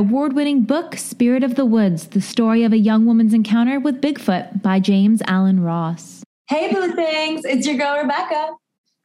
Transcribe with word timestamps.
award 0.00 0.32
winning 0.32 0.62
book 0.62 0.96
Spirit 0.96 1.44
of 1.44 1.56
the 1.56 1.66
Woods 1.66 2.06
The 2.06 2.22
Story 2.22 2.64
of 2.64 2.72
a 2.72 2.78
Young 2.78 3.04
Woman's 3.04 3.34
Encounter 3.34 3.78
with 3.78 4.00
Bigfoot 4.00 4.62
by 4.62 4.80
James 4.80 5.20
Allen 5.26 5.62
Ross. 5.62 6.24
Hey, 6.48 6.72
Boo 6.72 6.94
Things, 6.94 7.44
it's 7.44 7.66
your 7.66 7.76
girl, 7.76 7.98
Rebecca. 8.00 8.54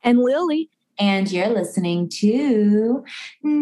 And 0.03 0.19
Lily. 0.19 0.69
And 0.97 1.29
you're 1.29 1.49
listening 1.49 2.07
to 2.21 3.03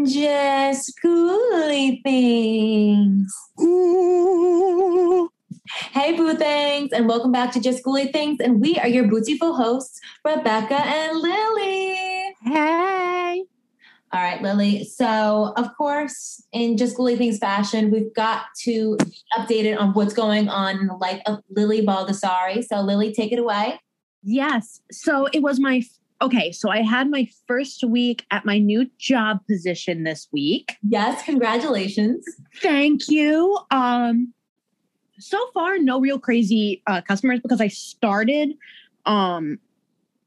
Just 0.06 0.94
Ghouly 1.04 2.04
Things. 2.04 3.34
Ooh. 3.59 5.31
Hey, 5.94 6.16
Boo 6.16 6.36
Things, 6.36 6.92
and 6.92 7.08
welcome 7.08 7.31
back 7.31 7.52
to 7.54 7.59
Just 7.59 7.84
Ghouly 7.84 8.14
Things. 8.14 8.42
And 8.42 8.62
we 8.62 8.78
are 8.78 8.88
your 8.88 9.08
beautiful 9.08 9.56
hosts, 9.56 10.00
Rebecca 10.23 10.76
and 10.76 11.18
Lily. 11.18 12.36
Hey. 12.44 13.44
All 14.13 14.22
right, 14.22 14.40
Lily. 14.44 14.84
So, 14.84 15.53
of 15.58 15.76
course, 15.76 16.45
in 16.52 16.77
just 16.77 16.99
Lily 16.99 17.16
Things 17.16 17.40
fashion, 17.40 17.90
we've 17.90 18.13
got 18.13 18.44
to 18.62 18.95
be 18.98 19.17
updated 19.36 19.80
on 19.80 19.94
what's 19.94 20.13
going 20.13 20.49
on 20.49 20.77
in 20.77 20.86
the 20.86 20.94
life 20.94 21.20
of 21.26 21.39
Lily 21.49 21.84
Baldessari. 21.84 22.63
So, 22.63 22.81
Lily, 22.81 23.12
take 23.12 23.31
it 23.31 23.39
away. 23.39 23.80
Yes. 24.22 24.81
So, 24.91 25.27
it 25.34 25.41
was 25.41 25.59
my 25.59 25.81
okay. 26.22 26.52
So, 26.52 26.70
I 26.70 26.83
had 26.83 27.09
my 27.09 27.28
first 27.47 27.83
week 27.83 28.23
at 28.30 28.45
my 28.45 28.59
new 28.59 28.88
job 29.00 29.39
position 29.50 30.03
this 30.03 30.27
week. 30.31 30.75
Yes, 30.88 31.23
congratulations. 31.23 32.23
Thank 32.61 33.09
you. 33.09 33.58
Um, 33.72 34.31
so 35.17 35.39
far, 35.55 35.80
no 35.80 36.00
real 36.00 36.20
crazy 36.20 36.83
uh, 36.86 37.02
customers 37.02 37.39
because 37.39 37.61
I 37.61 37.67
started 37.67 38.53
um 39.08 39.58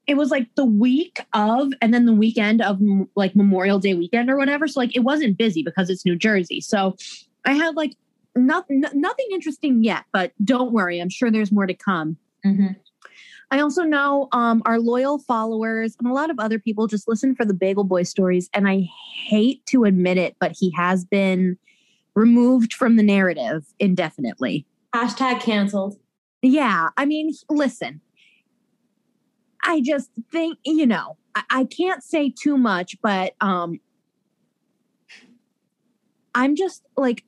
it 0.06 0.16
was 0.16 0.30
like 0.30 0.54
the 0.54 0.64
week 0.64 1.20
of 1.32 1.72
and 1.82 1.92
then 1.92 2.06
the 2.06 2.12
weekend 2.12 2.62
of 2.62 2.80
like 3.16 3.34
Memorial 3.34 3.78
Day 3.78 3.94
weekend 3.94 4.30
or 4.30 4.36
whatever. 4.36 4.68
So 4.68 4.80
like 4.80 4.94
it 4.94 5.00
wasn't 5.00 5.36
busy 5.36 5.62
because 5.62 5.90
it's 5.90 6.04
New 6.04 6.16
Jersey. 6.16 6.60
So 6.60 6.96
I 7.44 7.52
had 7.52 7.76
like 7.76 7.96
not, 8.36 8.66
n- 8.70 8.84
nothing 8.94 9.26
interesting 9.32 9.82
yet, 9.82 10.04
but 10.12 10.32
don't 10.44 10.72
worry, 10.72 11.00
I'm 11.00 11.08
sure 11.08 11.30
there's 11.30 11.50
more 11.50 11.66
to 11.66 11.74
come. 11.74 12.16
Mm-hmm. 12.44 12.68
I 13.50 13.60
also 13.60 13.82
know 13.82 14.28
um, 14.32 14.62
our 14.66 14.80
loyal 14.80 15.18
followers 15.18 15.96
and 15.98 16.08
a 16.08 16.12
lot 16.12 16.30
of 16.30 16.38
other 16.38 16.58
people 16.58 16.86
just 16.86 17.08
listen 17.08 17.34
for 17.34 17.44
the 17.44 17.54
Bagel 17.54 17.84
Boy 17.84 18.02
stories. 18.02 18.50
And 18.52 18.68
I 18.68 18.88
hate 19.26 19.64
to 19.66 19.84
admit 19.84 20.18
it, 20.18 20.36
but 20.40 20.52
he 20.52 20.70
has 20.72 21.04
been 21.04 21.56
removed 22.14 22.74
from 22.74 22.96
the 22.96 23.02
narrative 23.02 23.64
indefinitely. 23.78 24.66
Hashtag 24.94 25.40
canceled. 25.40 25.96
Yeah. 26.42 26.88
I 26.96 27.04
mean, 27.04 27.32
listen, 27.48 28.00
I 29.66 29.80
just 29.80 30.10
think, 30.30 30.58
you 30.64 30.86
know, 30.86 31.16
I, 31.34 31.42
I 31.50 31.64
can't 31.64 32.02
say 32.02 32.30
too 32.30 32.56
much, 32.56 32.96
but 33.02 33.34
um 33.40 33.80
I'm 36.34 36.54
just 36.54 36.82
like 36.96 37.24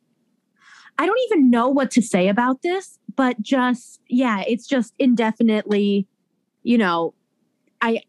I 0.98 1.06
don't 1.06 1.18
even 1.30 1.50
know 1.50 1.68
what 1.68 1.90
to 1.92 2.02
say 2.02 2.28
about 2.28 2.62
this, 2.62 2.98
but 3.14 3.40
just 3.40 4.00
yeah, 4.08 4.42
it's 4.46 4.66
just 4.66 4.94
indefinitely, 4.98 6.06
you 6.62 6.78
know, 6.78 7.14
I, 7.80 8.02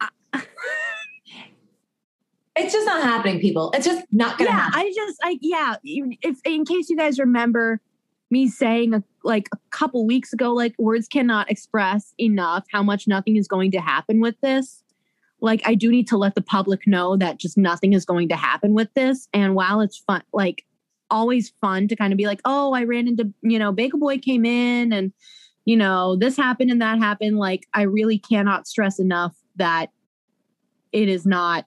I 0.00 0.08
it's 2.56 2.72
just 2.72 2.86
not 2.86 3.02
happening, 3.02 3.40
people. 3.40 3.70
It's 3.74 3.86
just 3.86 4.06
not 4.12 4.38
gonna 4.38 4.50
yeah, 4.50 4.56
happen. 4.56 4.80
I 4.80 4.92
just 4.94 5.18
I 5.22 5.38
yeah, 5.40 5.76
if 5.82 6.38
in 6.44 6.64
case 6.64 6.90
you 6.90 6.96
guys 6.96 7.18
remember 7.18 7.80
me 8.30 8.48
saying 8.48 8.94
a, 8.94 9.02
like 9.22 9.48
a 9.52 9.58
couple 9.70 10.06
weeks 10.06 10.32
ago, 10.32 10.52
like 10.52 10.74
words 10.78 11.08
cannot 11.08 11.50
express 11.50 12.14
enough 12.18 12.64
how 12.72 12.82
much 12.82 13.06
nothing 13.06 13.36
is 13.36 13.46
going 13.46 13.70
to 13.72 13.80
happen 13.80 14.20
with 14.20 14.34
this. 14.42 14.82
Like 15.40 15.62
I 15.64 15.74
do 15.74 15.90
need 15.90 16.08
to 16.08 16.16
let 16.16 16.34
the 16.34 16.42
public 16.42 16.86
know 16.86 17.16
that 17.16 17.38
just 17.38 17.58
nothing 17.58 17.92
is 17.92 18.04
going 18.04 18.28
to 18.30 18.36
happen 18.36 18.74
with 18.74 18.92
this. 18.94 19.28
And 19.32 19.54
while 19.54 19.80
it's 19.80 19.98
fun, 19.98 20.22
like 20.32 20.64
always 21.10 21.52
fun 21.60 21.86
to 21.88 21.96
kind 21.96 22.12
of 22.12 22.16
be 22.16 22.26
like, 22.26 22.40
oh, 22.44 22.72
I 22.72 22.84
ran 22.84 23.08
into, 23.08 23.32
you 23.42 23.58
know, 23.58 23.72
Bagel 23.72 23.98
Boy 23.98 24.18
came 24.18 24.44
in 24.44 24.92
and, 24.92 25.12
you 25.64 25.76
know, 25.76 26.16
this 26.16 26.36
happened 26.36 26.70
and 26.70 26.80
that 26.80 26.98
happened. 26.98 27.36
Like 27.38 27.66
I 27.74 27.82
really 27.82 28.18
cannot 28.18 28.66
stress 28.66 28.98
enough 28.98 29.36
that 29.56 29.90
it 30.92 31.08
is 31.08 31.26
not 31.26 31.66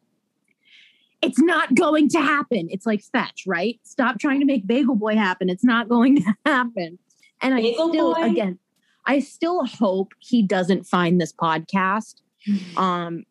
it's 1.22 1.39
not 1.39 1.73
going 1.75 2.09
to 2.09 2.19
happen. 2.19 2.67
It's 2.69 2.85
like 2.85 3.01
fetch, 3.01 3.44
right? 3.47 3.79
Stop 3.83 4.19
trying 4.19 4.39
to 4.39 4.45
make 4.45 4.67
Bagel 4.67 4.95
Boy 4.95 5.16
happen. 5.16 5.50
It's 5.50 5.63
not 5.63 5.89
going 5.89 6.17
to 6.17 6.33
happen. 6.45 7.00
And 7.41 7.55
Bagel 7.55 7.88
I 7.88 7.89
still, 7.89 8.16
Boy? 8.16 8.23
again, 8.23 8.59
I 9.05 9.19
still 9.19 9.66
hope 9.66 10.13
he 10.19 10.44
doesn't 10.44 10.85
find 10.85 11.19
this 11.19 11.33
podcast. 11.33 12.22
Um, 12.77 13.25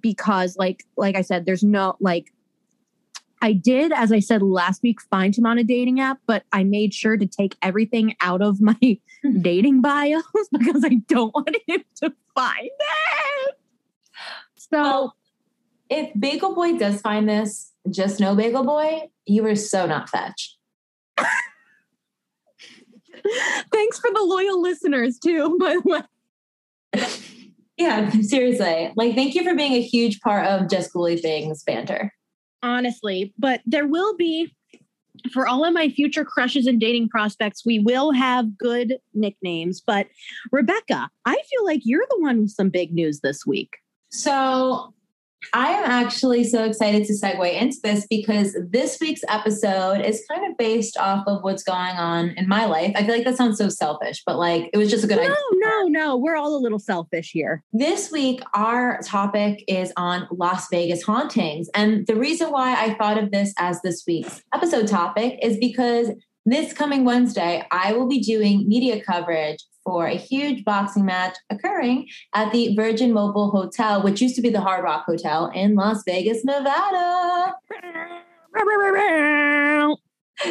because 0.00 0.56
like, 0.56 0.84
like 0.96 1.14
I 1.16 1.22
said, 1.22 1.44
there's 1.44 1.62
no 1.62 1.96
like 1.98 2.32
I 3.44 3.52
did, 3.52 3.92
as 3.92 4.10
I 4.10 4.20
said 4.20 4.40
last 4.42 4.82
week, 4.82 5.02
find 5.10 5.36
him 5.36 5.44
on 5.44 5.58
a 5.58 5.64
dating 5.64 6.00
app, 6.00 6.18
but 6.26 6.44
I 6.52 6.64
made 6.64 6.94
sure 6.94 7.18
to 7.18 7.26
take 7.26 7.56
everything 7.60 8.16
out 8.22 8.40
of 8.40 8.62
my 8.62 8.78
dating 9.42 9.82
bios 9.82 10.22
because 10.52 10.82
I 10.82 11.00
don't 11.08 11.34
want 11.34 11.54
him 11.66 11.84
to 11.96 12.14
find 12.34 12.64
it. 12.64 13.58
So 14.56 14.80
well, 14.80 15.16
if 15.94 16.10
Bagel 16.18 16.54
Boy 16.54 16.76
does 16.76 17.00
find 17.00 17.28
this, 17.28 17.72
just 17.90 18.20
know 18.20 18.34
Bagel 18.34 18.64
Boy, 18.64 19.08
you 19.26 19.42
were 19.42 19.56
so 19.56 19.86
not 19.86 20.08
fetch. 20.08 20.56
Thanks 23.72 23.98
for 23.98 24.10
the 24.12 24.22
loyal 24.22 24.60
listeners 24.60 25.18
too, 25.18 25.56
by 25.58 25.76
the 25.82 25.82
way. 25.84 26.02
yeah, 27.76 28.10
seriously. 28.10 28.92
Like, 28.96 29.14
thank 29.14 29.34
you 29.34 29.42
for 29.42 29.54
being 29.54 29.72
a 29.72 29.82
huge 29.82 30.20
part 30.20 30.46
of 30.46 30.68
Just 30.68 30.92
Ghouly 30.92 31.18
Things 31.18 31.62
banter. 31.62 32.12
Honestly, 32.62 33.32
but 33.38 33.62
there 33.64 33.86
will 33.86 34.14
be 34.16 34.54
for 35.32 35.46
all 35.46 35.64
of 35.64 35.72
my 35.72 35.88
future 35.88 36.24
crushes 36.24 36.66
and 36.66 36.80
dating 36.80 37.08
prospects, 37.08 37.64
we 37.64 37.78
will 37.78 38.12
have 38.12 38.58
good 38.58 38.98
nicknames. 39.14 39.80
But 39.80 40.08
Rebecca, 40.52 41.08
I 41.24 41.34
feel 41.34 41.64
like 41.64 41.80
you're 41.84 42.04
the 42.10 42.20
one 42.20 42.42
with 42.42 42.50
some 42.50 42.68
big 42.68 42.92
news 42.92 43.20
this 43.20 43.46
week. 43.46 43.76
So 44.10 44.92
I 45.52 45.72
am 45.72 45.84
actually 45.84 46.44
so 46.44 46.64
excited 46.64 47.04
to 47.04 47.12
segue 47.12 47.52
into 47.60 47.76
this 47.82 48.06
because 48.08 48.56
this 48.68 48.98
week's 49.00 49.22
episode 49.28 50.00
is 50.00 50.24
kind 50.30 50.50
of 50.50 50.56
based 50.56 50.96
off 50.96 51.24
of 51.26 51.42
what's 51.42 51.62
going 51.62 51.96
on 51.96 52.30
in 52.30 52.48
my 52.48 52.64
life. 52.64 52.92
I 52.96 53.04
feel 53.04 53.14
like 53.14 53.24
that 53.24 53.36
sounds 53.36 53.58
so 53.58 53.68
selfish, 53.68 54.22
but 54.24 54.38
like 54.38 54.70
it 54.72 54.76
was 54.76 54.90
just 54.90 55.04
a 55.04 55.06
good 55.06 55.16
no, 55.16 55.22
idea. 55.22 55.34
No, 55.52 55.68
no, 55.68 55.86
no. 55.88 56.16
We're 56.16 56.36
all 56.36 56.56
a 56.56 56.58
little 56.58 56.78
selfish 56.78 57.30
here. 57.32 57.62
This 57.72 58.10
week, 58.10 58.40
our 58.54 59.00
topic 59.02 59.64
is 59.68 59.92
on 59.96 60.26
Las 60.30 60.66
Vegas 60.70 61.02
hauntings. 61.02 61.68
And 61.74 62.06
the 62.06 62.16
reason 62.16 62.50
why 62.50 62.74
I 62.74 62.94
thought 62.94 63.18
of 63.18 63.30
this 63.30 63.52
as 63.58 63.80
this 63.82 64.04
week's 64.06 64.42
episode 64.54 64.88
topic 64.88 65.38
is 65.42 65.56
because 65.58 66.10
this 66.46 66.72
coming 66.72 67.04
Wednesday, 67.04 67.66
I 67.70 67.92
will 67.94 68.06
be 68.06 68.20
doing 68.20 68.68
media 68.68 69.02
coverage 69.02 69.64
for 69.84 70.06
a 70.06 70.16
huge 70.16 70.64
boxing 70.64 71.04
match 71.04 71.36
occurring 71.50 72.08
at 72.34 72.52
the 72.52 72.74
Virgin 72.74 73.12
Mobile 73.12 73.50
Hotel, 73.50 74.02
which 74.02 74.20
used 74.20 74.36
to 74.36 74.42
be 74.42 74.50
the 74.50 74.60
Hard 74.60 74.84
Rock 74.84 75.04
Hotel 75.06 75.50
in 75.54 75.74
Las 75.74 76.02
Vegas, 76.06 76.44
Nevada. 76.44 77.54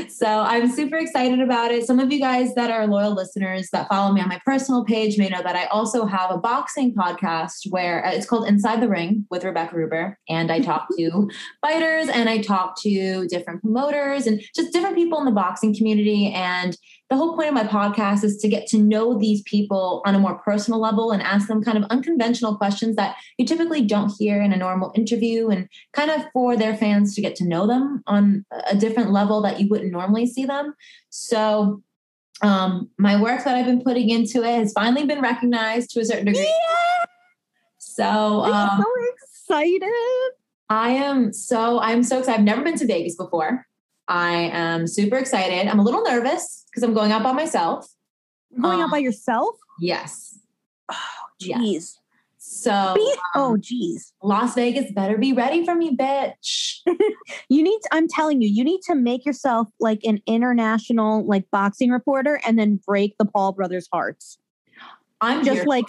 So 0.09 0.27
I'm 0.27 0.71
super 0.71 0.97
excited 0.97 1.41
about 1.41 1.71
it. 1.71 1.85
Some 1.85 1.99
of 1.99 2.11
you 2.11 2.19
guys 2.19 2.55
that 2.55 2.71
are 2.71 2.87
loyal 2.87 3.13
listeners 3.13 3.69
that 3.71 3.89
follow 3.89 4.13
me 4.13 4.21
on 4.21 4.29
my 4.29 4.39
personal 4.45 4.85
page 4.85 5.17
may 5.17 5.27
know 5.27 5.43
that 5.43 5.55
I 5.55 5.65
also 5.65 6.05
have 6.05 6.31
a 6.31 6.37
boxing 6.37 6.95
podcast 6.95 7.69
where 7.69 8.05
uh, 8.05 8.11
it's 8.11 8.25
called 8.25 8.47
Inside 8.47 8.81
the 8.81 8.87
Ring 8.87 9.25
with 9.29 9.43
Rebecca 9.43 9.75
Ruber. 9.75 10.17
And 10.29 10.51
I 10.51 10.61
talk 10.61 10.87
to 10.97 11.29
fighters 11.61 12.07
and 12.07 12.29
I 12.29 12.39
talk 12.39 12.79
to 12.81 13.27
different 13.27 13.61
promoters 13.61 14.25
and 14.25 14.41
just 14.55 14.71
different 14.71 14.95
people 14.95 15.19
in 15.19 15.25
the 15.25 15.31
boxing 15.31 15.75
community. 15.75 16.31
And 16.31 16.77
the 17.09 17.17
whole 17.17 17.35
point 17.35 17.49
of 17.49 17.53
my 17.53 17.63
podcast 17.63 18.23
is 18.23 18.37
to 18.37 18.47
get 18.47 18.65
to 18.67 18.77
know 18.77 19.17
these 19.17 19.41
people 19.43 20.01
on 20.05 20.15
a 20.15 20.19
more 20.19 20.35
personal 20.39 20.79
level 20.79 21.11
and 21.11 21.21
ask 21.21 21.47
them 21.47 21.61
kind 21.61 21.77
of 21.77 21.83
unconventional 21.91 22.55
questions 22.57 22.95
that 22.95 23.15
you 23.37 23.45
typically 23.45 23.83
don't 23.83 24.13
hear 24.17 24.41
in 24.41 24.51
a 24.51 24.57
normal 24.57 24.91
interview 24.95 25.49
and 25.49 25.67
kind 25.91 26.09
of 26.09 26.23
for 26.33 26.55
their 26.57 26.75
fans 26.75 27.13
to 27.13 27.21
get 27.21 27.35
to 27.35 27.45
know 27.45 27.67
them 27.67 28.01
on 28.07 28.45
a 28.67 28.75
different 28.75 29.11
level 29.11 29.41
that 29.41 29.59
you 29.59 29.67
wouldn't 29.67 29.91
normally 29.91 30.25
see 30.25 30.45
them. 30.45 30.73
So 31.09 31.83
um, 32.41 32.89
my 32.97 33.21
work 33.21 33.43
that 33.43 33.55
I've 33.55 33.65
been 33.65 33.83
putting 33.83 34.09
into 34.09 34.43
it 34.43 34.55
has 34.57 34.73
finally 34.73 35.05
been 35.05 35.21
recognized 35.21 35.91
to 35.91 35.99
a 35.99 36.05
certain 36.05 36.25
degree. 36.25 36.41
Yeah! 36.41 37.05
So 37.77 38.41
I'm 38.43 38.69
um, 38.69 38.81
so 38.81 38.91
excited. 39.13 40.31
I 40.69 40.89
am 40.89 41.31
so 41.31 41.79
I'm 41.79 42.01
so 42.01 42.19
excited. 42.19 42.39
I've 42.39 42.45
never 42.45 42.63
been 42.63 42.77
to 42.77 42.87
Vegas 42.87 43.15
before. 43.15 43.67
I 44.07 44.49
am 44.51 44.87
super 44.87 45.17
excited. 45.17 45.67
I'm 45.67 45.79
a 45.79 45.83
little 45.83 46.03
nervous 46.03 46.62
because 46.73 46.83
I'm 46.83 46.93
going 46.93 47.11
out 47.11 47.21
by 47.21 47.33
myself. 47.33 47.87
Going 48.59 48.79
um, 48.79 48.85
out 48.85 48.91
by 48.91 48.97
yourself? 48.97 49.55
Yes. 49.79 50.39
Oh, 50.89 50.95
jeez. 51.41 51.73
Yes. 51.73 51.99
So, 52.37 52.93
be, 52.95 53.15
oh, 53.35 53.57
geez. 53.57 54.13
Las 54.21 54.55
Vegas 54.55 54.91
better 54.91 55.17
be 55.17 55.33
ready 55.33 55.63
for 55.63 55.75
me, 55.75 55.95
bitch. 55.95 56.79
you 57.49 57.63
need, 57.63 57.79
to, 57.83 57.89
I'm 57.91 58.07
telling 58.07 58.41
you, 58.41 58.49
you 58.49 58.63
need 58.63 58.81
to 58.87 58.95
make 58.95 59.25
yourself 59.25 59.69
like 59.79 60.03
an 60.03 60.19
international, 60.25 61.25
like 61.25 61.49
boxing 61.51 61.89
reporter 61.89 62.41
and 62.45 62.59
then 62.59 62.81
break 62.85 63.15
the 63.17 63.25
Paul 63.25 63.53
brothers' 63.53 63.87
hearts. 63.93 64.39
I'm 65.21 65.45
just 65.45 65.65
like, 65.65 65.85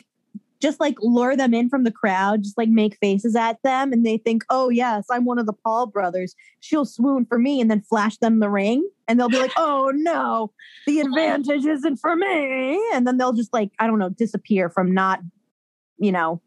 just 0.61 0.79
like 0.79 0.95
lure 1.01 1.35
them 1.35 1.55
in 1.55 1.69
from 1.69 1.83
the 1.83 1.91
crowd, 1.91 2.45
just 2.45 2.57
like 2.57 2.69
make 2.69 2.97
faces 2.99 3.35
at 3.35 3.59
them, 3.65 3.93
and 3.93 4.07
they 4.07 4.17
think, 4.17 4.45
"Oh 4.49 4.69
yes, 4.69 5.07
I'm 5.11 5.25
one 5.25 5.39
of 5.39 5.47
the 5.47 5.53
Paul 5.53 5.87
brothers. 5.87 6.37
She'll 6.61 6.87
swoon 6.87 7.27
for 7.27 7.39
me," 7.39 7.61
and 7.61 7.71
then 7.71 7.83
flash 7.83 8.17
them 8.19 8.39
the 8.39 8.49
ring, 8.49 8.89
and 9.09 9.19
they'll 9.19 9.29
be 9.29 9.39
like, 9.39 9.53
"Oh 9.57 9.93
no, 9.95 10.53
the 10.87 11.01
advantage 11.07 11.65
isn't 11.65 11.97
for 11.97 12.17
me," 12.17 12.81
and 12.93 13.07
then 13.07 13.17
they'll 13.17 13.33
just 13.33 13.53
like 13.53 13.71
I 13.79 13.87
don't 13.87 13.99
know 13.99 14.09
disappear 14.09 14.71
from 14.71 14.93
not, 14.93 15.21
you 15.99 16.13
know, 16.13 16.41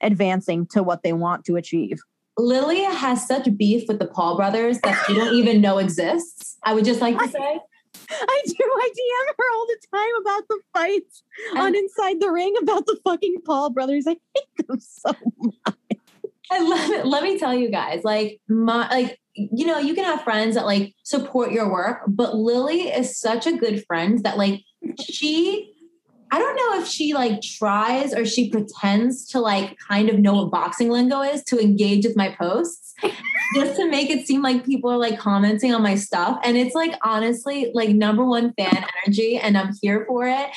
advancing 0.00 0.66
to 0.68 0.82
what 0.82 1.02
they 1.02 1.12
want 1.12 1.44
to 1.46 1.56
achieve. 1.56 2.00
Lily 2.38 2.82
has 2.82 3.26
such 3.26 3.56
beef 3.56 3.86
with 3.88 3.98
the 3.98 4.06
Paul 4.06 4.36
brothers 4.36 4.80
that 4.80 5.04
she 5.06 5.14
don't 5.14 5.34
even 5.34 5.60
know 5.60 5.78
exists. 5.78 6.56
I 6.64 6.74
would 6.74 6.84
just 6.84 7.00
like 7.00 7.18
to 7.18 7.28
say. 7.28 7.60
I 8.10 8.42
do. 8.46 8.54
I 8.58 8.90
DM 8.90 9.34
her 9.38 9.54
all 9.54 9.66
the 9.66 9.78
time 9.94 10.10
about 10.20 10.48
the 10.48 10.60
fights 10.72 11.22
on 11.56 11.74
Inside 11.74 12.20
the 12.20 12.30
Ring 12.30 12.54
about 12.62 12.86
the 12.86 12.98
fucking 13.04 13.36
Paul 13.44 13.70
brothers. 13.70 14.06
I 14.06 14.16
hate 14.34 14.66
them 14.66 14.80
so 14.80 15.12
much. 15.38 15.76
I 16.50 16.60
love 16.60 16.90
it. 16.90 17.06
Let 17.06 17.22
me 17.22 17.38
tell 17.38 17.54
you 17.54 17.70
guys, 17.70 18.02
like 18.04 18.40
my 18.48 18.88
like 18.88 19.20
you 19.34 19.66
know, 19.66 19.78
you 19.78 19.94
can 19.94 20.04
have 20.04 20.22
friends 20.22 20.54
that 20.56 20.66
like 20.66 20.94
support 21.04 21.52
your 21.52 21.70
work, 21.70 22.02
but 22.06 22.36
Lily 22.36 22.82
is 22.82 23.18
such 23.18 23.46
a 23.46 23.56
good 23.56 23.84
friend 23.86 24.22
that 24.24 24.36
like 24.36 24.62
she 25.00 25.72
I 26.32 26.38
don't 26.38 26.56
know 26.56 26.80
if 26.80 26.88
she 26.88 27.12
like 27.12 27.42
tries 27.42 28.14
or 28.14 28.24
she 28.24 28.48
pretends 28.48 29.26
to 29.28 29.40
like 29.40 29.76
kind 29.86 30.08
of 30.08 30.18
know 30.18 30.32
what 30.32 30.50
boxing 30.50 30.88
lingo 30.88 31.20
is 31.20 31.44
to 31.44 31.60
engage 31.60 32.06
with 32.06 32.16
my 32.16 32.34
posts 32.38 32.94
just 33.54 33.76
to 33.76 33.86
make 33.90 34.08
it 34.08 34.26
seem 34.26 34.40
like 34.40 34.64
people 34.64 34.90
are 34.90 34.96
like 34.96 35.18
commenting 35.18 35.74
on 35.74 35.82
my 35.82 35.94
stuff. 35.94 36.38
And 36.42 36.56
it's 36.56 36.74
like 36.74 36.94
honestly 37.04 37.70
like 37.74 37.90
number 37.90 38.24
one 38.24 38.54
fan 38.54 38.82
energy 39.04 39.36
and 39.36 39.58
I'm 39.58 39.74
here 39.82 40.06
for 40.08 40.26
it. 40.26 40.48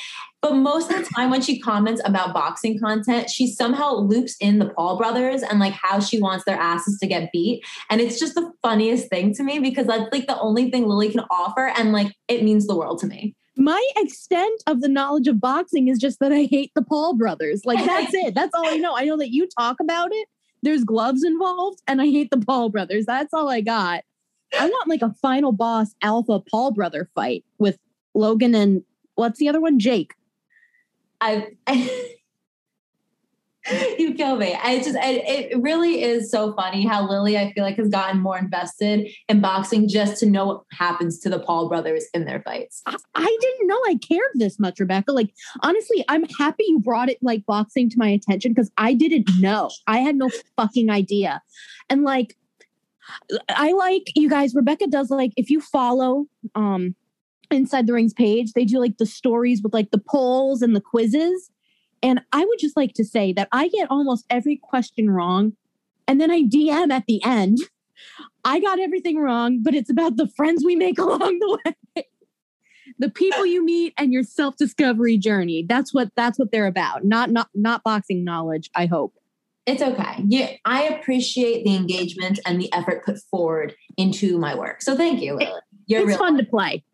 But 0.46 0.54
most 0.54 0.92
of 0.92 0.98
the 0.98 1.10
time 1.12 1.30
when 1.30 1.42
she 1.42 1.58
comments 1.58 2.00
about 2.04 2.32
boxing 2.32 2.78
content, 2.78 3.28
she 3.28 3.48
somehow 3.48 3.94
loops 3.94 4.36
in 4.38 4.60
the 4.60 4.66
Paul 4.66 4.96
brothers 4.96 5.42
and 5.42 5.58
like 5.58 5.72
how 5.72 5.98
she 5.98 6.20
wants 6.20 6.44
their 6.44 6.56
asses 6.56 7.00
to 7.00 7.06
get 7.08 7.32
beat. 7.32 7.64
And 7.90 8.00
it's 8.00 8.20
just 8.20 8.36
the 8.36 8.52
funniest 8.62 9.08
thing 9.08 9.34
to 9.34 9.42
me 9.42 9.58
because 9.58 9.88
that's 9.88 10.12
like 10.12 10.28
the 10.28 10.38
only 10.38 10.70
thing 10.70 10.86
Lily 10.86 11.10
can 11.10 11.24
offer. 11.30 11.72
And 11.76 11.90
like 11.90 12.14
it 12.28 12.44
means 12.44 12.68
the 12.68 12.76
world 12.76 13.00
to 13.00 13.08
me 13.08 13.34
my 13.56 13.84
extent 13.96 14.62
of 14.66 14.82
the 14.82 14.88
knowledge 14.88 15.26
of 15.26 15.40
boxing 15.40 15.88
is 15.88 15.98
just 15.98 16.20
that 16.20 16.30
I 16.30 16.44
hate 16.44 16.70
the 16.74 16.82
Paul 16.82 17.16
brothers. 17.16 17.62
Like 17.64 17.84
that's 17.84 18.14
it. 18.14 18.34
That's 18.34 18.54
all 18.54 18.68
I 18.68 18.76
know. 18.76 18.96
I 18.96 19.04
know 19.04 19.16
that 19.16 19.32
you 19.32 19.48
talk 19.48 19.80
about 19.80 20.10
it. 20.12 20.28
There's 20.62 20.84
gloves 20.84 21.24
involved, 21.24 21.80
and 21.88 22.00
I 22.02 22.04
hate 22.04 22.30
the 22.30 22.38
Paul 22.38 22.68
brothers. 22.68 23.06
That's 23.06 23.32
all 23.32 23.48
I 23.48 23.62
got. 23.62 24.04
I 24.60 24.68
want 24.68 24.88
like 24.88 25.02
a 25.02 25.14
final 25.22 25.52
boss 25.52 25.94
alpha 26.02 26.38
Paul 26.38 26.72
brother 26.72 27.08
fight 27.14 27.44
with 27.58 27.78
Logan 28.14 28.54
and 28.54 28.84
what's 29.16 29.38
the 29.38 29.48
other 29.48 29.60
one? 29.60 29.78
Jake. 29.78 30.12
I, 31.20 31.48
I 31.66 32.16
you 33.98 34.14
kill 34.14 34.36
me. 34.36 34.54
I 34.54 34.78
just, 34.78 34.96
it, 34.96 35.52
it 35.52 35.60
really 35.60 36.02
is 36.02 36.30
so 36.30 36.54
funny 36.54 36.86
how 36.86 37.08
Lily, 37.08 37.36
I 37.36 37.52
feel 37.52 37.64
like, 37.64 37.76
has 37.76 37.88
gotten 37.88 38.20
more 38.20 38.38
invested 38.38 39.08
in 39.28 39.40
boxing 39.40 39.88
just 39.88 40.18
to 40.20 40.26
know 40.26 40.46
what 40.46 40.62
happens 40.72 41.18
to 41.20 41.28
the 41.28 41.40
Paul 41.40 41.68
brothers 41.68 42.06
in 42.14 42.24
their 42.24 42.42
fights. 42.42 42.82
I, 42.86 42.96
I 43.14 43.38
didn't 43.40 43.66
know 43.66 43.80
I 43.86 43.96
cared 43.96 44.30
this 44.34 44.58
much, 44.58 44.78
Rebecca. 44.78 45.12
Like, 45.12 45.32
honestly, 45.62 46.04
I'm 46.08 46.24
happy 46.38 46.64
you 46.68 46.78
brought 46.78 47.08
it 47.08 47.18
like 47.22 47.44
boxing 47.46 47.90
to 47.90 47.98
my 47.98 48.08
attention 48.08 48.52
because 48.52 48.70
I 48.76 48.94
didn't 48.94 49.28
know. 49.40 49.70
I 49.86 49.98
had 49.98 50.16
no 50.16 50.30
fucking 50.56 50.90
idea. 50.90 51.42
And 51.90 52.02
like, 52.02 52.36
I 53.48 53.72
like 53.72 54.12
you 54.14 54.28
guys, 54.28 54.54
Rebecca 54.54 54.86
does 54.88 55.10
like, 55.10 55.32
if 55.36 55.50
you 55.50 55.60
follow, 55.60 56.26
um, 56.54 56.94
inside 57.50 57.86
the 57.86 57.92
rings 57.92 58.14
page 58.14 58.52
they 58.52 58.64
do 58.64 58.78
like 58.78 58.98
the 58.98 59.06
stories 59.06 59.62
with 59.62 59.74
like 59.74 59.90
the 59.90 60.02
polls 60.06 60.62
and 60.62 60.74
the 60.74 60.80
quizzes 60.80 61.50
and 62.02 62.20
I 62.32 62.44
would 62.44 62.58
just 62.58 62.76
like 62.76 62.94
to 62.94 63.04
say 63.04 63.32
that 63.32 63.48
I 63.52 63.68
get 63.68 63.90
almost 63.90 64.26
every 64.30 64.56
question 64.56 65.10
wrong. 65.10 65.54
And 66.06 66.20
then 66.20 66.30
I 66.30 66.42
DM 66.42 66.92
at 66.92 67.06
the 67.06 67.22
end. 67.24 67.58
I 68.44 68.60
got 68.60 68.78
everything 68.78 69.18
wrong, 69.18 69.60
but 69.62 69.74
it's 69.74 69.90
about 69.90 70.16
the 70.16 70.28
friends 70.36 70.64
we 70.64 70.76
make 70.76 70.98
along 71.00 71.38
the 71.38 71.58
way. 71.64 72.04
the 72.98 73.10
people 73.10 73.44
you 73.44 73.64
meet 73.64 73.94
and 73.98 74.12
your 74.12 74.22
self-discovery 74.22 75.18
journey. 75.18 75.64
That's 75.68 75.92
what 75.92 76.10
that's 76.14 76.38
what 76.38 76.52
they're 76.52 76.66
about. 76.66 77.04
Not 77.04 77.30
not 77.30 77.48
not 77.54 77.82
boxing 77.82 78.22
knowledge, 78.22 78.70
I 78.74 78.86
hope. 78.86 79.14
It's 79.64 79.82
okay. 79.82 80.22
Yeah, 80.28 80.52
I 80.64 80.84
appreciate 80.84 81.64
the 81.64 81.74
engagement 81.74 82.38
and 82.46 82.60
the 82.60 82.72
effort 82.72 83.04
put 83.04 83.18
forward 83.32 83.74
into 83.96 84.38
my 84.38 84.54
work. 84.54 84.80
So 84.80 84.96
thank 84.96 85.20
you, 85.20 85.34
Lily. 85.34 85.60
You're 85.86 86.08
it's 86.08 86.18
fun 86.18 86.36
to 86.36 86.44
play. 86.44 86.84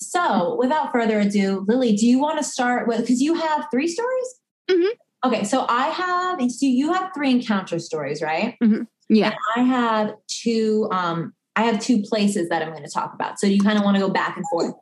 So, 0.00 0.56
without 0.56 0.92
further 0.92 1.18
ado, 1.20 1.64
Lily, 1.66 1.94
do 1.96 2.06
you 2.06 2.20
want 2.20 2.38
to 2.38 2.44
start 2.44 2.86
with 2.86 3.00
because 3.00 3.20
you 3.20 3.34
have 3.34 3.66
three 3.70 3.88
stories? 3.88 4.40
Mm-hmm. 4.70 5.28
Okay, 5.28 5.44
so 5.44 5.66
I 5.68 5.88
have 5.88 6.40
so 6.50 6.66
you 6.66 6.92
have 6.92 7.10
three 7.14 7.32
encounter 7.32 7.80
stories, 7.80 8.22
right? 8.22 8.56
Mm-hmm. 8.62 8.82
Yeah, 9.08 9.32
and 9.32 9.36
I 9.56 9.68
have 9.68 10.14
two. 10.28 10.88
Um, 10.92 11.34
I 11.56 11.62
have 11.62 11.80
two 11.80 12.02
places 12.02 12.48
that 12.50 12.62
I'm 12.62 12.70
going 12.70 12.84
to 12.84 12.90
talk 12.90 13.12
about. 13.12 13.40
So 13.40 13.48
do 13.48 13.54
you 13.54 13.60
kind 13.60 13.76
of 13.76 13.84
want 13.84 13.96
to 13.96 14.00
go 14.00 14.10
back 14.10 14.36
and 14.36 14.44
forth. 14.52 14.74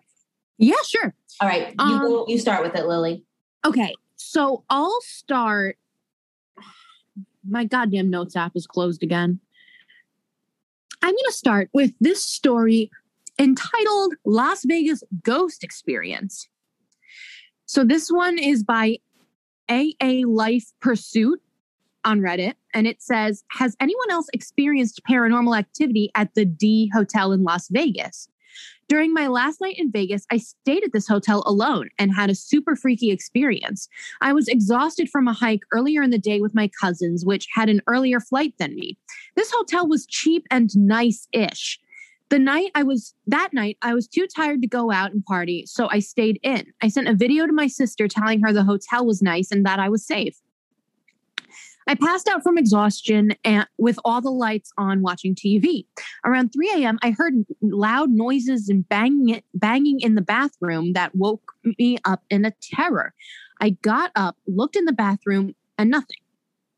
Yeah, 0.59 0.75
sure. 0.87 1.15
All 1.41 1.49
right, 1.49 1.69
you 1.69 1.75
um, 1.79 2.01
go, 2.01 2.27
you 2.29 2.39
start 2.39 2.63
with 2.63 2.77
it, 2.77 2.87
Lily. 2.87 3.25
Okay, 3.65 3.95
so 4.17 4.65
I'll 4.69 5.01
start. 5.01 5.79
My 7.49 7.65
goddamn 7.65 8.11
notes 8.11 8.37
app 8.37 8.53
is 8.55 8.67
closed 8.67 9.03
again. 9.03 9.41
I'm 11.01 11.13
going 11.13 11.25
to 11.27 11.33
start 11.33 11.71
with 11.73 11.93
this 12.01 12.23
story 12.25 12.91
entitled 13.39 14.15
Las 14.25 14.65
Vegas 14.65 15.03
Ghost 15.23 15.63
Experience. 15.63 16.49
So 17.67 17.85
this 17.85 18.09
one 18.11 18.39
is 18.39 18.63
by 18.63 18.99
AA 19.69 20.23
Life 20.25 20.73
Pursuit 20.81 21.41
on 22.05 22.21
Reddit, 22.21 22.55
and 22.73 22.87
it 22.87 23.03
says 23.03 23.43
Has 23.51 23.77
anyone 23.81 24.11
else 24.11 24.29
experienced 24.33 25.03
paranormal 25.09 25.59
activity 25.59 26.11
at 26.15 26.35
the 26.35 26.45
D 26.45 26.91
Hotel 26.95 27.33
in 27.33 27.43
Las 27.43 27.69
Vegas? 27.69 28.29
During 28.89 29.13
my 29.13 29.27
last 29.27 29.61
night 29.61 29.75
in 29.79 29.91
Vegas, 29.91 30.25
I 30.31 30.37
stayed 30.39 30.85
at 30.85 30.93
this 30.93 31.09
hotel 31.09 31.43
alone 31.45 31.89
and 31.99 32.15
had 32.15 32.31
a 32.31 32.37
super 32.37 32.77
freaky 32.77 33.11
experience. 33.11 33.89
I 34.21 34.33
was 34.33 34.47
exhausted 34.47 35.11
from 35.11 35.27
a 35.27 35.33
hike 35.33 35.63
earlier 35.73 36.03
in 36.03 36.11
the 36.11 36.19
day 36.19 36.41
with 36.41 36.55
my 36.55 36.71
cousins, 36.81 37.25
which 37.25 37.49
had 37.53 37.69
an 37.69 37.83
earlier 37.89 38.21
flight 38.21 38.55
than 38.59 38.77
me. 38.77 38.97
This 39.35 39.51
hotel 39.51 39.89
was 39.89 40.07
cheap 40.07 40.47
and 40.51 40.71
nice 40.77 41.27
ish. 41.33 41.81
The 42.29 42.39
night 42.41 42.73
I 42.75 42.83
was 42.83 43.15
that 43.29 43.53
night, 43.53 43.79
I 43.83 43.95
was 43.95 44.09
too 44.09 44.27
tired 44.27 44.61
to 44.63 44.69
go 44.69 44.91
out 44.91 45.13
and 45.13 45.25
party, 45.25 45.65
so 45.67 45.89
I 45.91 46.01
stayed 46.01 46.41
in. 46.43 46.73
I 46.83 46.89
sent 46.89 47.09
a 47.09 47.15
video 47.15 47.47
to 47.47 47.53
my 47.53 47.69
sister 47.69 48.09
telling 48.09 48.41
her 48.43 48.53
the 48.53 48.65
hotel 48.65 49.07
was 49.07 49.23
nice 49.23 49.53
and 49.53 49.65
that 49.65 49.79
I 49.79 49.89
was 49.89 50.05
safe. 50.05 50.37
I 51.89 51.95
passed 51.95 52.27
out 52.27 52.43
from 52.43 52.59
exhaustion 52.59 53.35
and 53.45 53.67
with 53.79 53.99
all 54.05 54.21
the 54.21 54.31
lights 54.31 54.73
on 54.77 55.03
watching 55.03 55.37
TV. 55.37 55.87
Around 56.25 56.53
3 56.53 56.83
a.m., 56.83 56.99
I 57.03 57.13
heard 57.13 57.35
loud 57.63 58.11
noises 58.11 58.69
and 58.69 58.89
banging, 58.89 59.41
banging 59.55 60.01
in 60.01 60.17
the 60.17 60.23
bathroom 60.23 60.95
that 60.95 61.15
woke 61.15 61.53
me 61.79 61.99
up 62.05 62.25
in 62.29 62.45
a 62.45 62.53
terror. 62.61 63.15
I 63.61 63.71
got 63.71 64.11
up, 64.17 64.37
looked 64.49 64.75
in 64.75 64.85
the 64.85 64.93
bathroom, 64.93 65.55
and 65.79 65.91
nothing. 65.91 66.19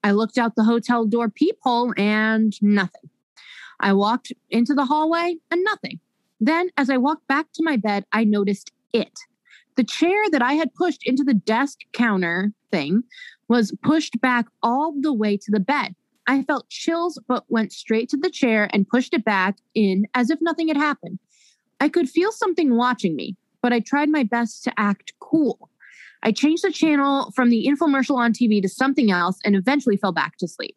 I 0.04 0.10
looked 0.10 0.36
out 0.36 0.56
the 0.56 0.64
hotel 0.64 1.06
door 1.06 1.30
peephole 1.30 1.94
and 1.96 2.52
nothing. 2.60 3.08
I 3.80 3.92
walked 3.92 4.32
into 4.50 4.74
the 4.74 4.86
hallway 4.86 5.36
and 5.50 5.64
nothing. 5.64 6.00
Then, 6.40 6.70
as 6.76 6.90
I 6.90 6.96
walked 6.96 7.26
back 7.26 7.46
to 7.54 7.64
my 7.64 7.76
bed, 7.76 8.04
I 8.12 8.24
noticed 8.24 8.72
it. 8.92 9.18
The 9.76 9.84
chair 9.84 10.28
that 10.30 10.42
I 10.42 10.54
had 10.54 10.74
pushed 10.74 11.06
into 11.06 11.24
the 11.24 11.34
desk 11.34 11.78
counter 11.92 12.52
thing 12.70 13.04
was 13.48 13.74
pushed 13.82 14.20
back 14.20 14.46
all 14.62 14.92
the 15.00 15.12
way 15.12 15.36
to 15.36 15.50
the 15.50 15.60
bed. 15.60 15.94
I 16.26 16.42
felt 16.42 16.68
chills, 16.68 17.18
but 17.26 17.44
went 17.48 17.72
straight 17.72 18.08
to 18.10 18.16
the 18.16 18.30
chair 18.30 18.68
and 18.72 18.88
pushed 18.88 19.14
it 19.14 19.24
back 19.24 19.56
in 19.74 20.06
as 20.14 20.30
if 20.30 20.40
nothing 20.42 20.68
had 20.68 20.76
happened. 20.76 21.18
I 21.80 21.88
could 21.88 22.10
feel 22.10 22.32
something 22.32 22.76
watching 22.76 23.16
me, 23.16 23.36
but 23.62 23.72
I 23.72 23.80
tried 23.80 24.10
my 24.10 24.24
best 24.24 24.64
to 24.64 24.72
act 24.76 25.12
cool. 25.20 25.70
I 26.22 26.32
changed 26.32 26.64
the 26.64 26.72
channel 26.72 27.30
from 27.34 27.48
the 27.48 27.66
infomercial 27.66 28.16
on 28.16 28.32
TV 28.32 28.60
to 28.60 28.68
something 28.68 29.10
else 29.10 29.38
and 29.44 29.54
eventually 29.54 29.96
fell 29.96 30.12
back 30.12 30.36
to 30.38 30.48
sleep. 30.48 30.76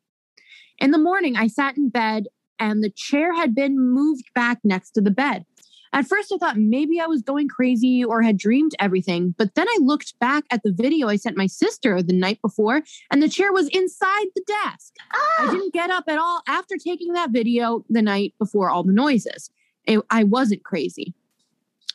In 0.77 0.91
the 0.91 0.97
morning, 0.97 1.35
I 1.35 1.47
sat 1.47 1.75
in 1.75 1.89
bed 1.89 2.27
and 2.61 2.83
the 2.83 2.91
chair 2.91 3.33
had 3.35 3.53
been 3.53 3.77
moved 3.77 4.25
back 4.35 4.59
next 4.63 4.91
to 4.91 5.01
the 5.01 5.11
bed. 5.11 5.45
At 5.93 6.07
first, 6.07 6.31
I 6.31 6.37
thought 6.37 6.55
maybe 6.57 7.01
I 7.01 7.07
was 7.07 7.21
going 7.21 7.49
crazy 7.49 8.01
or 8.01 8.21
had 8.21 8.37
dreamed 8.37 8.73
everything, 8.79 9.35
but 9.37 9.55
then 9.55 9.67
I 9.67 9.77
looked 9.81 10.17
back 10.19 10.45
at 10.49 10.63
the 10.63 10.71
video 10.71 11.09
I 11.09 11.17
sent 11.17 11.35
my 11.35 11.47
sister 11.47 12.01
the 12.01 12.13
night 12.13 12.39
before, 12.41 12.81
and 13.09 13.21
the 13.21 13.27
chair 13.27 13.51
was 13.51 13.67
inside 13.69 14.27
the 14.33 14.43
desk. 14.47 14.93
Ah! 15.13 15.35
I 15.39 15.51
didn't 15.51 15.73
get 15.73 15.89
up 15.89 16.05
at 16.07 16.17
all 16.17 16.43
after 16.47 16.77
taking 16.77 17.11
that 17.13 17.31
video 17.31 17.83
the 17.89 18.01
night 18.01 18.35
before 18.39 18.69
all 18.69 18.83
the 18.83 18.93
noises. 18.93 19.49
It, 19.85 19.99
I 20.09 20.23
wasn't 20.23 20.63
crazy 20.63 21.13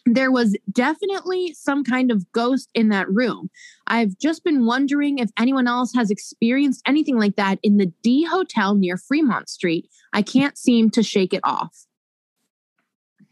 there 0.07 0.31
was 0.31 0.57
definitely 0.71 1.53
some 1.55 1.83
kind 1.83 2.11
of 2.13 2.31
ghost 2.33 2.71
in 2.75 2.89
that 2.91 3.11
room. 3.11 3.51
I've 3.89 4.17
just 4.19 4.45
been 4.45 4.65
wondering 4.65 5.19
if 5.19 5.31
anyone 5.39 5.67
else 5.67 5.93
has 5.95 6.11
experienced 6.11 6.83
anything 6.87 7.19
like 7.19 7.37
that 7.37 7.59
in 7.63 7.77
the 7.77 7.93
D 8.03 8.25
Hotel 8.25 8.75
near 8.75 8.97
Fremont 8.97 9.49
Street. 9.49 9.89
I 10.13 10.23
can't 10.23 10.57
seem 10.57 10.91
to 10.91 11.03
shake 11.03 11.35
it 11.35 11.41
off. 11.43 11.87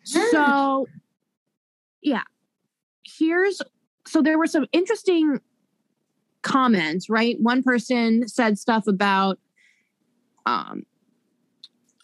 So, 0.02 0.86
yeah. 2.02 2.22
Here's 3.04 3.62
so 4.06 4.20
there 4.20 4.38
were 4.38 4.46
some 4.46 4.66
interesting 4.72 5.40
comments, 6.42 7.08
right? 7.08 7.36
One 7.40 7.62
person 7.62 8.28
said 8.28 8.58
stuff 8.58 8.86
about 8.86 9.38
um, 10.44 10.84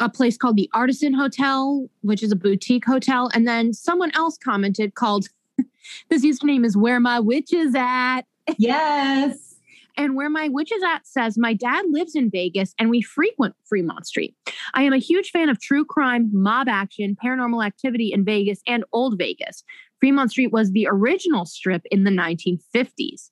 a 0.01 0.09
place 0.09 0.37
called 0.37 0.57
the 0.57 0.69
Artisan 0.73 1.13
Hotel, 1.13 1.89
which 2.01 2.23
is 2.23 2.33
a 2.33 2.37
boutique 2.37 2.85
hotel. 2.85 3.31
And 3.33 3.47
then 3.47 3.73
someone 3.73 4.11
else 4.15 4.37
commented 4.39 4.95
called, 4.95 5.29
this 6.09 6.25
username 6.25 6.65
is 6.65 6.77
Where 6.77 6.99
My 6.99 7.21
Witch 7.21 7.53
is 7.53 7.75
At. 7.77 8.23
Yes. 8.59 9.51
And 9.97 10.17
where 10.17 10.31
my 10.31 10.49
witch 10.49 10.73
is 10.73 10.83
at 10.83 11.07
says, 11.07 11.37
My 11.37 11.53
dad 11.53 11.85
lives 11.91 12.15
in 12.15 12.31
Vegas 12.31 12.75
and 12.79 12.89
we 12.89 13.03
frequent 13.03 13.55
Fremont 13.69 14.07
Street. 14.07 14.35
I 14.73 14.83
am 14.83 14.95
a 14.95 14.99
huge 14.99 15.31
fan 15.31 15.51
of 15.51 15.61
true 15.61 15.85
crime, 15.85 16.31
mob 16.33 16.69
action, 16.69 17.17
paranormal 17.23 17.65
activity 17.65 18.11
in 18.13 18.25
Vegas 18.25 18.63
and 18.67 18.83
Old 18.93 19.19
Vegas. 19.19 19.63
Fremont 20.01 20.31
Street 20.31 20.53
was 20.53 20.71
the 20.71 20.89
original 20.91 21.45
strip 21.45 21.83
in 21.91 22.05
the 22.05 22.11
1950s. 22.11 23.31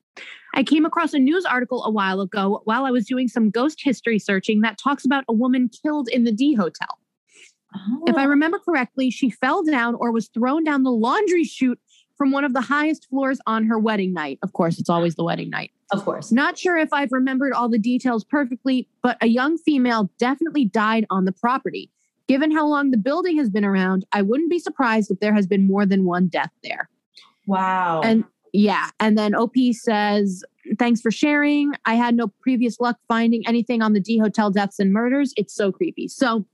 I 0.55 0.62
came 0.62 0.85
across 0.85 1.14
a 1.14 1.19
news 1.19 1.45
article 1.45 1.85
a 1.85 1.90
while 1.90 2.21
ago 2.21 2.62
while 2.64 2.85
I 2.85 2.90
was 2.90 3.07
doing 3.07 3.28
some 3.28 3.50
ghost 3.50 3.81
history 3.83 4.19
searching 4.19 4.61
that 4.62 4.78
talks 4.78 5.05
about 5.05 5.25
a 5.28 5.33
woman 5.33 5.71
killed 5.83 6.09
in 6.09 6.25
the 6.25 6.33
D 6.33 6.55
Hotel. 6.55 6.99
Oh. 7.75 8.05
If 8.07 8.17
I 8.17 8.25
oh. 8.25 8.28
remember 8.28 8.59
correctly, 8.59 9.11
she 9.11 9.31
fell 9.31 9.62
down 9.62 9.95
or 9.95 10.11
was 10.11 10.28
thrown 10.28 10.64
down 10.64 10.83
the 10.83 10.90
laundry 10.90 11.45
chute 11.45 11.81
from 12.17 12.33
one 12.33 12.45
of 12.45 12.52
the 12.52 12.61
highest 12.61 13.07
floors 13.09 13.38
on 13.47 13.64
her 13.67 13.78
wedding 13.78 14.12
night. 14.12 14.38
Of 14.43 14.52
course, 14.52 14.78
it's 14.78 14.90
always 14.90 15.14
the 15.14 15.25
wedding 15.25 15.50
night. 15.50 15.71
Of 15.93 16.05
course. 16.05 16.33
Not 16.33 16.59
sure 16.59 16.76
if 16.76 16.93
I've 16.93 17.12
remembered 17.12 17.52
all 17.52 17.69
the 17.69 17.78
details 17.78 18.25
perfectly, 18.25 18.88
but 19.02 19.17
a 19.23 19.28
young 19.28 19.57
female 19.57 20.11
definitely 20.19 20.64
died 20.64 21.07
on 21.11 21.25
the 21.25 21.33
property. 21.33 21.90
Given 22.26 22.50
how 22.50 22.67
long 22.67 22.90
the 22.90 22.99
building 22.99 23.38
has 23.38 23.49
been 23.49 23.64
around, 23.64 24.05
I 24.12 24.21
wouldn't 24.21 24.50
be 24.50 24.59
surprised 24.59 25.11
if 25.11 25.21
there 25.21 25.33
has 25.33 25.47
been 25.47 25.67
more 25.67 25.87
than 25.87 26.05
one 26.05 26.26
death 26.26 26.50
there. 26.62 26.90
Wow. 27.47 28.02
And 28.02 28.25
yeah. 28.52 28.90
And 29.00 29.17
then 29.17 29.35
OP 29.35 29.55
says, 29.73 30.45
Thanks 30.78 31.00
for 31.00 31.11
sharing. 31.11 31.73
I 31.87 31.95
had 31.95 32.14
no 32.14 32.28
previous 32.43 32.78
luck 32.78 32.99
finding 33.09 33.47
anything 33.47 33.81
on 33.81 33.95
the 33.95 34.00
D 34.00 34.19
Hotel 34.19 34.50
deaths 34.50 34.78
and 34.78 34.93
murders. 34.93 35.33
It's 35.37 35.55
so 35.55 35.73
creepy. 35.73 36.09
So 36.09 36.45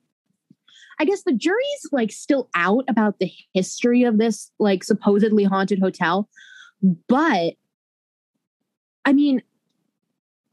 I 1.00 1.04
guess 1.04 1.22
the 1.24 1.32
jury's 1.32 1.88
like 1.90 2.12
still 2.12 2.48
out 2.54 2.84
about 2.88 3.18
the 3.18 3.30
history 3.52 4.04
of 4.04 4.18
this 4.18 4.52
like 4.60 4.84
supposedly 4.84 5.42
haunted 5.44 5.80
hotel. 5.80 6.28
But 7.08 7.54
I 9.04 9.12
mean, 9.12 9.42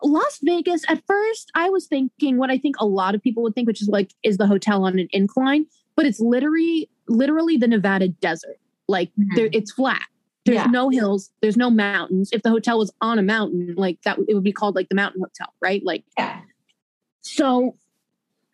Las 0.03 0.39
Vegas, 0.43 0.83
at 0.89 1.03
first, 1.05 1.51
I 1.55 1.69
was 1.69 1.85
thinking 1.85 2.37
what 2.37 2.49
I 2.49 2.57
think 2.57 2.75
a 2.79 2.85
lot 2.85 3.15
of 3.15 3.21
people 3.21 3.43
would 3.43 3.53
think, 3.53 3.67
which 3.67 3.81
is 3.81 3.87
like, 3.87 4.11
is 4.23 4.37
the 4.37 4.47
hotel 4.47 4.83
on 4.83 4.97
an 4.97 5.07
incline? 5.11 5.65
But 5.95 6.05
it's 6.05 6.19
literally, 6.19 6.89
literally 7.07 7.57
the 7.57 7.67
Nevada 7.67 8.07
desert. 8.07 8.59
Like, 8.87 9.09
mm-hmm. 9.09 9.35
there, 9.35 9.49
it's 9.51 9.71
flat. 9.71 10.01
There's 10.45 10.57
yeah. 10.57 10.65
no 10.65 10.89
hills. 10.89 11.31
There's 11.41 11.57
no 11.57 11.69
mountains. 11.69 12.29
If 12.31 12.41
the 12.41 12.49
hotel 12.49 12.79
was 12.79 12.91
on 13.01 13.19
a 13.19 13.23
mountain, 13.23 13.75
like 13.77 13.99
that, 14.03 14.17
it 14.27 14.33
would 14.33 14.43
be 14.43 14.51
called 14.51 14.75
like 14.75 14.89
the 14.89 14.95
mountain 14.95 15.21
hotel, 15.21 15.53
right? 15.61 15.83
Like, 15.85 16.03
yeah. 16.17 16.41
So, 17.21 17.77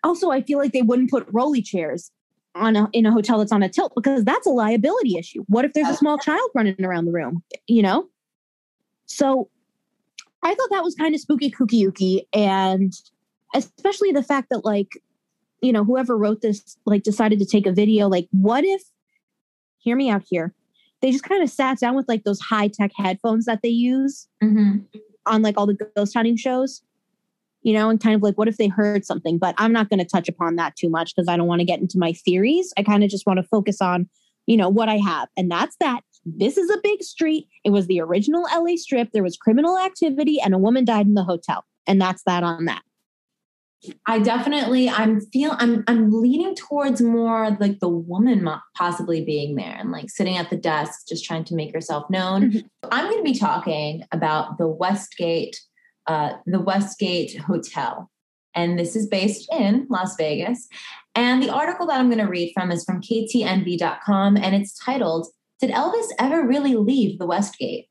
also, 0.04 0.30
I 0.30 0.42
feel 0.42 0.58
like 0.60 0.74
they 0.74 0.82
wouldn't 0.82 1.10
put 1.10 1.26
rolly 1.32 1.62
chairs 1.62 2.12
on 2.56 2.76
a 2.76 2.90
in 2.92 3.06
a 3.06 3.12
hotel 3.12 3.40
that's 3.40 3.52
on 3.52 3.64
a 3.64 3.70
tilt 3.70 3.94
because 3.96 4.26
that's 4.26 4.46
a 4.46 4.50
liability 4.50 5.18
issue. 5.18 5.46
What 5.48 5.64
if 5.64 5.74
there's 5.74 5.88
a 5.88 5.96
small 5.96 6.18
child 6.18 6.50
running 6.54 6.84
around 6.84 7.06
the 7.06 7.12
room? 7.12 7.44
You 7.68 7.84
know. 7.84 8.10
So 9.06 9.50
I 10.44 10.54
thought 10.54 10.70
that 10.72 10.84
was 10.84 10.96
kind 10.96 11.16
of 11.16 11.22
spooky, 11.22 11.50
kooky, 11.50 11.86
ooky, 11.86 12.22
and 12.34 12.94
especially 13.56 14.12
the 14.12 14.24
fact 14.24 14.50
that 14.50 14.66
like, 14.66 15.02
you 15.62 15.72
know, 15.72 15.86
whoever 15.86 16.18
wrote 16.18 16.42
this 16.42 16.78
like 16.86 17.04
decided 17.04 17.40
to 17.40 17.46
take 17.46 17.66
a 17.66 17.72
video. 17.72 18.08
Like, 18.08 18.28
what 18.32 18.66
if? 18.66 18.82
Hear 19.80 19.96
me 19.96 20.10
out 20.10 20.24
here. 20.28 20.54
They 21.02 21.12
just 21.12 21.24
kind 21.24 21.44
of 21.44 21.50
sat 21.50 21.80
down 21.80 21.96
with 21.96 22.08
like 22.08 22.24
those 22.24 22.40
high 22.40 22.68
tech 22.68 22.92
headphones 22.96 23.46
that 23.46 23.60
they 23.62 23.70
use 23.70 24.28
mm-hmm. 24.44 24.80
on 25.26 25.42
like 25.42 25.58
all 25.58 25.68
the 25.68 25.78
ghost 25.96 26.14
hunting 26.16 26.38
shows, 26.38 26.82
you 27.62 27.74
know, 27.74 27.90
and 27.90 28.02
kind 28.02 28.16
of 28.16 28.24
like, 28.24 28.38
what 28.38 28.48
if 28.48 28.58
they 28.58 28.68
heard 28.68 29.06
something? 29.06 29.38
But 29.38 29.54
I'm 29.58 29.72
not 29.72 29.90
going 29.90 30.00
to 30.00 30.06
touch 30.06 30.28
upon 30.28 30.56
that 30.56 30.76
too 30.76 30.90
much 30.90 31.16
because 31.16 31.28
I 31.28 31.38
don't 31.38 31.48
want 31.48 31.60
to 31.60 31.66
get 31.66 31.80
into 31.80 32.00
my 32.00 32.14
theories. 32.14 32.74
I 32.78 32.84
kind 32.84 33.04
of 33.04 33.10
just 33.10 33.28
want 33.28 33.38
to 33.38 33.44
focus 33.44 33.82
on, 33.82 34.10
you 34.48 34.58
know, 34.58 34.70
what 34.70 34.90
I 34.90 34.96
have, 34.96 35.30
and 35.38 35.52
that's 35.52 35.76
that 35.80 36.02
this 36.36 36.58
is 36.58 36.70
a 36.70 36.78
big 36.84 37.02
street. 37.04 37.48
It 37.64 37.70
was 37.70 37.88
the 37.88 38.02
original 38.02 38.44
LA 38.54 38.76
strip. 38.76 39.12
There 39.12 39.24
was 39.24 39.38
criminal 39.38 39.78
activity 39.78 40.40
and 40.42 40.54
a 40.54 40.58
woman 40.58 40.84
died 40.84 41.08
in 41.08 41.14
the 41.14 41.24
hotel. 41.24 41.64
And 41.88 42.02
that's 42.02 42.24
that 42.24 42.44
on 42.44 42.66
that. 42.66 42.82
I 44.06 44.20
definitely 44.20 44.90
I'm 44.90 45.22
feel 45.22 45.56
I'm 45.58 45.84
I'm 45.88 46.12
leaning 46.12 46.56
towards 46.56 47.02
more 47.02 47.56
like 47.60 47.80
the 47.80 47.90
woman 47.90 48.50
possibly 48.76 49.24
being 49.24 49.56
there 49.56 49.76
and 49.80 49.92
like 49.92 50.10
sitting 50.10 50.38
at 50.38 50.50
the 50.50 50.58
desk 50.58 51.08
just 51.08 51.24
trying 51.24 51.44
to 51.46 51.56
make 51.56 51.74
herself 51.74 52.10
known. 52.10 52.52
Mm-hmm. 52.52 52.88
I'm 52.92 53.06
going 53.06 53.24
to 53.24 53.32
be 53.32 53.38
talking 53.38 54.04
about 54.12 54.58
the 54.58 54.68
Westgate 54.68 55.60
uh 56.08 56.34
the 56.46 56.60
Westgate 56.60 57.38
Hotel. 57.38 58.10
And 58.56 58.80
this 58.80 58.96
is 58.96 59.08
based 59.08 59.48
in 59.54 59.86
Las 59.90 60.16
Vegas. 60.18 60.68
And 61.14 61.44
the 61.44 61.52
article 61.52 61.86
that 61.88 62.00
I'm 62.00 62.10
going 62.10 62.26
to 62.26 62.32
read 62.32 62.54
from 62.56 62.72
is 62.72 62.84
from 62.84 63.02
ktnv.com 63.02 64.38
and 64.38 64.56
it's 64.56 64.78
titled 64.80 65.28
did 65.60 65.72
Elvis 65.72 66.08
ever 66.20 66.46
really 66.48 66.76
leave 66.76 67.18
the 67.18 67.26
Westgate? 67.26 67.88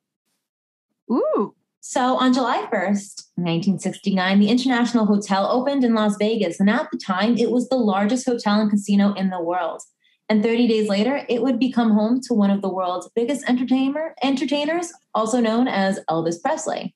Ooh. 1.10 1.54
So 1.88 2.16
on 2.16 2.34
July 2.34 2.66
1st, 2.72 3.26
1969, 3.36 4.40
the 4.40 4.48
International 4.48 5.06
Hotel 5.06 5.46
opened 5.46 5.84
in 5.84 5.94
Las 5.94 6.16
Vegas. 6.18 6.58
And 6.58 6.68
at 6.68 6.88
the 6.90 6.98
time, 6.98 7.38
it 7.38 7.52
was 7.52 7.68
the 7.68 7.76
largest 7.76 8.26
hotel 8.26 8.60
and 8.60 8.68
casino 8.68 9.12
in 9.12 9.30
the 9.30 9.40
world. 9.40 9.80
And 10.28 10.42
30 10.42 10.66
days 10.66 10.88
later, 10.88 11.24
it 11.28 11.42
would 11.42 11.60
become 11.60 11.92
home 11.92 12.20
to 12.22 12.34
one 12.34 12.50
of 12.50 12.60
the 12.60 12.68
world's 12.68 13.08
biggest 13.14 13.48
entertainer, 13.48 14.16
entertainers, 14.20 14.92
also 15.14 15.38
known 15.38 15.68
as 15.68 16.00
Elvis 16.10 16.42
Presley. 16.42 16.92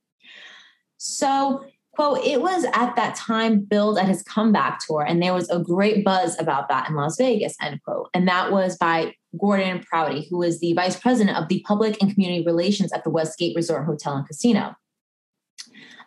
So 0.97 1.65
quote, 1.95 2.25
it 2.25 2.41
was 2.41 2.65
at 2.73 2.97
that 2.97 3.15
time 3.15 3.61
billed 3.61 3.99
at 3.99 4.09
his 4.09 4.23
comeback 4.23 4.81
tour, 4.87 5.03
and 5.03 5.23
there 5.23 5.35
was 5.35 5.49
a 5.51 5.59
great 5.59 6.05
buzz 6.05 6.39
about 6.39 6.69
that 6.69 6.89
in 6.89 6.95
Las 6.95 7.17
Vegas, 7.17 7.57
end 7.61 7.83
quote. 7.83 8.09
And 8.15 8.27
that 8.29 8.53
was 8.53 8.77
by 8.77 9.15
Gordon 9.39 9.81
Prouty, 9.81 10.27
who 10.29 10.39
was 10.39 10.61
the 10.61 10.73
vice 10.75 10.99
president 10.99 11.37
of 11.37 11.49
the 11.49 11.65
public 11.67 12.01
and 12.01 12.13
community 12.13 12.45
relations 12.45 12.93
at 12.93 13.05
the 13.05 13.11
Westgate 13.11 13.57
Resort 13.57 13.87
Hotel 13.87 14.17
and 14.17 14.27
Casino. 14.27 14.75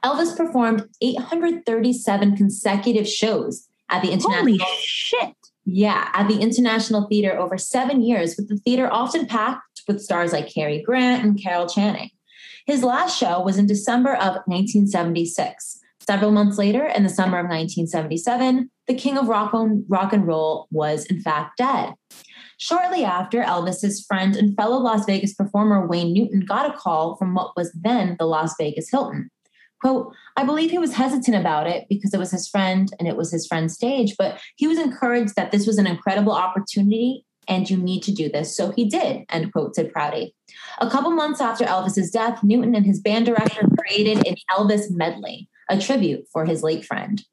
Elvis 0.04 0.36
performed 0.36 0.86
837 1.02 2.36
consecutive 2.36 3.08
shows 3.08 3.68
at 3.90 4.02
the 4.02 4.12
International. 4.12 4.58
Holy 4.58 4.60
shit. 4.82 5.36
Yeah, 5.66 6.10
at 6.14 6.28
the 6.28 6.40
International 6.40 7.08
Theater 7.08 7.38
over 7.40 7.58
seven 7.58 8.02
years, 8.02 8.36
with 8.36 8.50
the 8.50 8.58
theater 8.58 8.92
often 8.92 9.26
packed 9.26 9.84
with 9.88 10.02
stars 10.02 10.34
like 10.34 10.54
Cary 10.54 10.82
Grant 10.82 11.24
and 11.24 11.42
Carol 11.42 11.68
Channing. 11.68 12.10
His 12.66 12.84
last 12.84 13.18
show 13.18 13.42
was 13.42 13.58
in 13.58 13.68
December 13.68 14.14
of 14.14 14.36
1976. 14.46 15.80
Several 16.00 16.32
months 16.32 16.58
later, 16.58 16.86
in 16.86 17.04
the 17.04 17.10
summer 17.10 17.38
of 17.38 17.46
1977, 17.46 18.70
the 18.88 18.94
king 18.94 19.18
of 19.18 19.28
rock, 19.28 19.54
rock 19.88 20.14
and 20.14 20.28
roll 20.28 20.68
was 20.72 21.06
in 21.06 21.22
fact 21.22 21.58
dead. 21.58 21.94
Shortly 22.58 23.04
after, 23.04 23.42
Elvis's 23.42 24.06
friend 24.06 24.36
and 24.36 24.56
fellow 24.56 24.78
Las 24.78 25.06
Vegas 25.06 25.34
performer 25.34 25.88
Wayne 25.88 26.14
Newton 26.14 26.42
got 26.42 26.70
a 26.70 26.78
call 26.78 27.16
from 27.16 27.34
what 27.34 27.56
was 27.56 27.72
then 27.74 28.16
the 28.20 28.26
Las 28.26 28.56
Vegas 28.58 28.90
Hilton. 28.90 29.30
Quote, 29.82 30.14
I 30.38 30.46
believe 30.46 30.72
he 30.72 30.78
was 30.78 30.94
hesitant 30.94 31.36
about 31.36 31.68
it 31.68 31.86
because 31.90 32.14
it 32.14 32.20
was 32.20 32.32
his 32.32 32.48
friend 32.48 32.90
and 32.98 33.08
it 33.08 33.18
was 33.18 33.32
his 33.32 33.46
friend's 33.46 33.74
stage, 33.74 34.16
but 34.18 34.40
he 34.56 34.68
was 34.68 34.80
encouraged 34.80 35.36
that 35.36 35.52
this 35.52 35.68
was 35.68 35.78
an 35.78 35.88
incredible 35.88 36.32
opportunity 36.32 37.26
and 37.48 37.70
you 37.70 37.78
need 37.78 38.02
to 38.04 38.12
do 38.12 38.30
this. 38.30 38.56
So 38.56 38.72
he 38.72 38.86
did, 38.86 39.26
end 39.30 39.52
quote, 39.52 39.76
said 39.76 39.92
Prouty. 39.92 40.34
A 40.80 40.90
couple 40.90 41.12
months 41.12 41.42
after 41.42 41.66
Elvis's 41.66 42.12
death, 42.12 42.44
Newton 42.44 42.76
and 42.76 42.86
his 42.86 43.00
band 43.00 43.26
director 43.26 43.68
created 43.78 44.26
an 44.28 44.36
Elvis 44.52 44.92
medley, 44.92 45.50
a 45.70 45.80
tribute 45.80 46.26
for 46.32 46.46
his 46.46 46.64
late 46.64 46.86
friend. 46.86 47.24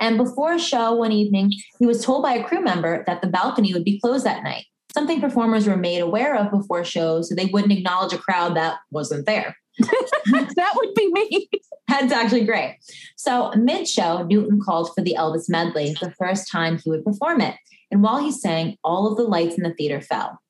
And 0.00 0.18
before 0.18 0.52
a 0.52 0.58
show 0.58 0.94
one 0.94 1.12
evening, 1.12 1.52
he 1.78 1.86
was 1.86 2.04
told 2.04 2.22
by 2.22 2.34
a 2.34 2.44
crew 2.44 2.62
member 2.62 3.04
that 3.06 3.22
the 3.22 3.28
balcony 3.28 3.72
would 3.72 3.84
be 3.84 4.00
closed 4.00 4.26
that 4.26 4.42
night, 4.42 4.64
something 4.92 5.20
performers 5.20 5.66
were 5.66 5.76
made 5.76 6.00
aware 6.00 6.36
of 6.36 6.50
before 6.50 6.84
shows 6.84 7.28
so 7.28 7.34
they 7.34 7.46
wouldn't 7.46 7.72
acknowledge 7.72 8.12
a 8.12 8.18
crowd 8.18 8.56
that 8.56 8.76
wasn't 8.90 9.26
there. 9.26 9.56
that 9.78 10.72
would 10.76 10.94
be 10.94 11.10
me. 11.12 11.50
That's 11.88 12.12
actually 12.12 12.44
great. 12.44 12.78
So, 13.16 13.52
mid 13.56 13.88
show, 13.88 14.22
Newton 14.22 14.60
called 14.60 14.94
for 14.94 15.02
the 15.02 15.16
Elvis 15.18 15.48
medley, 15.48 15.96
the 16.00 16.12
first 16.12 16.50
time 16.50 16.78
he 16.78 16.90
would 16.90 17.04
perform 17.04 17.40
it. 17.40 17.56
And 17.90 18.02
while 18.02 18.18
he 18.18 18.32
sang, 18.32 18.76
all 18.84 19.10
of 19.10 19.16
the 19.16 19.24
lights 19.24 19.56
in 19.56 19.62
the 19.62 19.74
theater 19.74 20.00
fell. 20.00 20.40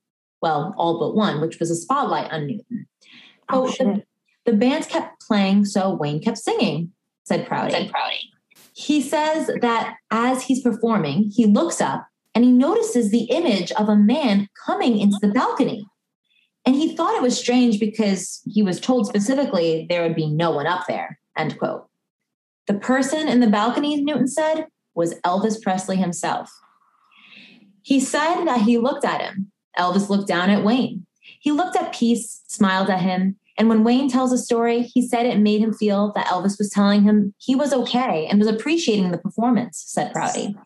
Well, 0.43 0.75
all 0.77 0.99
but 0.99 1.15
one, 1.15 1.41
which 1.41 1.59
was 1.59 1.71
a 1.71 1.75
spotlight 1.75 2.31
on 2.31 2.47
Newton. 2.47 2.87
Oh, 3.51 3.69
the, 3.69 4.03
the 4.45 4.53
band 4.53 4.89
kept 4.89 5.21
playing, 5.27 5.65
so 5.65 5.95
Wayne 5.95 6.21
kept 6.21 6.39
singing, 6.39 6.93
said 7.25 7.47
Prouty. 7.47 7.71
Said 7.71 7.91
Prouty. 7.91 8.31
He 8.75 9.01
says 9.01 9.51
that 9.61 9.97
as 10.11 10.43
he's 10.43 10.63
performing, 10.63 11.31
he 11.35 11.47
looks 11.47 11.81
up 11.81 12.07
and 12.35 12.45
he 12.45 12.51
notices 12.51 13.11
the 13.11 13.25
image 13.25 13.73
of 13.73 13.89
a 13.89 13.97
man 13.97 14.49
coming 14.67 14.99
into 14.99 15.19
the 15.21 15.29
balcony. 15.29 15.87
And 16.67 16.75
he 16.75 16.97
thought 16.97 17.15
it 17.15 17.23
was 17.23 17.39
strange 17.39 17.79
because 17.79 18.41
he 18.47 18.63
was 18.63 18.81
told 18.81 19.07
specifically 19.07 19.87
there 19.89 20.03
would 20.03 20.17
be 20.17 20.31
no 20.31 20.51
one 20.51 20.67
up 20.67 20.87
there, 20.87 21.19
end 21.37 21.59
quote. 21.59 21.87
The 22.67 22.75
person 22.75 23.29
in 23.29 23.41
the 23.41 23.49
balcony, 23.49 24.03
Newton 24.03 24.29
said, 24.29 24.67
was 24.95 25.15
Elvis 25.21 25.61
Presley 25.61 25.97
himself. 25.97 26.51
He 27.83 28.01
said 28.01 28.45
that 28.47 28.63
he 28.63 28.79
looked 28.79 29.05
at 29.05 29.21
him. 29.21 29.51
Elvis 29.79 30.09
looked 30.09 30.29
down 30.29 30.49
at 30.49 30.65
Wayne. 30.65 31.07
He 31.41 31.53
looked 31.53 31.77
at 31.77 31.93
Peace, 31.93 32.43
smiled 32.47 32.89
at 32.89 33.01
him. 33.01 33.37
And 33.59 33.69
when 33.69 33.85
Wayne 33.85 34.09
tells 34.09 34.33
a 34.33 34.39
story, 34.39 34.83
he 34.83 35.07
said 35.07 35.27
it 35.27 35.39
made 35.39 35.61
him 35.61 35.75
feel 35.75 36.13
that 36.15 36.27
Elvis 36.27 36.59
was 36.59 36.71
telling 36.71 37.03
him 37.03 37.35
he 37.39 37.55
was 37.55 37.73
okay 37.73 38.27
and 38.27 38.39
was 38.39 38.49
appreciating 38.49 39.11
the 39.11 39.19
performance, 39.19 39.83
said 39.87 40.13
Prouty. 40.13 40.57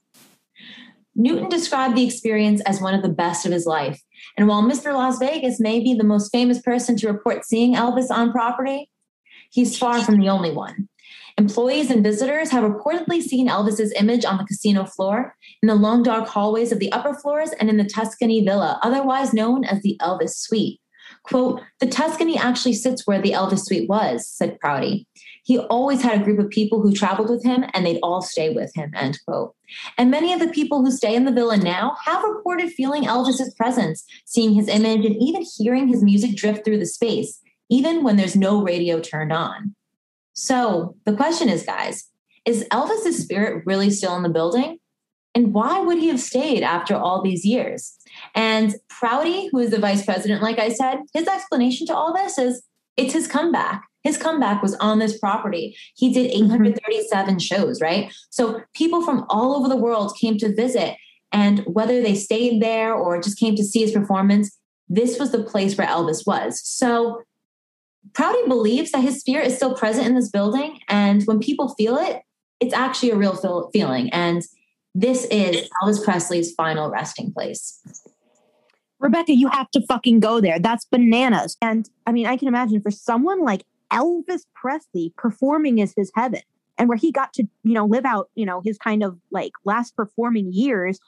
Newton 1.14 1.49
described 1.49 1.97
the 1.97 2.07
experience 2.07 2.61
as 2.61 2.81
one 2.81 2.95
of 2.95 3.02
the 3.02 3.09
best 3.09 3.45
of 3.45 3.50
his 3.50 3.67
life. 3.67 4.00
And 4.37 4.48
while 4.48 4.62
Mr. 4.62 4.92
Las 4.92 5.18
Vegas 5.18 5.60
may 5.60 5.80
be 5.80 5.94
the 5.94 6.04
most 6.04 6.30
famous 6.30 6.60
person 6.60 6.96
to 6.96 7.12
report 7.12 7.44
seeing 7.44 7.75
Elvis 7.75 8.10
on 8.10 8.32
property, 8.32 8.90
he's 9.50 9.76
far 9.76 10.02
from 10.02 10.18
the 10.18 10.28
only 10.28 10.52
one. 10.52 10.88
Employees 11.38 11.90
and 11.90 12.02
visitors 12.02 12.50
have 12.50 12.64
reportedly 12.64 13.22
seen 13.22 13.48
Elvis's 13.48 13.92
image 13.92 14.25
on 14.25 14.38
the 14.38 14.44
casino 14.44 14.84
floor, 14.84 15.37
in 15.62 15.68
the 15.68 15.75
long 15.75 16.02
dark 16.02 16.28
hallways 16.28 16.72
of 16.72 16.80
the 16.80 16.90
upper 16.90 17.14
floors, 17.14 17.50
and 17.60 17.70
in 17.70 17.76
the 17.76 17.84
Tuscany 17.84 18.44
Villa, 18.44 18.80
otherwise 18.82 19.32
known 19.32 19.64
as 19.64 19.80
the 19.82 19.96
Elvis 20.02 20.34
Suite. 20.34 20.80
Quote, 21.22 21.60
the 21.80 21.87
Tuscany 21.87 22.37
actually 22.37 22.72
sits 22.75 23.06
where 23.06 23.20
the 23.20 23.32
Elvis 23.32 23.64
Suite 23.64 23.88
was, 23.88 24.28
said 24.28 24.58
Prouty. 24.60 25.06
He 25.49 25.59
always 25.59 26.02
had 26.02 26.21
a 26.21 26.25
group 26.25 26.38
of 26.38 26.50
people 26.50 26.83
who 26.83 26.93
traveled 26.93 27.31
with 27.31 27.43
him 27.43 27.64
and 27.73 27.87
they'd 27.87 28.00
all 28.02 28.21
stay 28.21 28.50
with 28.50 28.71
him, 28.75 28.93
end 28.95 29.19
quote. 29.25 29.55
And 29.97 30.11
many 30.11 30.35
of 30.35 30.40
the 30.40 30.49
people 30.49 30.85
who 30.85 30.90
stay 30.90 31.14
in 31.17 31.25
the 31.25 31.33
villa 31.33 31.57
now 31.57 31.97
have 32.05 32.23
reported 32.23 32.71
feeling 32.71 33.05
Elvis's 33.05 33.55
presence, 33.55 34.05
seeing 34.26 34.52
his 34.52 34.69
image, 34.69 35.07
and 35.07 35.17
even 35.17 35.47
hearing 35.57 35.88
his 35.88 36.05
music 36.05 36.37
drift 36.37 36.67
through 36.67 36.78
the 36.78 36.85
space, 36.85 37.40
even 37.71 38.05
when 38.05 38.19
there's 38.19 38.37
no 38.37 38.62
radio 38.62 39.00
turned 39.00 39.33
on. 39.33 39.75
So 40.35 40.97
the 41.07 41.17
question 41.17 41.49
is, 41.49 41.64
guys, 41.64 42.11
is 42.45 42.67
Elvis's 42.71 43.19
spirit 43.19 43.64
really 43.64 43.88
still 43.88 44.17
in 44.17 44.25
the 44.25 44.28
building? 44.28 44.78
And 45.35 45.55
why 45.55 45.81
would 45.81 45.97
he 45.97 46.09
have 46.09 46.21
stayed 46.21 46.62
after 46.62 46.95
all 46.95 47.23
these 47.23 47.47
years? 47.47 47.97
And 48.35 48.75
Prouty, 48.90 49.49
who 49.49 49.61
is 49.61 49.71
the 49.71 49.78
vice 49.78 50.05
president, 50.05 50.43
like 50.43 50.59
I 50.59 50.69
said, 50.69 50.99
his 51.14 51.26
explanation 51.26 51.87
to 51.87 51.97
all 51.97 52.12
this 52.12 52.37
is 52.37 52.62
it's 52.99 53.14
his 53.14 53.26
comeback. 53.26 53.85
His 54.02 54.19
comeback 54.19 54.62
was 54.62 54.75
on 54.76 54.99
this 54.99 55.19
property. 55.19 55.76
He 55.95 56.12
did 56.12 56.31
mm-hmm. 56.31 56.67
837 56.67 57.38
shows, 57.38 57.81
right? 57.81 58.12
So 58.31 58.62
people 58.75 59.02
from 59.02 59.25
all 59.28 59.57
over 59.57 59.69
the 59.69 59.76
world 59.76 60.17
came 60.21 60.37
to 60.38 60.55
visit. 60.55 60.97
And 61.33 61.61
whether 61.67 62.00
they 62.02 62.14
stayed 62.14 62.62
there 62.62 62.95
or 62.95 63.21
just 63.21 63.38
came 63.38 63.55
to 63.57 63.64
see 63.64 63.81
his 63.81 63.93
performance, 63.93 64.57
this 64.88 65.19
was 65.19 65.31
the 65.31 65.43
place 65.43 65.76
where 65.76 65.87
Elvis 65.87 66.26
was. 66.26 66.61
So 66.64 67.23
Prouty 68.14 68.49
believes 68.49 68.93
that 68.93 69.02
his 69.02 69.21
spirit 69.21 69.49
is 69.49 69.57
still 69.57 69.75
present 69.75 70.07
in 70.07 70.14
this 70.14 70.31
building. 70.31 70.81
And 70.88 71.23
when 71.25 71.40
people 71.40 71.75
feel 71.75 71.97
it, 71.99 72.23
it's 72.61 72.75
actually 72.75 73.11
a 73.11 73.17
real 73.17 73.35
feel- 73.35 73.71
feeling. 73.73 74.11
And 74.11 74.43
this 74.95 75.26
is 75.26 75.69
Elvis 75.83 76.02
Presley's 76.02 76.55
final 76.55 76.90
resting 76.90 77.33
place. 77.33 77.81
Rebecca, 79.00 79.35
you 79.35 79.49
have 79.49 79.71
to 79.71 79.85
fucking 79.87 80.21
go 80.21 80.40
there. 80.40 80.59
That's 80.59 80.85
bananas. 80.85 81.57
And 81.62 81.88
I 82.07 82.12
mean, 82.12 82.26
I 82.26 82.37
can 82.37 82.49
imagine 82.49 82.81
for 82.81 82.90
someone 82.90 83.43
like 83.45 83.64
Elvis 83.93 84.43
Presley 84.55 85.12
performing 85.17 85.78
is 85.78 85.95
his 85.97 86.11
heaven 86.14 86.43
and 86.76 86.88
where 86.88 86.99
he 86.99 87.12
got 87.12 87.33
to, 87.35 87.45
you 87.62 87.75
know, 87.75 87.87
live 87.87 88.05
out, 88.05 88.31
you 88.35 88.45
know, 88.45 88.61
his 88.64 88.78
kind 88.78 89.02
of 89.02 89.19
like 89.31 89.52
last 89.64 89.97
performing 89.97 90.52
years 90.52 90.99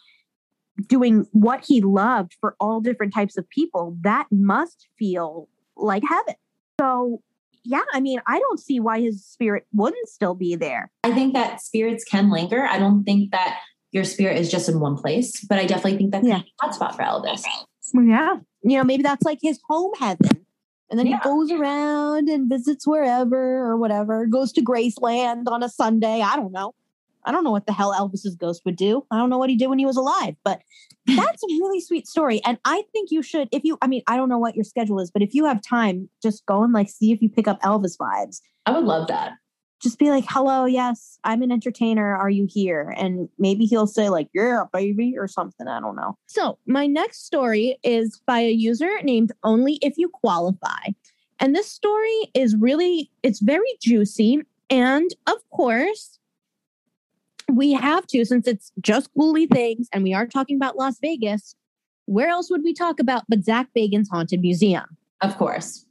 doing 0.87 1.26
what 1.32 1.64
he 1.66 1.80
loved 1.80 2.37
for 2.40 2.56
all 2.61 2.80
different 2.80 3.12
types 3.12 3.37
of 3.37 3.49
people, 3.50 3.97
that 4.00 4.26
must 4.30 4.88
feel 4.99 5.49
like 5.76 6.02
heaven. 6.09 6.35
So, 6.80 7.23
yeah, 7.64 7.82
I 7.92 8.00
mean, 8.00 8.20
I 8.26 8.38
don't 8.38 8.59
see 8.59 8.80
why 8.80 9.00
his 9.00 9.25
spirit 9.25 9.66
wouldn't 9.73 10.09
still 10.09 10.35
be 10.35 10.56
there. 10.56 10.90
I 11.04 11.12
think 11.12 11.35
that 11.35 11.61
spirits 11.61 12.04
can 12.04 12.30
linger. 12.30 12.64
I 12.64 12.78
don't 12.78 13.04
think 13.04 13.32
that 13.32 13.58
your 13.93 14.04
spirit 14.04 14.38
is 14.38 14.50
just 14.50 14.69
in 14.69 14.80
one 14.80 14.97
place, 14.97 15.45
but 15.45 15.58
I 15.58 15.67
definitely 15.67 15.99
think 15.99 16.12
that's 16.12 16.26
yeah. 16.26 16.41
a 16.41 16.67
hotspot 16.67 16.95
for 16.95 17.02
Elvis. 17.02 17.45
Yeah. 17.94 18.36
You 18.62 18.78
know, 18.78 18.84
maybe 18.84 19.02
that's 19.02 19.24
like 19.24 19.38
his 19.40 19.58
home 19.68 19.92
heaven. 19.98 20.46
And 20.90 20.98
then 20.98 21.06
yeah. 21.06 21.18
he 21.22 21.28
goes 21.28 21.50
around 21.52 22.28
and 22.28 22.48
visits 22.48 22.86
wherever 22.86 23.58
or 23.58 23.76
whatever, 23.76 24.26
goes 24.26 24.52
to 24.54 24.60
Graceland 24.60 25.46
on 25.46 25.62
a 25.62 25.68
Sunday. 25.68 26.20
I 26.20 26.36
don't 26.36 26.52
know. 26.52 26.74
I 27.24 27.32
don't 27.32 27.44
know 27.44 27.50
what 27.50 27.66
the 27.66 27.72
hell 27.72 27.92
Elvis's 27.92 28.34
ghost 28.34 28.62
would 28.64 28.76
do. 28.76 29.06
I 29.10 29.18
don't 29.18 29.30
know 29.30 29.38
what 29.38 29.50
he 29.50 29.56
did 29.56 29.68
when 29.68 29.78
he 29.78 29.86
was 29.86 29.96
alive, 29.96 30.34
but 30.42 30.62
that's 31.06 31.42
a 31.42 31.46
really 31.46 31.80
sweet 31.80 32.08
story. 32.08 32.40
And 32.44 32.58
I 32.64 32.82
think 32.92 33.10
you 33.10 33.22
should, 33.22 33.48
if 33.52 33.62
you, 33.64 33.78
I 33.82 33.86
mean, 33.86 34.02
I 34.06 34.16
don't 34.16 34.28
know 34.28 34.38
what 34.38 34.56
your 34.56 34.64
schedule 34.64 35.00
is, 35.00 35.10
but 35.10 35.22
if 35.22 35.34
you 35.34 35.44
have 35.44 35.62
time, 35.62 36.08
just 36.22 36.44
go 36.46 36.62
and 36.62 36.72
like 36.72 36.88
see 36.88 37.12
if 37.12 37.20
you 37.22 37.28
pick 37.28 37.46
up 37.46 37.60
Elvis 37.62 37.96
vibes. 37.96 38.40
I 38.66 38.72
would 38.72 38.84
love 38.84 39.08
that. 39.08 39.32
Just 39.80 39.99
be 39.99 40.10
like, 40.10 40.25
hello, 40.28 40.66
yes, 40.66 41.19
I'm 41.25 41.43
an 41.43 41.50
entertainer. 41.50 42.14
Are 42.14 42.28
you 42.28 42.47
here? 42.49 42.95
And 42.97 43.28
maybe 43.38 43.64
he'll 43.64 43.86
say, 43.86 44.10
like, 44.10 44.28
yeah, 44.34 44.64
baby, 44.73 45.14
or 45.16 45.26
something. 45.26 45.66
I 45.66 45.80
don't 45.80 45.97
know. 45.97 46.19
So, 46.26 46.58
my 46.66 46.86
next 46.86 47.25
story 47.25 47.78
is 47.82 48.21
by 48.26 48.40
a 48.40 48.50
user 48.50 48.90
named 49.02 49.32
Only 49.43 49.78
If 49.80 49.97
You 49.97 50.10
Qualify. 50.10 50.93
And 51.38 51.54
this 51.54 51.71
story 51.71 52.30
is 52.34 52.54
really, 52.56 53.10
it's 53.23 53.40
very 53.40 53.73
juicy. 53.80 54.43
And 54.69 55.10
of 55.26 55.38
course, 55.50 56.19
we 57.50 57.73
have 57.73 58.06
to, 58.08 58.25
since 58.25 58.47
it's 58.47 58.73
just 58.80 59.12
ghouly 59.14 59.50
things 59.50 59.88
and 59.93 60.04
we 60.04 60.12
are 60.12 60.26
talking 60.26 60.56
about 60.56 60.76
Las 60.76 60.99
Vegas, 61.00 61.56
where 62.04 62.28
else 62.28 62.50
would 62.50 62.62
we 62.62 62.75
talk 62.75 63.00
about 63.00 63.25
but 63.28 63.45
Zak 63.45 63.69
Bagans' 63.76 64.08
Haunted 64.10 64.40
Museum? 64.40 64.84
Of 65.23 65.36
course. 65.36 65.86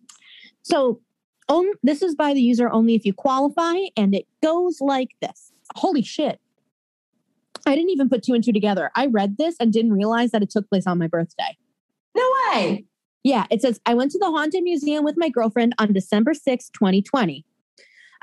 So 0.61 1.01
on, 1.49 1.73
this 1.83 2.01
is 2.01 2.15
by 2.15 2.33
the 2.33 2.41
user 2.41 2.71
only 2.71 2.95
if 2.95 3.05
you 3.05 3.13
qualify, 3.13 3.75
and 3.97 4.15
it 4.15 4.25
goes 4.41 4.79
like 4.79 5.09
this. 5.21 5.51
Holy 5.75 6.01
shit. 6.01 6.39
I 7.65 7.75
didn't 7.75 7.89
even 7.89 8.09
put 8.09 8.23
two 8.23 8.33
and 8.33 8.43
two 8.43 8.53
together. 8.53 8.89
I 8.95 9.07
read 9.07 9.37
this 9.37 9.55
and 9.59 9.73
didn't 9.73 9.93
realize 9.93 10.31
that 10.31 10.41
it 10.41 10.49
took 10.49 10.69
place 10.69 10.87
on 10.87 10.97
my 10.97 11.07
birthday. 11.07 11.57
No 12.15 12.23
way. 12.51 12.85
Yeah, 13.23 13.45
it 13.51 13.61
says 13.61 13.79
I 13.85 13.93
went 13.95 14.11
to 14.11 14.19
the 14.19 14.31
Haunted 14.31 14.63
Museum 14.63 15.03
with 15.03 15.15
my 15.17 15.29
girlfriend 15.29 15.73
on 15.77 15.91
December 15.91 16.33
6, 16.33 16.69
2020. 16.69 17.45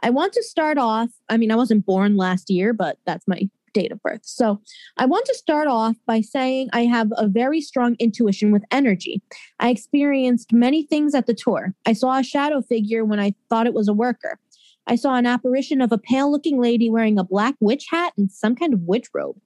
I 0.03 0.11
want 0.11 0.33
to 0.35 0.43
start 0.43 0.79
off. 0.79 1.11
I 1.29 1.37
mean, 1.37 1.51
I 1.51 1.57
wasn't 1.57 1.87
born 1.87 2.17
last 2.17 2.51
year, 2.51 2.73
but 2.73 2.99
that's 3.07 3.27
my 3.29 3.49
date 3.77 3.93
of 3.93 4.03
birth. 4.03 4.23
So 4.25 4.61
I 4.97 5.05
want 5.05 5.27
to 5.27 5.35
start 5.35 5.69
off 5.69 5.97
by 6.07 6.23
saying 6.23 6.71
I 6.73 6.87
have 6.87 7.09
a 7.17 7.29
very 7.29 7.61
strong 7.61 7.95
intuition 7.99 8.51
with 8.51 8.65
energy. 8.71 9.21
I 9.61 9.69
experienced 9.69 10.53
many 10.53 10.85
things 10.85 11.15
at 11.15 11.27
the 11.27 11.35
tour. 11.35 11.75
I 11.85 11.93
saw 11.93 12.19
a 12.19 12.23
shadow 12.23 12.63
figure 12.63 13.05
when 13.05 13.21
I 13.21 13.35
thought 13.51 13.67
it 13.67 13.75
was 13.75 13.87
a 13.87 13.93
worker. 13.93 14.39
I 14.87 14.97
saw 14.97 15.17
an 15.17 15.27
apparition 15.27 15.83
of 15.83 15.93
a 15.93 15.99
pale 15.99 16.31
looking 16.31 16.59
lady 16.59 16.89
wearing 16.89 17.19
a 17.19 17.25
black 17.25 17.57
witch 17.61 17.87
hat 17.91 18.15
and 18.17 18.33
some 18.33 18.57
kind 18.57 18.73
of 18.73 18.81
witch 18.83 19.09
robe. 19.13 19.37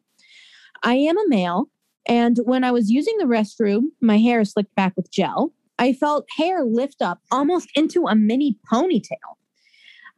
I 0.85 0.95
am 0.95 1.19
a 1.19 1.29
male, 1.29 1.67
and 2.07 2.39
when 2.45 2.63
I 2.63 2.71
was 2.71 2.91
using 2.91 3.17
the 3.19 3.25
restroom, 3.25 3.87
my 4.01 4.19
hair 4.19 4.45
slicked 4.45 4.75
back 4.77 4.93
with 4.97 5.11
gel. 5.11 5.53
I 5.79 5.93
felt 5.93 6.27
hair 6.37 6.65
lift 6.65 7.03
up 7.03 7.19
almost 7.33 7.69
into 7.75 8.07
a 8.07 8.15
mini 8.15 8.59
ponytail. 8.71 9.40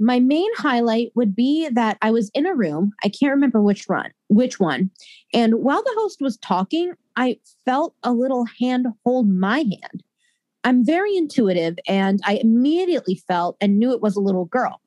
My 0.03 0.19
main 0.19 0.51
highlight 0.57 1.13
would 1.15 1.37
be 1.37 1.69
that 1.69 1.97
I 2.03 2.11
was 2.11 2.29
in 2.35 2.45
a 2.45 2.57
room, 2.57 2.91
I 3.05 3.09
can't 3.09 3.31
remember 3.31 3.63
which 3.63 3.89
run, 3.89 4.11
which 4.27 4.59
one. 4.59 4.91
And 5.33 5.63
while 5.63 5.81
the 5.81 5.95
host 5.97 6.21
was 6.21 6.39
talking, 6.39 6.95
I 7.15 7.39
felt 7.65 7.95
a 8.03 8.13
little 8.13 8.45
hand 8.59 8.89
hold 9.05 9.29
my 9.29 9.59
hand. 9.59 10.03
I'm 10.65 10.85
very 10.85 11.17
intuitive 11.17 11.79
and 11.87 12.19
I 12.25 12.41
immediately 12.43 13.23
felt 13.29 13.57
and 13.61 13.79
knew 13.79 13.93
it 13.93 14.03
was 14.03 14.17
a 14.17 14.21
little 14.21 14.47
girl. 14.47 14.81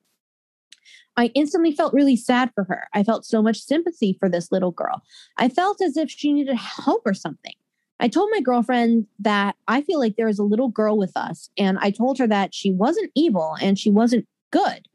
I 1.15 1.27
instantly 1.27 1.71
felt 1.71 1.93
really 1.93 2.17
sad 2.17 2.51
for 2.53 2.65
her. 2.65 2.89
I 2.93 3.05
felt 3.05 3.25
so 3.25 3.41
much 3.41 3.59
sympathy 3.59 4.17
for 4.19 4.27
this 4.27 4.51
little 4.51 4.71
girl. 4.71 5.01
I 5.37 5.47
felt 5.47 5.81
as 5.81 5.95
if 5.95 6.11
she 6.11 6.33
needed 6.33 6.57
help 6.57 7.03
or 7.05 7.13
something. 7.13 7.53
I 8.01 8.09
told 8.09 8.31
my 8.33 8.41
girlfriend 8.41 9.07
that 9.19 9.55
I 9.69 9.81
feel 9.81 9.97
like 9.97 10.17
there 10.17 10.27
is 10.27 10.39
a 10.39 10.43
little 10.43 10.67
girl 10.67 10.97
with 10.97 11.15
us, 11.15 11.49
and 11.57 11.77
I 11.79 11.91
told 11.91 12.17
her 12.17 12.27
that 12.27 12.53
she 12.53 12.69
wasn't 12.69 13.11
evil 13.15 13.55
and 13.61 13.79
she 13.79 13.89
wasn't 13.89 14.27
good 14.51 14.89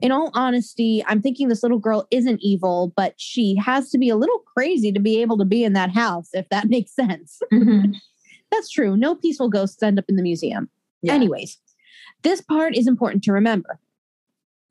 in 0.00 0.12
all 0.12 0.30
honesty, 0.34 1.02
I'm 1.06 1.20
thinking 1.20 1.48
this 1.48 1.62
little 1.62 1.78
girl 1.78 2.06
isn't 2.10 2.40
evil, 2.40 2.92
but 2.96 3.14
she 3.16 3.56
has 3.56 3.90
to 3.90 3.98
be 3.98 4.08
a 4.08 4.16
little 4.16 4.38
crazy 4.38 4.92
to 4.92 5.00
be 5.00 5.20
able 5.20 5.38
to 5.38 5.44
be 5.44 5.64
in 5.64 5.72
that 5.72 5.90
house, 5.90 6.30
if 6.32 6.48
that 6.50 6.68
makes 6.68 6.92
sense. 6.92 7.40
Mm-hmm. 7.52 7.92
That's 8.50 8.70
true. 8.70 8.96
No 8.96 9.14
peaceful 9.14 9.48
ghosts 9.48 9.82
end 9.82 9.98
up 9.98 10.06
in 10.08 10.16
the 10.16 10.22
museum. 10.22 10.70
Yeah. 11.02 11.14
Anyways, 11.14 11.58
this 12.22 12.40
part 12.40 12.76
is 12.76 12.86
important 12.86 13.22
to 13.24 13.32
remember. 13.32 13.78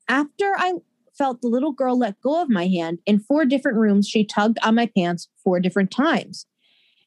After 0.08 0.54
I 0.56 0.74
felt 1.16 1.42
the 1.42 1.48
little 1.48 1.72
girl 1.72 1.98
let 1.98 2.20
go 2.20 2.42
of 2.42 2.48
my 2.48 2.66
hand, 2.66 2.98
in 3.06 3.20
four 3.20 3.44
different 3.44 3.78
rooms, 3.78 4.08
she 4.08 4.24
tugged 4.24 4.58
on 4.62 4.74
my 4.74 4.86
pants 4.86 5.28
four 5.44 5.60
different 5.60 5.90
times. 5.90 6.46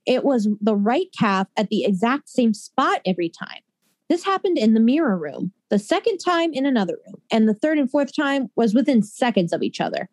It 0.06 0.24
was 0.24 0.48
the 0.60 0.76
right 0.76 1.08
calf 1.18 1.48
at 1.58 1.70
the 1.70 1.84
exact 1.84 2.30
same 2.30 2.54
spot 2.54 3.02
every 3.06 3.30
time. 3.30 3.62
This 4.10 4.24
happened 4.24 4.58
in 4.58 4.74
the 4.74 4.80
mirror 4.80 5.18
room 5.18 5.52
the 5.72 5.80
second 5.80 6.20
time 6.20 6.54
in 6.54 6.66
another 6.66 6.98
room, 7.08 7.22
and 7.32 7.48
the 7.48 7.54
third 7.54 7.80
and 7.80 7.90
fourth 7.90 8.14
time 8.14 8.50
was 8.58 8.76
within 8.76 9.02
seconds 9.02 9.54
of 9.54 9.64
each 9.64 9.80
other. 9.80 10.10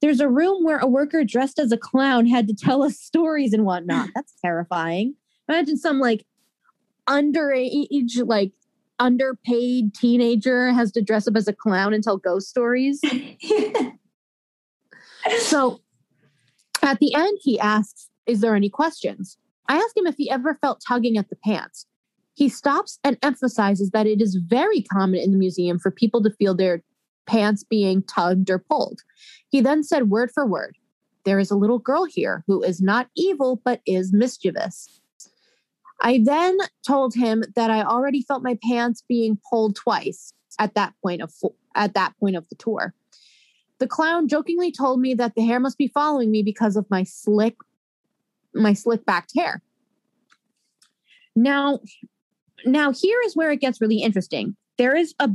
There's 0.00 0.20
a 0.20 0.28
room 0.28 0.64
where 0.64 0.78
a 0.78 0.86
worker 0.86 1.24
dressed 1.24 1.58
as 1.58 1.72
a 1.72 1.76
clown 1.76 2.26
had 2.26 2.46
to 2.46 2.54
tell 2.54 2.84
us 2.84 2.96
stories 2.96 3.52
and 3.52 3.64
whatnot. 3.64 4.10
That's 4.14 4.34
terrifying. 4.40 5.16
Imagine 5.48 5.76
some 5.76 5.98
like 5.98 6.24
underage, 7.08 8.24
like 8.26 8.52
underpaid 9.00 9.92
teenager 9.92 10.72
has 10.72 10.92
to 10.92 11.02
dress 11.02 11.26
up 11.26 11.36
as 11.36 11.48
a 11.48 11.52
clown 11.52 11.92
and 11.92 12.04
tell 12.04 12.16
ghost 12.16 12.48
stories. 12.48 13.00
so 15.40 15.80
at 16.82 17.00
the 17.00 17.12
end, 17.12 17.38
he 17.42 17.58
asks, 17.58 18.08
Is 18.26 18.40
there 18.40 18.54
any 18.54 18.70
questions? 18.70 19.36
I 19.68 19.78
asked 19.78 19.96
him 19.96 20.06
if 20.06 20.14
he 20.16 20.30
ever 20.30 20.54
felt 20.54 20.80
tugging 20.86 21.18
at 21.18 21.28
the 21.28 21.36
pants. 21.36 21.86
He 22.36 22.50
stops 22.50 22.98
and 23.02 23.16
emphasizes 23.22 23.90
that 23.92 24.06
it 24.06 24.20
is 24.20 24.36
very 24.36 24.82
common 24.82 25.20
in 25.20 25.32
the 25.32 25.38
museum 25.38 25.78
for 25.78 25.90
people 25.90 26.22
to 26.22 26.30
feel 26.30 26.54
their 26.54 26.82
pants 27.26 27.64
being 27.64 28.02
tugged 28.02 28.50
or 28.50 28.58
pulled. 28.58 29.00
He 29.48 29.62
then 29.62 29.82
said, 29.82 30.10
word 30.10 30.30
for 30.30 30.46
word, 30.46 30.76
there 31.24 31.38
is 31.38 31.50
a 31.50 31.56
little 31.56 31.78
girl 31.78 32.04
here 32.04 32.44
who 32.46 32.62
is 32.62 32.82
not 32.82 33.08
evil, 33.16 33.62
but 33.64 33.80
is 33.86 34.12
mischievous. 34.12 35.00
I 36.02 36.20
then 36.22 36.58
told 36.86 37.14
him 37.14 37.42
that 37.54 37.70
I 37.70 37.82
already 37.82 38.20
felt 38.20 38.42
my 38.42 38.58
pants 38.62 39.02
being 39.08 39.38
pulled 39.50 39.74
twice 39.74 40.34
at 40.58 40.74
that 40.74 40.92
point 41.02 41.22
of 41.22 41.32
at 41.74 41.94
that 41.94 42.12
point 42.20 42.36
of 42.36 42.46
the 42.50 42.54
tour. 42.56 42.92
The 43.78 43.86
clown 43.86 44.28
jokingly 44.28 44.70
told 44.70 45.00
me 45.00 45.14
that 45.14 45.34
the 45.36 45.44
hair 45.44 45.58
must 45.58 45.78
be 45.78 45.88
following 45.88 46.30
me 46.30 46.42
because 46.42 46.76
of 46.76 46.84
my 46.90 47.02
slick 47.02 47.56
my 48.54 48.74
slick 48.74 49.06
backed 49.06 49.32
hair. 49.34 49.62
Now, 51.34 51.80
now 52.64 52.92
here 52.92 53.20
is 53.24 53.36
where 53.36 53.50
it 53.50 53.60
gets 53.60 53.80
really 53.80 54.02
interesting. 54.02 54.56
There 54.78 54.96
is 54.96 55.14
a 55.18 55.30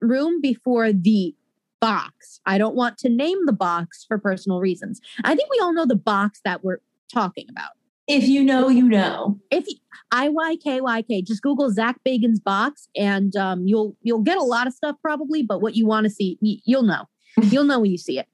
room 0.00 0.40
before 0.40 0.92
the 0.92 1.34
box. 1.80 2.40
I 2.46 2.58
don't 2.58 2.74
want 2.74 2.98
to 2.98 3.08
name 3.08 3.38
the 3.46 3.52
box 3.52 4.04
for 4.06 4.18
personal 4.18 4.60
reasons. 4.60 5.00
I 5.24 5.34
think 5.34 5.50
we 5.50 5.58
all 5.60 5.72
know 5.72 5.86
the 5.86 5.96
box 5.96 6.40
that 6.44 6.64
we're 6.64 6.78
talking 7.12 7.46
about. 7.50 7.70
If 8.08 8.28
you 8.28 8.42
know, 8.44 8.68
you 8.68 8.88
know. 8.88 9.38
If 9.50 9.66
I 10.12 10.28
Y 10.28 10.56
K 10.62 10.80
Y 10.80 11.02
K, 11.02 11.22
just 11.22 11.42
Google 11.42 11.70
Zak 11.70 11.96
Bagans 12.06 12.42
box, 12.42 12.88
and 12.96 13.34
um, 13.36 13.66
you'll 13.66 13.96
you'll 14.02 14.22
get 14.22 14.38
a 14.38 14.42
lot 14.42 14.66
of 14.66 14.72
stuff 14.72 14.96
probably. 15.02 15.42
But 15.42 15.60
what 15.60 15.74
you 15.74 15.86
want 15.86 16.04
to 16.04 16.10
see, 16.10 16.38
you'll 16.40 16.84
know. 16.84 17.08
you'll 17.42 17.64
know 17.64 17.80
when 17.80 17.90
you 17.90 17.98
see 17.98 18.18
it. 18.18 18.28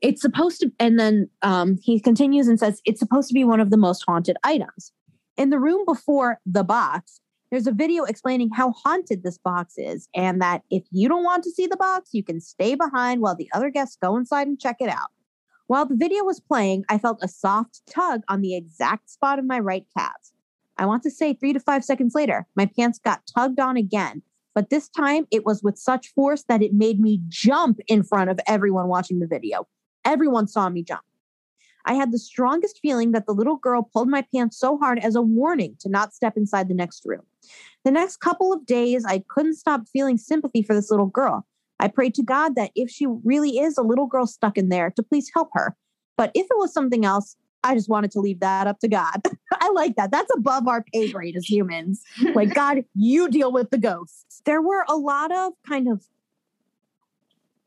It's 0.00 0.22
supposed 0.22 0.60
to, 0.60 0.72
and 0.78 0.98
then 0.98 1.28
um, 1.42 1.76
he 1.82 2.00
continues 2.00 2.48
and 2.48 2.58
says 2.58 2.80
it's 2.84 3.00
supposed 3.00 3.28
to 3.28 3.34
be 3.34 3.44
one 3.44 3.60
of 3.60 3.70
the 3.70 3.76
most 3.76 4.04
haunted 4.06 4.36
items. 4.44 4.92
In 5.38 5.50
the 5.50 5.60
room 5.60 5.84
before 5.86 6.40
the 6.44 6.64
box, 6.64 7.20
there's 7.52 7.68
a 7.68 7.72
video 7.72 8.02
explaining 8.02 8.50
how 8.50 8.72
haunted 8.72 9.22
this 9.22 9.38
box 9.38 9.74
is, 9.76 10.08
and 10.12 10.42
that 10.42 10.62
if 10.68 10.82
you 10.90 11.08
don't 11.08 11.22
want 11.22 11.44
to 11.44 11.52
see 11.52 11.68
the 11.68 11.76
box, 11.76 12.10
you 12.12 12.24
can 12.24 12.40
stay 12.40 12.74
behind 12.74 13.20
while 13.20 13.36
the 13.36 13.48
other 13.54 13.70
guests 13.70 13.96
go 14.02 14.16
inside 14.16 14.48
and 14.48 14.58
check 14.58 14.78
it 14.80 14.88
out. 14.88 15.10
While 15.68 15.86
the 15.86 15.94
video 15.94 16.24
was 16.24 16.40
playing, 16.40 16.86
I 16.88 16.98
felt 16.98 17.22
a 17.22 17.28
soft 17.28 17.82
tug 17.88 18.22
on 18.26 18.40
the 18.40 18.56
exact 18.56 19.10
spot 19.10 19.38
of 19.38 19.44
my 19.44 19.60
right 19.60 19.86
calf. 19.96 20.32
I 20.76 20.86
want 20.86 21.04
to 21.04 21.10
say 21.10 21.34
three 21.34 21.52
to 21.52 21.60
five 21.60 21.84
seconds 21.84 22.16
later, 22.16 22.48
my 22.56 22.66
pants 22.66 22.98
got 22.98 23.22
tugged 23.32 23.60
on 23.60 23.76
again, 23.76 24.22
but 24.56 24.70
this 24.70 24.88
time 24.88 25.28
it 25.30 25.46
was 25.46 25.62
with 25.62 25.78
such 25.78 26.08
force 26.14 26.42
that 26.48 26.62
it 26.62 26.72
made 26.74 26.98
me 26.98 27.22
jump 27.28 27.78
in 27.86 28.02
front 28.02 28.28
of 28.28 28.40
everyone 28.48 28.88
watching 28.88 29.20
the 29.20 29.28
video. 29.28 29.68
Everyone 30.04 30.48
saw 30.48 30.68
me 30.68 30.82
jump. 30.82 31.02
I 31.88 31.94
had 31.94 32.12
the 32.12 32.18
strongest 32.18 32.80
feeling 32.80 33.12
that 33.12 33.24
the 33.24 33.32
little 33.32 33.56
girl 33.56 33.82
pulled 33.82 34.08
my 34.08 34.22
pants 34.32 34.58
so 34.58 34.76
hard 34.76 34.98
as 34.98 35.16
a 35.16 35.22
warning 35.22 35.74
to 35.80 35.88
not 35.88 36.12
step 36.12 36.36
inside 36.36 36.68
the 36.68 36.74
next 36.74 37.02
room. 37.06 37.22
The 37.84 37.90
next 37.90 38.18
couple 38.18 38.52
of 38.52 38.66
days, 38.66 39.06
I 39.06 39.24
couldn't 39.28 39.54
stop 39.54 39.88
feeling 39.90 40.18
sympathy 40.18 40.62
for 40.62 40.74
this 40.74 40.90
little 40.90 41.06
girl. 41.06 41.46
I 41.80 41.88
prayed 41.88 42.14
to 42.16 42.22
God 42.22 42.56
that 42.56 42.72
if 42.74 42.90
she 42.90 43.06
really 43.24 43.58
is 43.58 43.78
a 43.78 43.82
little 43.82 44.06
girl 44.06 44.26
stuck 44.26 44.58
in 44.58 44.68
there, 44.68 44.90
to 44.90 45.02
please 45.02 45.30
help 45.32 45.48
her. 45.54 45.74
But 46.18 46.30
if 46.34 46.44
it 46.44 46.58
was 46.58 46.74
something 46.74 47.06
else, 47.06 47.36
I 47.64 47.74
just 47.74 47.88
wanted 47.88 48.10
to 48.12 48.20
leave 48.20 48.40
that 48.40 48.66
up 48.66 48.80
to 48.80 48.88
God. 48.88 49.22
I 49.54 49.70
like 49.70 49.96
that. 49.96 50.10
That's 50.10 50.30
above 50.36 50.68
our 50.68 50.84
pay 50.92 51.10
grade 51.10 51.36
as 51.36 51.48
humans. 51.48 52.02
Like, 52.34 52.52
God, 52.54 52.84
you 52.94 53.30
deal 53.30 53.50
with 53.50 53.70
the 53.70 53.78
ghosts. 53.78 54.42
There 54.44 54.60
were 54.60 54.84
a 54.88 54.96
lot 54.96 55.32
of 55.32 55.54
kind 55.66 55.88
of 55.88 56.04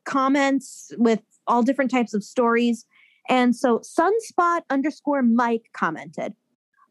comments 0.04 0.92
with 0.96 1.22
all 1.46 1.62
different 1.62 1.90
types 1.90 2.14
of 2.14 2.22
stories. 2.22 2.86
And 3.28 3.54
so 3.54 3.80
Sunspot 3.80 4.62
underscore 4.70 5.22
Mike 5.22 5.70
commented, 5.72 6.34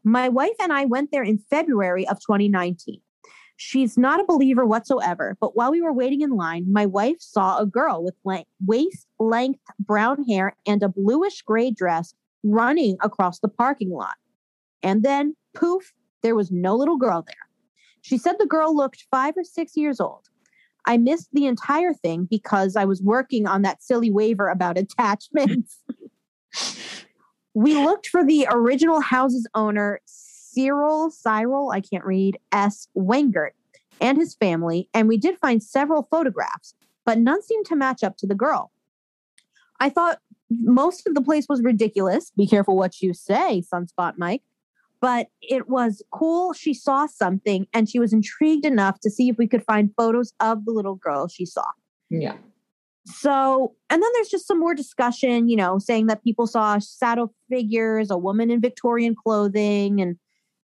My 0.03 0.29
wife 0.29 0.55
and 0.59 0.71
I 0.71 0.85
went 0.85 1.11
there 1.11 1.23
in 1.23 1.37
February 1.49 2.07
of 2.07 2.19
2019. 2.19 3.01
She's 3.57 3.95
not 3.95 4.19
a 4.19 4.25
believer 4.25 4.65
whatsoever, 4.65 5.37
but 5.39 5.55
while 5.55 5.69
we 5.69 5.81
were 5.81 5.93
waiting 5.93 6.21
in 6.21 6.31
line, 6.31 6.65
my 6.71 6.87
wife 6.87 7.17
saw 7.19 7.59
a 7.59 7.65
girl 7.65 8.03
with 8.03 8.15
waist 8.65 9.07
length 9.19 9.59
brown 9.79 10.23
hair 10.23 10.55
and 10.65 10.81
a 10.81 10.89
bluish 10.89 11.43
gray 11.43 11.69
dress 11.69 12.15
running 12.43 12.97
across 13.01 13.39
the 13.39 13.47
parking 13.47 13.91
lot. 13.91 14.15
And 14.81 15.03
then, 15.03 15.35
poof, 15.53 15.93
there 16.23 16.35
was 16.35 16.49
no 16.49 16.75
little 16.75 16.97
girl 16.97 17.23
there. 17.25 17.35
She 18.01 18.17
said 18.17 18.37
the 18.39 18.47
girl 18.47 18.75
looked 18.75 19.05
five 19.11 19.35
or 19.37 19.43
six 19.43 19.77
years 19.77 19.99
old. 19.99 20.27
I 20.87 20.97
missed 20.97 21.29
the 21.31 21.45
entire 21.45 21.93
thing 21.93 22.27
because 22.29 22.75
I 22.75 22.85
was 22.85 23.01
working 23.01 23.45
on 23.45 23.61
that 23.61 23.83
silly 23.83 24.09
waiver 24.09 24.47
about 24.47 24.77
attachments. 24.79 25.79
We 27.53 27.75
looked 27.75 28.07
for 28.07 28.25
the 28.25 28.47
original 28.49 29.01
house's 29.01 29.47
owner, 29.55 29.99
Cyril, 30.05 31.11
Cyril, 31.11 31.71
I 31.71 31.81
can't 31.81 32.05
read, 32.05 32.37
S. 32.51 32.87
Wengert, 32.95 33.51
and 33.99 34.17
his 34.17 34.35
family, 34.35 34.89
and 34.93 35.07
we 35.07 35.17
did 35.17 35.37
find 35.39 35.61
several 35.61 36.07
photographs, 36.09 36.73
but 37.05 37.17
none 37.17 37.41
seemed 37.41 37.65
to 37.67 37.75
match 37.75 38.03
up 38.03 38.17
to 38.17 38.27
the 38.27 38.35
girl. 38.35 38.71
I 39.79 39.89
thought 39.89 40.19
most 40.49 41.07
of 41.07 41.15
the 41.15 41.21
place 41.21 41.47
was 41.47 41.61
ridiculous. 41.61 42.31
Be 42.35 42.47
careful 42.47 42.75
what 42.75 43.01
you 43.01 43.13
say, 43.13 43.63
Sunspot 43.73 44.13
Mike. 44.17 44.43
But 44.99 45.27
it 45.41 45.67
was 45.67 46.03
cool. 46.11 46.53
She 46.53 46.75
saw 46.75 47.07
something 47.07 47.65
and 47.73 47.89
she 47.89 47.97
was 47.97 48.13
intrigued 48.13 48.65
enough 48.65 48.99
to 48.99 49.09
see 49.09 49.29
if 49.29 49.37
we 49.37 49.47
could 49.47 49.63
find 49.63 49.89
photos 49.97 50.33
of 50.39 50.65
the 50.65 50.71
little 50.71 50.95
girl 50.95 51.27
she 51.27 51.45
saw. 51.45 51.65
Yeah. 52.11 52.35
So, 53.05 53.75
and 53.89 54.01
then 54.01 54.09
there's 54.13 54.29
just 54.29 54.47
some 54.47 54.59
more 54.59 54.75
discussion, 54.75 55.49
you 55.49 55.57
know, 55.57 55.79
saying 55.79 56.07
that 56.07 56.23
people 56.23 56.45
saw 56.45 56.77
shadow 56.79 57.31
figures, 57.49 58.11
a 58.11 58.17
woman 58.17 58.51
in 58.51 58.61
Victorian 58.61 59.15
clothing, 59.15 59.99
and 60.01 60.17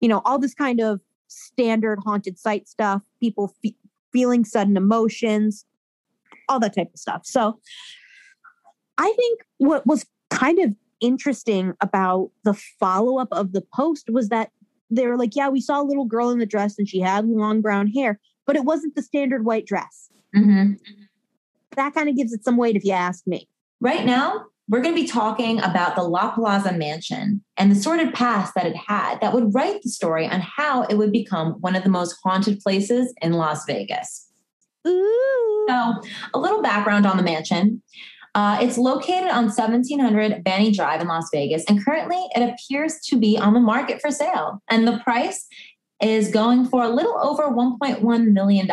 you 0.01 0.09
know, 0.09 0.21
all 0.25 0.37
this 0.37 0.53
kind 0.53 0.81
of 0.81 0.99
standard 1.27 1.99
haunted 2.03 2.37
site 2.37 2.67
stuff, 2.67 3.01
people 3.19 3.53
fe- 3.63 3.77
feeling 4.11 4.45
sudden 4.45 4.77
emotions, 4.77 5.65
all 6.49 6.59
that 6.59 6.75
type 6.75 6.93
of 6.93 6.99
stuff. 6.99 7.21
So 7.25 7.59
I 8.97 9.11
think 9.13 9.41
what 9.57 9.85
was 9.87 10.05
kind 10.29 10.59
of 10.59 10.75
interesting 11.01 11.73
about 11.81 12.31
the 12.43 12.53
follow 12.53 13.19
up 13.19 13.29
of 13.31 13.53
the 13.53 13.63
post 13.73 14.09
was 14.09 14.29
that 14.29 14.51
they 14.89 15.07
were 15.07 15.17
like, 15.17 15.35
yeah, 15.35 15.49
we 15.49 15.61
saw 15.61 15.81
a 15.81 15.83
little 15.83 16.05
girl 16.05 16.29
in 16.29 16.39
the 16.39 16.45
dress 16.45 16.77
and 16.77 16.87
she 16.87 16.99
had 16.99 17.25
long 17.25 17.61
brown 17.61 17.87
hair, 17.87 18.19
but 18.45 18.55
it 18.55 18.63
wasn't 18.63 18.95
the 18.95 19.01
standard 19.01 19.45
white 19.45 19.65
dress. 19.65 20.09
Mm-hmm. 20.35 20.73
That 21.75 21.93
kind 21.93 22.09
of 22.09 22.15
gives 22.15 22.33
it 22.33 22.43
some 22.43 22.57
weight 22.57 22.75
if 22.75 22.83
you 22.83 22.91
ask 22.91 23.25
me. 23.27 23.47
Right 23.81 24.05
now, 24.05 24.45
we're 24.67 24.81
going 24.81 24.95
to 24.95 25.01
be 25.01 25.07
talking 25.07 25.59
about 25.59 25.95
the 25.95 26.01
La 26.01 26.31
Plaza 26.31 26.73
Mansion 26.73 27.43
and 27.57 27.71
the 27.71 27.75
sordid 27.75 28.13
past 28.13 28.53
that 28.55 28.65
it 28.65 28.75
had 28.75 29.21
that 29.21 29.33
would 29.33 29.53
write 29.53 29.81
the 29.83 29.89
story 29.89 30.27
on 30.27 30.41
how 30.41 30.83
it 30.83 30.97
would 30.97 31.11
become 31.11 31.53
one 31.61 31.75
of 31.75 31.83
the 31.83 31.89
most 31.89 32.17
haunted 32.23 32.59
places 32.59 33.13
in 33.21 33.33
Las 33.33 33.65
Vegas. 33.65 34.27
Ooh. 34.87 35.65
So, 35.67 35.93
a 36.33 36.39
little 36.39 36.61
background 36.61 37.05
on 37.05 37.17
the 37.17 37.23
mansion. 37.23 37.81
Uh, 38.33 38.57
it's 38.61 38.77
located 38.77 39.29
on 39.29 39.45
1700 39.45 40.43
Banny 40.43 40.75
Drive 40.75 40.99
in 40.99 41.07
Las 41.07 41.29
Vegas, 41.31 41.63
and 41.69 41.83
currently 41.83 42.21
it 42.35 42.41
appears 42.41 42.99
to 43.05 43.17
be 43.17 43.37
on 43.37 43.53
the 43.53 43.61
market 43.61 44.01
for 44.01 44.11
sale. 44.11 44.61
And 44.69 44.85
the 44.85 44.99
price 44.99 45.47
is 46.01 46.29
going 46.29 46.65
for 46.65 46.83
a 46.83 46.89
little 46.89 47.17
over 47.21 47.43
$1.1 47.43 48.27
million. 48.31 48.69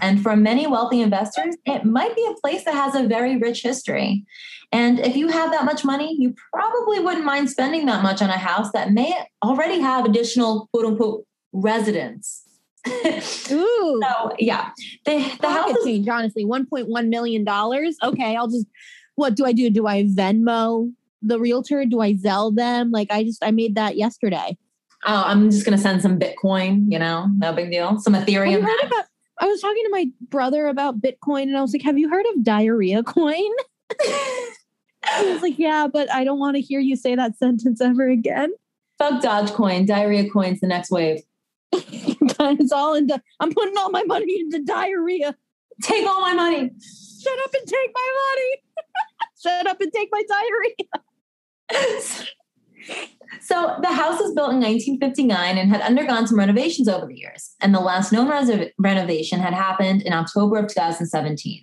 And 0.00 0.22
for 0.22 0.36
many 0.36 0.66
wealthy 0.66 1.00
investors, 1.00 1.56
it 1.66 1.84
might 1.84 2.14
be 2.14 2.24
a 2.24 2.40
place 2.40 2.64
that 2.64 2.74
has 2.74 2.94
a 2.94 3.06
very 3.06 3.36
rich 3.36 3.62
history. 3.62 4.24
And 4.70 5.00
if 5.00 5.16
you 5.16 5.28
have 5.28 5.50
that 5.50 5.64
much 5.64 5.84
money, 5.84 6.16
you 6.18 6.34
probably 6.52 7.00
wouldn't 7.00 7.24
mind 7.24 7.50
spending 7.50 7.86
that 7.86 8.02
much 8.02 8.22
on 8.22 8.30
a 8.30 8.38
house 8.38 8.70
that 8.72 8.92
may 8.92 9.12
already 9.44 9.80
have 9.80 10.04
additional 10.04 10.68
quote 10.72 10.86
unquote 10.86 11.26
residents. 11.52 12.44
Ooh. 13.50 14.00
so 14.02 14.32
yeah. 14.38 14.70
The 15.04 15.18
the 15.40 15.48
house 15.48 15.76
is, 15.76 15.84
change, 15.84 16.08
honestly. 16.08 16.44
$1.1 16.44 17.08
million. 17.08 17.46
Okay, 17.48 18.36
I'll 18.36 18.48
just 18.48 18.66
what 19.16 19.34
do 19.34 19.44
I 19.44 19.52
do? 19.52 19.68
Do 19.68 19.86
I 19.86 20.04
Venmo 20.04 20.90
the 21.20 21.38
realtor? 21.38 21.84
Do 21.84 22.00
I 22.00 22.14
Zelle 22.14 22.54
them? 22.54 22.90
Like 22.90 23.08
I 23.10 23.24
just 23.24 23.44
I 23.44 23.50
made 23.50 23.74
that 23.74 23.96
yesterday 23.96 24.56
oh, 25.04 25.22
I'm 25.26 25.50
just 25.50 25.64
going 25.64 25.76
to 25.76 25.82
send 25.82 26.02
some 26.02 26.18
Bitcoin, 26.18 26.86
you 26.88 26.98
know, 26.98 27.28
no 27.36 27.52
big 27.52 27.70
deal. 27.70 27.98
Some 28.00 28.14
Ethereum. 28.14 28.58
About, 28.58 29.04
I 29.40 29.46
was 29.46 29.60
talking 29.60 29.82
to 29.84 29.90
my 29.90 30.06
brother 30.28 30.66
about 30.66 31.00
Bitcoin 31.00 31.44
and 31.44 31.56
I 31.56 31.62
was 31.62 31.72
like, 31.72 31.82
have 31.82 31.98
you 31.98 32.08
heard 32.08 32.26
of 32.34 32.44
diarrhea 32.44 33.02
coin? 33.02 33.50
I 35.04 35.32
was 35.32 35.42
like, 35.42 35.58
yeah, 35.58 35.88
but 35.92 36.12
I 36.12 36.24
don't 36.24 36.38
want 36.38 36.56
to 36.56 36.60
hear 36.60 36.80
you 36.80 36.96
say 36.96 37.16
that 37.16 37.36
sentence 37.36 37.80
ever 37.80 38.08
again. 38.08 38.52
Fuck 38.98 39.22
Dogecoin. 39.22 39.86
Diarrhea 39.86 40.30
coin's 40.30 40.60
the 40.60 40.68
next 40.68 40.90
wave. 40.90 41.22
it's 41.72 42.72
all 42.72 42.94
into, 42.94 43.20
I'm 43.40 43.52
putting 43.52 43.76
all 43.76 43.90
my 43.90 44.04
money 44.04 44.40
into 44.40 44.62
diarrhea. 44.62 45.34
Take 45.82 46.06
all 46.06 46.20
my 46.20 46.34
money. 46.34 46.70
Shut 47.22 47.38
up 47.44 47.54
and 47.54 47.66
take 47.66 47.90
my 47.94 48.30
money. 48.30 48.62
Shut 49.42 49.66
up 49.66 49.80
and 49.80 49.92
take 49.92 50.08
my 50.12 50.22
diarrhea. 50.28 50.86
So 53.40 53.76
the 53.80 53.92
house 53.92 54.20
was 54.20 54.34
built 54.34 54.52
in 54.52 54.60
1959 54.60 55.58
and 55.58 55.70
had 55.70 55.80
undergone 55.80 56.26
some 56.26 56.38
renovations 56.38 56.88
over 56.88 57.06
the 57.06 57.18
years. 57.18 57.54
And 57.60 57.74
the 57.74 57.80
last 57.80 58.12
known 58.12 58.30
renovation 58.78 59.40
had 59.40 59.54
happened 59.54 60.02
in 60.02 60.12
October 60.12 60.58
of 60.58 60.68
2017. 60.68 61.62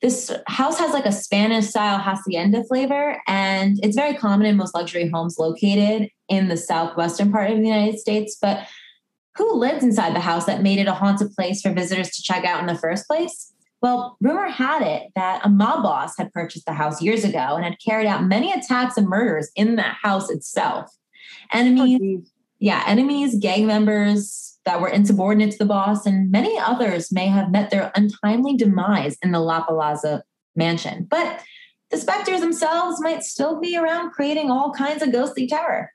This 0.00 0.30
house 0.46 0.78
has 0.78 0.92
like 0.92 1.06
a 1.06 1.12
Spanish 1.12 1.66
style 1.66 1.98
hacienda 1.98 2.62
flavor, 2.64 3.20
and 3.26 3.78
it's 3.82 3.96
very 3.96 4.14
common 4.14 4.46
in 4.46 4.56
most 4.56 4.74
luxury 4.74 5.08
homes 5.08 5.38
located 5.38 6.10
in 6.28 6.48
the 6.48 6.56
southwestern 6.56 7.32
part 7.32 7.50
of 7.50 7.58
the 7.58 7.66
United 7.66 7.98
States. 7.98 8.36
But 8.40 8.68
Who 9.38 9.54
lived 9.54 9.84
inside 9.84 10.16
the 10.16 10.20
house 10.20 10.46
that 10.46 10.62
made 10.62 10.80
it 10.80 10.88
a 10.88 10.92
haunted 10.92 11.32
place 11.32 11.62
for 11.62 11.72
visitors 11.72 12.10
to 12.10 12.22
check 12.22 12.44
out 12.44 12.60
in 12.60 12.66
the 12.66 12.74
first 12.74 13.06
place? 13.06 13.52
Well, 13.80 14.16
rumor 14.20 14.48
had 14.48 14.82
it 14.82 15.10
that 15.14 15.44
a 15.44 15.48
mob 15.48 15.84
boss 15.84 16.16
had 16.18 16.32
purchased 16.32 16.66
the 16.66 16.72
house 16.72 17.00
years 17.00 17.24
ago 17.24 17.38
and 17.38 17.64
had 17.64 17.76
carried 17.84 18.08
out 18.08 18.24
many 18.24 18.52
attacks 18.52 18.96
and 18.96 19.08
murders 19.08 19.50
in 19.54 19.76
that 19.76 19.96
house 20.02 20.30
itself. 20.30 20.90
Enemies, 21.52 22.00
Oh, 22.02 22.22
yeah, 22.58 22.82
enemies, 22.86 23.36
gang 23.38 23.66
members 23.66 24.58
that 24.64 24.80
were 24.80 24.88
insubordinate 24.88 25.52
to 25.52 25.58
the 25.58 25.64
boss, 25.64 26.06
and 26.06 26.30
many 26.30 26.58
others 26.58 27.12
may 27.12 27.26
have 27.26 27.50
met 27.50 27.70
their 27.70 27.92
untimely 27.94 28.56
demise 28.56 29.16
in 29.22 29.30
the 29.30 29.40
La 29.40 29.64
Palazza 29.64 30.22
mansion. 30.56 31.06
But 31.08 31.42
the 31.90 31.96
specters 31.96 32.40
themselves 32.40 33.00
might 33.00 33.22
still 33.22 33.60
be 33.60 33.76
around 33.76 34.10
creating 34.10 34.50
all 34.50 34.72
kinds 34.72 35.02
of 35.02 35.12
ghostly 35.12 35.46
terror. 35.46 35.92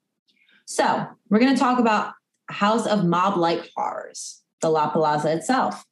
So, 0.65 1.05
we're 1.29 1.39
going 1.39 1.53
to 1.53 1.59
talk 1.59 1.79
about 1.79 2.13
a 2.49 2.53
house 2.53 2.87
of 2.87 3.03
mob 3.03 3.37
like 3.37 3.69
horrors, 3.75 4.41
the 4.61 4.69
La 4.69 4.91
Palazza 4.91 5.35
itself. 5.35 5.83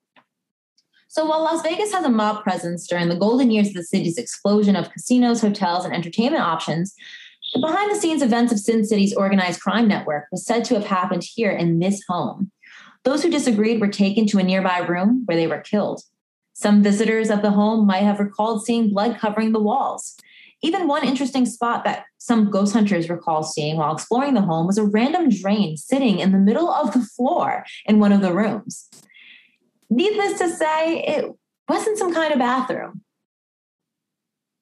So, 1.14 1.26
while 1.26 1.44
Las 1.44 1.62
Vegas 1.62 1.92
has 1.92 2.06
a 2.06 2.10
mob 2.10 2.42
presence 2.42 2.88
during 2.88 3.10
the 3.10 3.18
golden 3.18 3.52
years 3.52 3.68
of 3.68 3.74
the 3.74 3.84
city's 3.84 4.18
explosion 4.18 4.78
of 4.78 4.94
casinos, 4.94 5.42
hotels, 5.42 5.84
and 5.84 5.94
entertainment 5.94 6.42
options, 6.42 6.96
the 7.54 7.60
behind 7.60 7.92
the 7.92 8.00
scenes 8.00 8.22
events 8.22 8.54
of 8.54 8.60
Sin 8.60 8.86
City's 8.86 9.14
organized 9.14 9.60
crime 9.60 9.90
network 9.90 10.28
was 10.32 10.46
said 10.46 10.64
to 10.64 10.74
have 10.76 10.86
happened 10.86 11.26
here 11.26 11.52
in 11.52 11.80
this 11.80 12.02
home. 12.08 12.50
Those 13.04 13.24
who 13.24 13.30
disagreed 13.30 13.82
were 13.82 13.90
taken 13.90 14.26
to 14.28 14.38
a 14.38 14.44
nearby 14.44 14.78
room 14.78 15.24
where 15.26 15.36
they 15.36 15.48
were 15.48 15.60
killed. 15.60 16.02
Some 16.54 16.82
visitors 16.82 17.30
of 17.30 17.42
the 17.42 17.52
home 17.52 17.86
might 17.86 18.04
have 18.04 18.22
recalled 18.22 18.64
seeing 18.64 18.90
blood 18.90 19.20
covering 19.20 19.52
the 19.52 19.60
walls. 19.60 20.16
Even 20.64 20.88
one 20.88 21.06
interesting 21.06 21.46
spot 21.46 21.84
that 21.84 22.06
some 22.20 22.50
ghost 22.50 22.72
hunters 22.72 23.10
recall 23.10 23.44
seeing 23.44 23.76
while 23.76 23.94
exploring 23.94 24.34
the 24.34 24.44
home 24.44 24.66
was 24.66 24.78
a 24.78 24.86
random 24.86 25.28
drain 25.28 25.76
sitting 25.76 26.20
in 26.20 26.32
the 26.32 26.38
middle 26.38 26.72
of 26.72 26.94
the 26.94 27.02
floor 27.02 27.66
in 27.86 28.00
one 28.00 28.14
of 28.14 28.22
the 28.22 28.32
rooms. 28.32 28.88
Needless 29.92 30.40
to 30.40 30.50
say, 30.50 31.04
it 31.04 31.26
wasn't 31.70 32.00
some 32.00 32.14
kind 32.14 32.34
of 32.34 32.40
bathroom. 32.40 33.04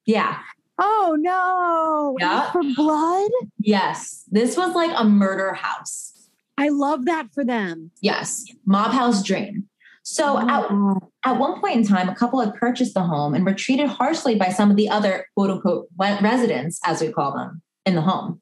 Yeah, 0.06 0.40
Oh 0.80 1.18
no. 1.20 2.16
Yeah. 2.20 2.52
For 2.52 2.64
blood? 2.76 3.32
yes, 3.60 4.24
this 4.32 4.56
was 4.56 4.74
like 4.74 4.92
a 4.96 5.04
murder 5.04 5.54
house. 5.54 6.30
I 6.58 6.70
love 6.70 7.06
that 7.06 7.34
for 7.34 7.44
them. 7.44 7.92
Yes, 8.02 8.46
mob 8.66 8.92
house 8.92 9.22
dream. 9.22 9.68
So 10.04 10.38
Oh 10.40 10.98
at, 11.24 11.32
at 11.34 11.40
one 11.40 11.60
point 11.60 11.76
in 11.76 11.86
time, 11.86 12.08
a 12.08 12.16
couple 12.16 12.40
had 12.40 12.56
purchased 12.56 12.94
the 12.94 13.04
home 13.04 13.36
and 13.36 13.46
were 13.46 13.54
treated 13.54 13.88
harshly 13.88 14.36
by 14.36 14.50
some 14.50 14.72
of 14.72 14.78
the 14.78 14.90
other 14.90 15.28
quote 15.36 15.52
unquote 15.52 15.88
residents, 15.98 16.80
as 16.86 17.02
we 17.02 17.12
call 17.12 17.34
them, 17.34 17.62
in 17.86 17.96
the 17.96 18.02
home. 18.02 18.42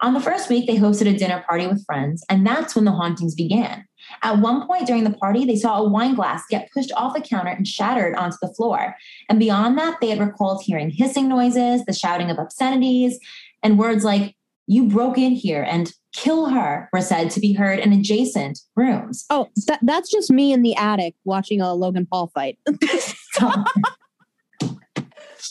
On 0.00 0.14
the 0.14 0.20
first 0.20 0.48
week, 0.48 0.66
they 0.66 0.76
hosted 0.76 1.12
a 1.12 1.18
dinner 1.18 1.44
party 1.48 1.66
with 1.66 1.84
friends, 1.86 2.24
and 2.28 2.46
that's 2.46 2.74
when 2.76 2.84
the 2.84 2.92
hauntings 2.92 3.34
began. 3.34 3.84
At 4.22 4.38
one 4.38 4.66
point 4.66 4.86
during 4.86 5.04
the 5.04 5.12
party, 5.12 5.44
they 5.44 5.56
saw 5.56 5.78
a 5.78 5.88
wine 5.88 6.14
glass 6.14 6.42
get 6.50 6.70
pushed 6.72 6.92
off 6.92 7.14
the 7.14 7.20
counter 7.20 7.50
and 7.50 7.66
shattered 7.66 8.14
onto 8.16 8.36
the 8.40 8.52
floor. 8.54 8.96
And 9.28 9.38
beyond 9.38 9.78
that, 9.78 10.00
they 10.00 10.08
had 10.08 10.20
recalled 10.20 10.62
hearing 10.64 10.90
hissing 10.90 11.28
noises, 11.28 11.84
the 11.84 11.92
shouting 11.92 12.30
of 12.30 12.38
obscenities, 12.38 13.18
and 13.62 13.78
words 13.78 14.04
like, 14.04 14.36
You 14.66 14.88
broke 14.88 15.18
in 15.18 15.32
here 15.32 15.62
and 15.62 15.92
kill 16.12 16.46
her 16.46 16.88
were 16.92 17.00
said 17.00 17.30
to 17.30 17.40
be 17.40 17.52
heard 17.52 17.80
in 17.80 17.92
adjacent 17.92 18.60
rooms. 18.76 19.26
Oh, 19.30 19.48
that, 19.66 19.80
that's 19.82 20.10
just 20.10 20.30
me 20.30 20.52
in 20.52 20.62
the 20.62 20.76
attic 20.76 21.14
watching 21.24 21.60
a 21.60 21.74
Logan 21.74 22.06
Paul 22.06 22.28
fight. 22.28 22.58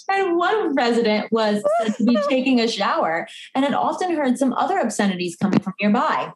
And 0.10 0.38
one 0.38 0.76
resident 0.76 1.32
was 1.32 1.64
said 1.80 1.96
to 1.96 2.04
be 2.04 2.18
taking 2.30 2.60
a 2.60 2.68
shower 2.68 3.28
and 3.56 3.64
had 3.64 3.74
often 3.74 4.16
heard 4.16 4.38
some 4.38 4.54
other 4.54 4.80
obscenities 4.80 5.36
coming 5.36 5.60
from 5.60 5.74
nearby. 5.82 6.32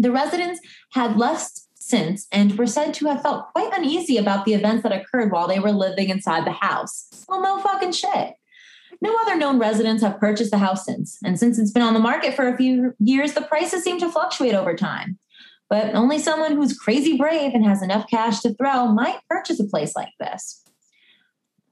The 0.00 0.10
residents 0.10 0.60
had 0.92 1.18
left 1.18 1.60
since 1.74 2.26
and 2.32 2.56
were 2.56 2.66
said 2.66 2.94
to 2.94 3.06
have 3.06 3.22
felt 3.22 3.52
quite 3.52 3.70
uneasy 3.76 4.16
about 4.16 4.46
the 4.46 4.54
events 4.54 4.82
that 4.82 4.92
occurred 4.92 5.30
while 5.30 5.46
they 5.46 5.58
were 5.58 5.72
living 5.72 6.08
inside 6.08 6.46
the 6.46 6.52
house. 6.52 7.24
Well, 7.28 7.42
no 7.42 7.60
fucking 7.60 7.92
shit. 7.92 8.34
No 9.02 9.14
other 9.22 9.36
known 9.36 9.58
residents 9.58 10.02
have 10.02 10.18
purchased 10.18 10.50
the 10.50 10.58
house 10.58 10.84
since, 10.84 11.18
and 11.24 11.38
since 11.38 11.58
it's 11.58 11.70
been 11.70 11.82
on 11.82 11.94
the 11.94 12.00
market 12.00 12.34
for 12.34 12.48
a 12.48 12.56
few 12.56 12.94
years, 12.98 13.34
the 13.34 13.42
prices 13.42 13.82
seem 13.82 13.98
to 14.00 14.10
fluctuate 14.10 14.54
over 14.54 14.74
time. 14.74 15.18
But 15.68 15.94
only 15.94 16.18
someone 16.18 16.52
who's 16.52 16.78
crazy 16.78 17.16
brave 17.16 17.54
and 17.54 17.64
has 17.64 17.82
enough 17.82 18.08
cash 18.08 18.40
to 18.40 18.54
throw 18.54 18.88
might 18.88 19.20
purchase 19.28 19.60
a 19.60 19.64
place 19.64 19.94
like 19.94 20.12
this. 20.18 20.62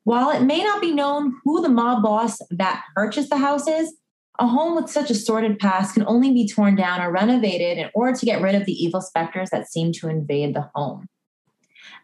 While 0.04 0.30
it 0.30 0.42
may 0.42 0.62
not 0.62 0.80
be 0.80 0.92
known 0.92 1.34
who 1.44 1.60
the 1.60 1.68
mob 1.68 2.02
boss 2.02 2.40
that 2.50 2.82
purchased 2.94 3.30
the 3.30 3.38
house 3.38 3.66
is, 3.66 3.94
a 4.38 4.46
home 4.46 4.76
with 4.76 4.88
such 4.88 5.10
a 5.10 5.14
sordid 5.14 5.58
past 5.58 5.94
can 5.94 6.06
only 6.06 6.32
be 6.32 6.46
torn 6.46 6.76
down 6.76 7.00
or 7.00 7.10
renovated 7.10 7.76
in 7.76 7.90
order 7.94 8.16
to 8.16 8.26
get 8.26 8.40
rid 8.40 8.54
of 8.54 8.64
the 8.66 8.72
evil 8.72 9.00
specters 9.00 9.50
that 9.50 9.70
seem 9.70 9.92
to 9.94 10.08
invade 10.08 10.54
the 10.54 10.68
home. 10.74 11.08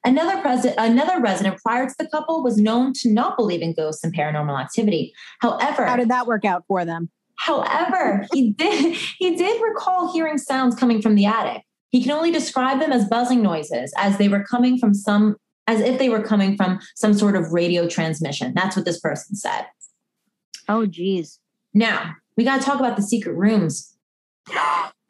Another, 0.05 0.41
pres- 0.43 0.75
another 0.77 1.21
resident 1.21 1.59
prior 1.63 1.87
to 1.87 1.95
the 1.99 2.09
couple 2.09 2.43
was 2.43 2.59
known 2.59 2.93
to 2.95 3.11
not 3.11 3.37
believe 3.37 3.63
in 3.63 3.73
ghosts 3.73 4.05
and 4.05 4.15
paranormal 4.15 4.61
activity. 4.61 5.15
However, 5.41 5.87
How 5.87 5.97
did 5.97 6.11
that 6.11 6.27
work 6.27 6.45
out 6.45 6.65
for 6.67 6.85
them? 6.85 7.09
However, 7.37 8.27
he 8.33 8.51
did 8.59 8.97
he 9.19 9.37
did 9.37 9.63
recall 9.63 10.13
hearing 10.13 10.39
sounds 10.39 10.75
coming 10.75 11.01
from 11.01 11.15
the 11.15 11.27
attic. 11.27 11.63
He 11.91 12.03
can 12.03 12.13
only 12.13 12.33
describe 12.33 12.81
them 12.81 12.93
as 12.93 13.09
buzzing 13.09 13.43
noises, 13.43 13.95
as 13.97 14.19
they 14.19 14.29
were 14.29 14.45
coming 14.45 14.79
from 14.79 14.95
some, 14.95 15.37
as 15.69 15.81
if 15.81 15.99
they 15.99 16.09
were 16.09 16.23
coming 16.23 16.57
from 16.57 16.81
some 16.97 17.15
sort 17.15 17.37
of 17.37 17.53
radio 17.53 17.89
transmission. 17.89 18.53
That's 18.55 18.77
what 18.77 18.85
this 18.85 19.01
person 19.01 19.37
said. 19.37 19.67
Oh, 20.69 20.87
geez. 20.87 21.39
Now 21.73 22.15
we 22.37 22.45
got 22.45 22.61
to 22.61 22.65
talk 22.67 22.81
about 22.81 22.97
the 22.97 23.03
secret 23.03 23.35
rooms. 23.35 23.95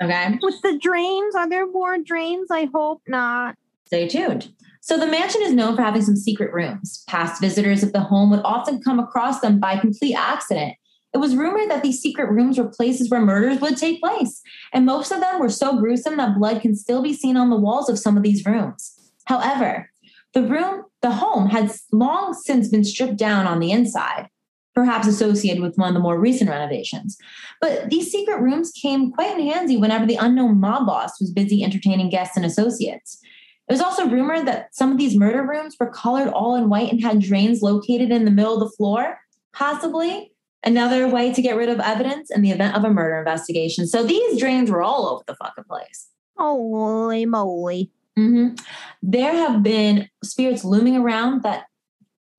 Okay, 0.02 0.38
With 0.42 0.60
the 0.62 0.78
drains, 0.80 1.34
are 1.34 1.48
there 1.48 1.66
more 1.66 1.98
drains? 1.98 2.50
I 2.50 2.68
hope 2.74 3.02
not. 3.06 3.54
stay 3.86 4.08
tuned. 4.08 4.52
So 4.80 4.98
the 4.98 5.06
mansion 5.06 5.40
is 5.42 5.54
known 5.54 5.76
for 5.76 5.82
having 5.82 6.02
some 6.02 6.16
secret 6.16 6.52
rooms. 6.52 7.04
Past 7.08 7.40
visitors 7.40 7.82
of 7.82 7.92
the 7.92 8.00
home 8.00 8.30
would 8.30 8.42
often 8.44 8.82
come 8.82 8.98
across 8.98 9.40
them 9.40 9.58
by 9.58 9.78
complete 9.78 10.14
accident. 10.14 10.74
It 11.14 11.18
was 11.18 11.36
rumored 11.36 11.70
that 11.70 11.82
these 11.82 12.00
secret 12.00 12.30
rooms 12.30 12.58
were 12.58 12.68
places 12.68 13.08
where 13.08 13.20
murders 13.20 13.60
would 13.60 13.76
take 13.78 14.02
place, 14.02 14.42
and 14.72 14.84
most 14.84 15.12
of 15.12 15.20
them 15.20 15.38
were 15.38 15.48
so 15.48 15.78
gruesome 15.78 16.16
that 16.16 16.36
blood 16.36 16.60
can 16.60 16.74
still 16.74 17.02
be 17.02 17.14
seen 17.14 17.36
on 17.36 17.50
the 17.50 17.56
walls 17.56 17.88
of 17.88 17.98
some 17.98 18.16
of 18.16 18.22
these 18.24 18.44
rooms. 18.44 18.98
However, 19.26 19.90
the 20.34 20.42
room, 20.42 20.82
the 21.02 21.12
home 21.12 21.48
had 21.48 21.70
long 21.92 22.34
since 22.34 22.68
been 22.68 22.84
stripped 22.84 23.16
down 23.16 23.46
on 23.46 23.60
the 23.60 23.70
inside, 23.70 24.28
perhaps 24.74 25.06
associated 25.06 25.62
with 25.62 25.76
one 25.76 25.88
of 25.88 25.94
the 25.94 26.00
more 26.00 26.18
recent 26.18 26.50
renovations. 26.50 27.16
But 27.60 27.90
these 27.90 28.10
secret 28.10 28.40
rooms 28.40 28.72
came 28.72 29.12
quite 29.12 29.38
in 29.38 29.46
handy 29.46 29.76
whenever 29.76 30.06
the 30.06 30.16
unknown 30.16 30.60
mob 30.60 30.86
boss 30.86 31.20
was 31.20 31.30
busy 31.30 31.62
entertaining 31.62 32.10
guests 32.10 32.36
and 32.36 32.44
associates. 32.44 33.20
It 33.68 33.72
was 33.72 33.80
also 33.80 34.06
rumored 34.06 34.46
that 34.46 34.74
some 34.74 34.92
of 34.92 34.98
these 34.98 35.16
murder 35.16 35.42
rooms 35.42 35.76
were 35.80 35.88
colored 35.90 36.28
all 36.28 36.54
in 36.54 36.68
white 36.68 36.92
and 36.92 37.00
had 37.00 37.20
drains 37.20 37.62
located 37.62 38.10
in 38.10 38.24
the 38.24 38.30
middle 38.30 38.54
of 38.54 38.60
the 38.60 38.76
floor, 38.76 39.18
possibly 39.54 40.32
another 40.64 41.08
way 41.08 41.32
to 41.32 41.40
get 41.42 41.56
rid 41.56 41.68
of 41.68 41.80
evidence 41.80 42.30
in 42.30 42.42
the 42.42 42.50
event 42.50 42.76
of 42.76 42.84
a 42.84 42.90
murder 42.90 43.18
investigation. 43.18 43.86
So 43.86 44.02
these 44.02 44.38
drains 44.38 44.70
were 44.70 44.82
all 44.82 45.06
over 45.06 45.22
the 45.26 45.36
fucking 45.36 45.64
place. 45.64 46.08
Holy 46.36 47.26
moly. 47.26 47.90
Mhm. 48.18 48.60
There 49.02 49.32
have 49.32 49.62
been 49.62 50.08
spirits 50.22 50.64
looming 50.64 50.96
around 50.96 51.42
that 51.42 51.64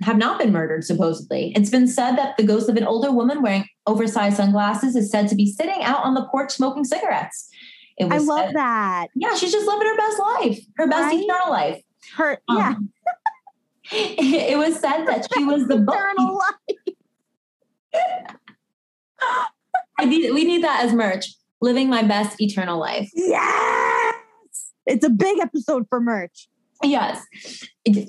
have 0.05 0.17
not 0.17 0.39
been 0.39 0.51
murdered, 0.51 0.83
supposedly. 0.83 1.51
It's 1.55 1.69
been 1.69 1.87
said 1.87 2.15
that 2.15 2.37
the 2.37 2.43
ghost 2.43 2.69
of 2.69 2.77
an 2.77 2.85
older 2.85 3.11
woman 3.11 3.41
wearing 3.41 3.65
oversized 3.87 4.37
sunglasses 4.37 4.95
is 4.95 5.09
said 5.11 5.27
to 5.29 5.35
be 5.35 5.51
sitting 5.51 5.81
out 5.83 6.03
on 6.05 6.13
the 6.13 6.25
porch 6.31 6.51
smoking 6.51 6.83
cigarettes. 6.85 7.49
It 7.97 8.11
I 8.11 8.17
love 8.17 8.45
said- 8.47 8.55
that. 8.55 9.07
Yeah, 9.15 9.35
she's 9.35 9.51
just 9.51 9.65
living 9.67 9.87
her 9.87 9.97
best 9.97 10.19
life, 10.19 10.59
her 10.77 10.87
best 10.87 11.01
Right? 11.13 11.23
eternal 11.23 11.49
life. 11.49 11.81
Her, 12.15 12.39
Um, 12.47 12.57
yeah, 12.57 12.75
it 13.91 14.57
was 14.57 14.79
said 14.79 15.05
that 15.05 15.27
she 15.33 15.43
was 15.43 15.67
the 15.67 15.75
eternal 15.81 16.37
life. 16.37 16.95
I 19.97 20.05
need, 20.05 20.31
we 20.33 20.43
need 20.43 20.63
that 20.63 20.83
as 20.85 20.93
merch. 20.93 21.25
Living 21.61 21.89
my 21.89 22.03
best 22.03 22.39
eternal 22.41 22.79
life. 22.79 23.09
Yes. 23.15 24.15
It's 24.85 25.05
a 25.05 25.09
big 25.09 25.39
episode 25.39 25.85
for 25.89 25.99
merch. 26.01 26.47
Yes, 26.83 27.23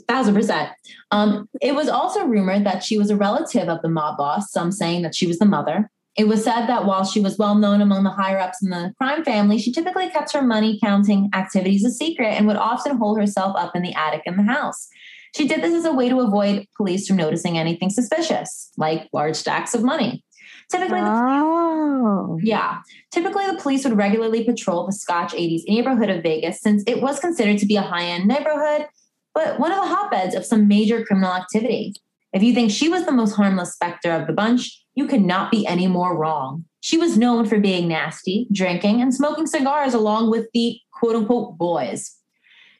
thousand 0.08 0.34
percent. 0.34 0.70
Um, 1.10 1.48
it 1.62 1.74
was 1.74 1.88
also 1.88 2.24
rumored 2.24 2.64
that 2.66 2.82
she 2.82 2.98
was 2.98 3.10
a 3.10 3.16
relative 3.16 3.68
of 3.68 3.80
the 3.82 3.88
mob 3.88 4.18
boss, 4.18 4.50
some 4.50 4.72
saying 4.72 5.02
that 5.02 5.14
she 5.14 5.26
was 5.26 5.38
the 5.38 5.46
mother. 5.46 5.90
It 6.16 6.28
was 6.28 6.42
said 6.42 6.66
that 6.66 6.86
while 6.86 7.04
she 7.04 7.20
was 7.20 7.36
well 7.36 7.54
known 7.54 7.82
among 7.82 8.04
the 8.04 8.10
higher 8.10 8.38
ups 8.38 8.62
in 8.62 8.70
the 8.70 8.92
crime 8.98 9.22
family, 9.22 9.58
she 9.58 9.70
typically 9.70 10.08
kept 10.08 10.32
her 10.32 10.42
money 10.42 10.78
counting 10.82 11.28
activities 11.34 11.84
a 11.84 11.90
secret 11.90 12.28
and 12.28 12.46
would 12.46 12.56
often 12.56 12.96
hold 12.96 13.18
herself 13.18 13.54
up 13.56 13.76
in 13.76 13.82
the 13.82 13.94
attic 13.94 14.22
in 14.24 14.36
the 14.36 14.42
house. 14.42 14.88
She 15.36 15.46
did 15.46 15.62
this 15.62 15.74
as 15.74 15.84
a 15.84 15.92
way 15.92 16.08
to 16.08 16.20
avoid 16.20 16.66
police 16.76 17.06
from 17.06 17.18
noticing 17.18 17.58
anything 17.58 17.90
suspicious, 17.90 18.72
like 18.78 19.08
large 19.12 19.36
stacks 19.36 19.74
of 19.74 19.84
money. 19.84 20.24
Typically, 20.70 21.00
the 21.00 21.06
Oh. 21.06 22.38
yeah. 22.42 22.78
Typically, 23.10 23.46
the 23.46 23.58
police 23.58 23.84
would 23.84 23.96
regularly 23.96 24.44
patrol 24.44 24.86
the 24.86 24.92
Scotch 24.92 25.32
80s 25.32 25.62
neighborhood 25.68 26.10
of 26.10 26.22
Vegas 26.22 26.60
since 26.60 26.82
it 26.86 27.00
was 27.00 27.20
considered 27.20 27.58
to 27.58 27.66
be 27.66 27.76
a 27.76 27.82
high 27.82 28.04
end 28.04 28.26
neighborhood, 28.26 28.86
but 29.34 29.60
one 29.60 29.72
of 29.72 29.78
the 29.78 29.94
hotbeds 29.94 30.34
of 30.34 30.44
some 30.44 30.68
major 30.68 31.04
criminal 31.04 31.32
activity. 31.32 31.94
If 32.32 32.42
you 32.42 32.52
think 32.52 32.70
she 32.70 32.88
was 32.88 33.06
the 33.06 33.12
most 33.12 33.34
harmless 33.34 33.72
specter 33.72 34.10
of 34.10 34.26
the 34.26 34.32
bunch, 34.32 34.84
you 34.94 35.06
could 35.06 35.22
not 35.22 35.50
be 35.50 35.66
any 35.66 35.86
more 35.86 36.16
wrong. 36.16 36.64
She 36.80 36.98
was 36.98 37.16
known 37.16 37.46
for 37.46 37.58
being 37.58 37.88
nasty, 37.88 38.46
drinking, 38.52 39.00
and 39.00 39.14
smoking 39.14 39.46
cigars 39.46 39.94
along 39.94 40.30
with 40.30 40.46
the 40.52 40.78
quote 40.92 41.16
unquote 41.16 41.56
boys. 41.56 42.16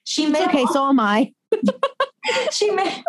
She 0.05 0.27
may 0.27 0.45
okay, 0.45 0.67
so 0.67 0.89
am 0.89 1.01
I. 1.01 1.33
she 2.51 2.71
may 2.71 3.03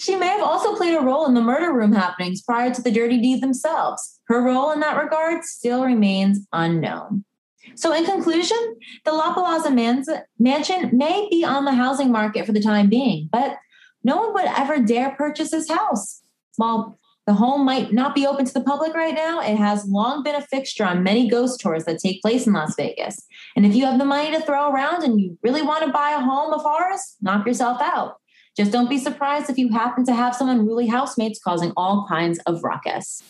she 0.00 0.16
may 0.16 0.28
have 0.28 0.42
also 0.42 0.74
played 0.76 0.96
a 0.96 1.00
role 1.00 1.26
in 1.26 1.34
the 1.34 1.42
murder 1.42 1.74
room 1.74 1.92
happenings 1.92 2.40
prior 2.40 2.72
to 2.72 2.80
the 2.80 2.90
dirty 2.90 3.20
deed 3.20 3.42
themselves. 3.42 4.18
Her 4.28 4.42
role 4.42 4.70
in 4.70 4.80
that 4.80 4.96
regard 4.96 5.44
still 5.44 5.84
remains 5.84 6.46
unknown. 6.54 7.26
So, 7.74 7.92
in 7.92 8.06
conclusion, 8.06 8.56
the 9.04 9.12
La 9.12 9.34
Palazza 9.34 9.72
Mans- 9.72 10.08
mansion 10.38 10.88
may 10.96 11.28
be 11.30 11.44
on 11.44 11.66
the 11.66 11.74
housing 11.74 12.10
market 12.10 12.46
for 12.46 12.52
the 12.52 12.62
time 12.62 12.88
being, 12.88 13.28
but 13.30 13.58
no 14.02 14.16
one 14.16 14.32
would 14.32 14.46
ever 14.46 14.80
dare 14.80 15.10
purchase 15.10 15.50
this 15.50 15.68
house. 15.68 16.22
While 16.56 16.98
the 17.26 17.34
home 17.34 17.66
might 17.66 17.92
not 17.92 18.14
be 18.14 18.26
open 18.26 18.46
to 18.46 18.54
the 18.54 18.62
public 18.62 18.94
right 18.94 19.14
now, 19.14 19.40
it 19.40 19.56
has 19.56 19.84
long 19.84 20.22
been 20.22 20.34
a 20.34 20.40
fixture 20.40 20.84
on 20.84 21.02
many 21.02 21.28
ghost 21.28 21.60
tours 21.60 21.84
that 21.84 21.98
take 21.98 22.22
place 22.22 22.46
in 22.46 22.54
Las 22.54 22.74
Vegas. 22.74 23.22
And 23.54 23.66
if 23.66 23.74
you 23.74 23.84
have 23.84 23.98
the 23.98 24.06
money 24.06 24.30
to 24.30 24.40
throw 24.40 24.72
around 24.72 25.04
and 25.04 25.20
you 25.20 25.38
really 25.42 25.60
want 25.60 25.84
to 25.84 25.92
buy 25.92 26.12
a 26.12 26.20
home 26.20 26.54
of 26.54 26.64
ours, 26.64 27.16
knock 27.20 27.46
yourself 27.46 27.82
out. 27.82 28.14
Just 28.60 28.72
don't 28.72 28.90
be 28.90 28.98
surprised 28.98 29.48
if 29.48 29.56
you 29.56 29.70
happen 29.70 30.04
to 30.04 30.14
have 30.14 30.36
some 30.36 30.46
unruly 30.46 30.86
housemates 30.86 31.40
causing 31.42 31.72
all 31.78 32.04
kinds 32.06 32.38
of 32.40 32.62
ruckus. 32.62 33.22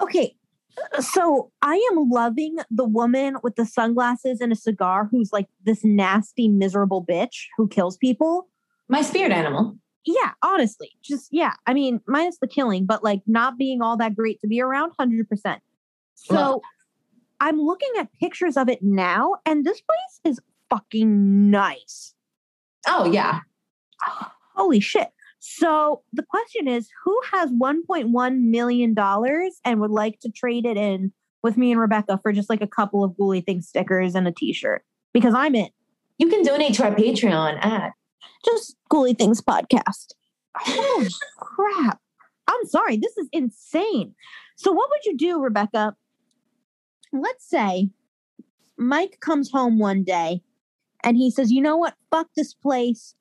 Okay. 0.00 0.36
So 1.00 1.50
I 1.60 1.74
am 1.90 2.08
loving 2.08 2.58
the 2.70 2.84
woman 2.84 3.36
with 3.42 3.56
the 3.56 3.66
sunglasses 3.66 4.40
and 4.40 4.52
a 4.52 4.54
cigar 4.54 5.08
who's 5.10 5.32
like 5.32 5.48
this 5.64 5.84
nasty, 5.84 6.46
miserable 6.46 7.04
bitch 7.04 7.46
who 7.56 7.66
kills 7.66 7.96
people. 7.96 8.48
My 8.88 9.02
spirit 9.02 9.32
animal. 9.32 9.76
Yeah, 10.04 10.30
honestly. 10.44 10.92
Just, 11.02 11.30
yeah. 11.32 11.54
I 11.66 11.74
mean, 11.74 12.00
minus 12.06 12.38
the 12.40 12.46
killing, 12.46 12.86
but 12.86 13.02
like 13.02 13.22
not 13.26 13.58
being 13.58 13.82
all 13.82 13.96
that 13.96 14.14
great 14.14 14.40
to 14.42 14.46
be 14.46 14.60
around 14.60 14.92
100%. 15.00 15.58
So 16.14 16.62
I'm 17.40 17.60
looking 17.60 17.90
at 17.98 18.06
pictures 18.20 18.56
of 18.56 18.68
it 18.68 18.84
now, 18.84 19.34
and 19.44 19.64
this 19.64 19.80
place 19.80 20.20
is 20.32 20.38
fucking 20.70 21.50
nice. 21.50 22.14
Oh, 22.86 23.10
yeah. 23.10 23.40
Holy 24.54 24.80
shit. 24.80 25.08
So 25.40 26.02
the 26.12 26.22
question 26.22 26.68
is 26.68 26.88
who 27.04 27.18
has 27.32 27.50
$1.1 27.50 28.40
million 28.40 28.94
and 29.64 29.80
would 29.80 29.90
like 29.90 30.20
to 30.20 30.30
trade 30.30 30.66
it 30.66 30.76
in 30.76 31.12
with 31.42 31.56
me 31.56 31.70
and 31.70 31.80
Rebecca 31.80 32.18
for 32.22 32.32
just 32.32 32.50
like 32.50 32.60
a 32.60 32.66
couple 32.66 33.04
of 33.04 33.12
Ghouly 33.12 33.44
Thing 33.44 33.60
stickers 33.60 34.14
and 34.14 34.26
a 34.26 34.32
t 34.32 34.52
shirt? 34.52 34.82
Because 35.12 35.34
I'm 35.34 35.54
in. 35.54 35.68
You 36.18 36.28
can 36.28 36.42
donate 36.42 36.74
to 36.74 36.84
our 36.84 36.94
Patreon 36.94 37.64
at 37.64 37.92
Just 38.44 38.76
Ghouly 38.90 39.16
Things 39.16 39.40
podcast. 39.40 40.12
Holy 40.56 41.08
crap. 41.38 42.00
I'm 42.48 42.64
sorry. 42.66 42.96
This 42.96 43.16
is 43.16 43.28
insane. 43.32 44.14
So, 44.56 44.72
what 44.72 44.90
would 44.90 45.04
you 45.04 45.16
do, 45.16 45.40
Rebecca? 45.40 45.94
Let's 47.12 47.48
say 47.48 47.90
Mike 48.76 49.18
comes 49.20 49.50
home 49.50 49.78
one 49.78 50.02
day 50.02 50.42
and 51.08 51.16
he 51.16 51.30
says, 51.30 51.50
You 51.50 51.62
know 51.62 51.74
what? 51.78 51.94
Fuck 52.10 52.26
this 52.36 52.52
place. 52.52 53.14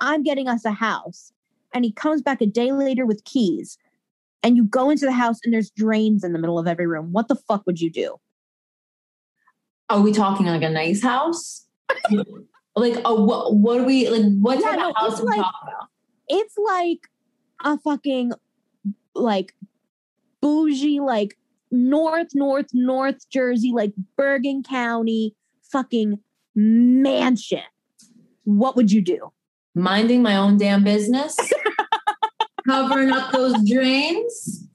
I'm 0.00 0.22
getting 0.22 0.46
us 0.46 0.64
a 0.64 0.70
house. 0.70 1.32
And 1.74 1.84
he 1.84 1.90
comes 1.90 2.22
back 2.22 2.40
a 2.40 2.46
day 2.46 2.70
later 2.70 3.04
with 3.04 3.24
keys. 3.24 3.78
And 4.44 4.56
you 4.56 4.62
go 4.62 4.90
into 4.90 5.06
the 5.06 5.12
house 5.12 5.38
and 5.42 5.52
there's 5.52 5.70
drains 5.70 6.22
in 6.22 6.32
the 6.32 6.38
middle 6.38 6.56
of 6.56 6.68
every 6.68 6.86
room. 6.86 7.10
What 7.10 7.26
the 7.26 7.34
fuck 7.34 7.66
would 7.66 7.80
you 7.80 7.90
do? 7.90 8.14
Are 9.90 10.00
we 10.00 10.12
talking 10.12 10.46
like 10.46 10.62
a 10.62 10.70
nice 10.70 11.02
house? 11.02 11.66
like 12.76 13.00
a 13.04 13.12
what? 13.14 13.56
What 13.56 13.80
are 13.80 13.84
we 13.84 14.08
like? 14.08 14.22
What 14.40 14.60
Yeah, 14.60 14.70
type 14.70 14.78
no, 14.78 14.90
of 14.90 14.96
house 14.96 15.20
are 15.20 15.24
we 15.24 15.30
like- 15.32 15.40
talking 15.40 15.68
about? 15.68 15.88
It's 16.28 16.56
like 16.56 17.08
a 17.64 17.76
fucking 17.80 18.32
like 19.16 19.54
bougie, 20.40 21.00
like 21.00 21.36
North, 21.72 22.28
North, 22.34 22.68
North 22.72 23.28
Jersey, 23.30 23.72
like 23.74 23.92
Bergen 24.16 24.62
County 24.62 25.34
fucking 25.72 26.20
mansion. 26.54 27.62
What 28.44 28.76
would 28.76 28.90
you 28.90 29.02
do? 29.02 29.32
Minding 29.74 30.22
my 30.22 30.36
own 30.36 30.58
damn 30.58 30.84
business, 30.84 31.36
covering 32.66 33.10
up 33.12 33.32
those 33.32 33.54
drains. 33.68 34.66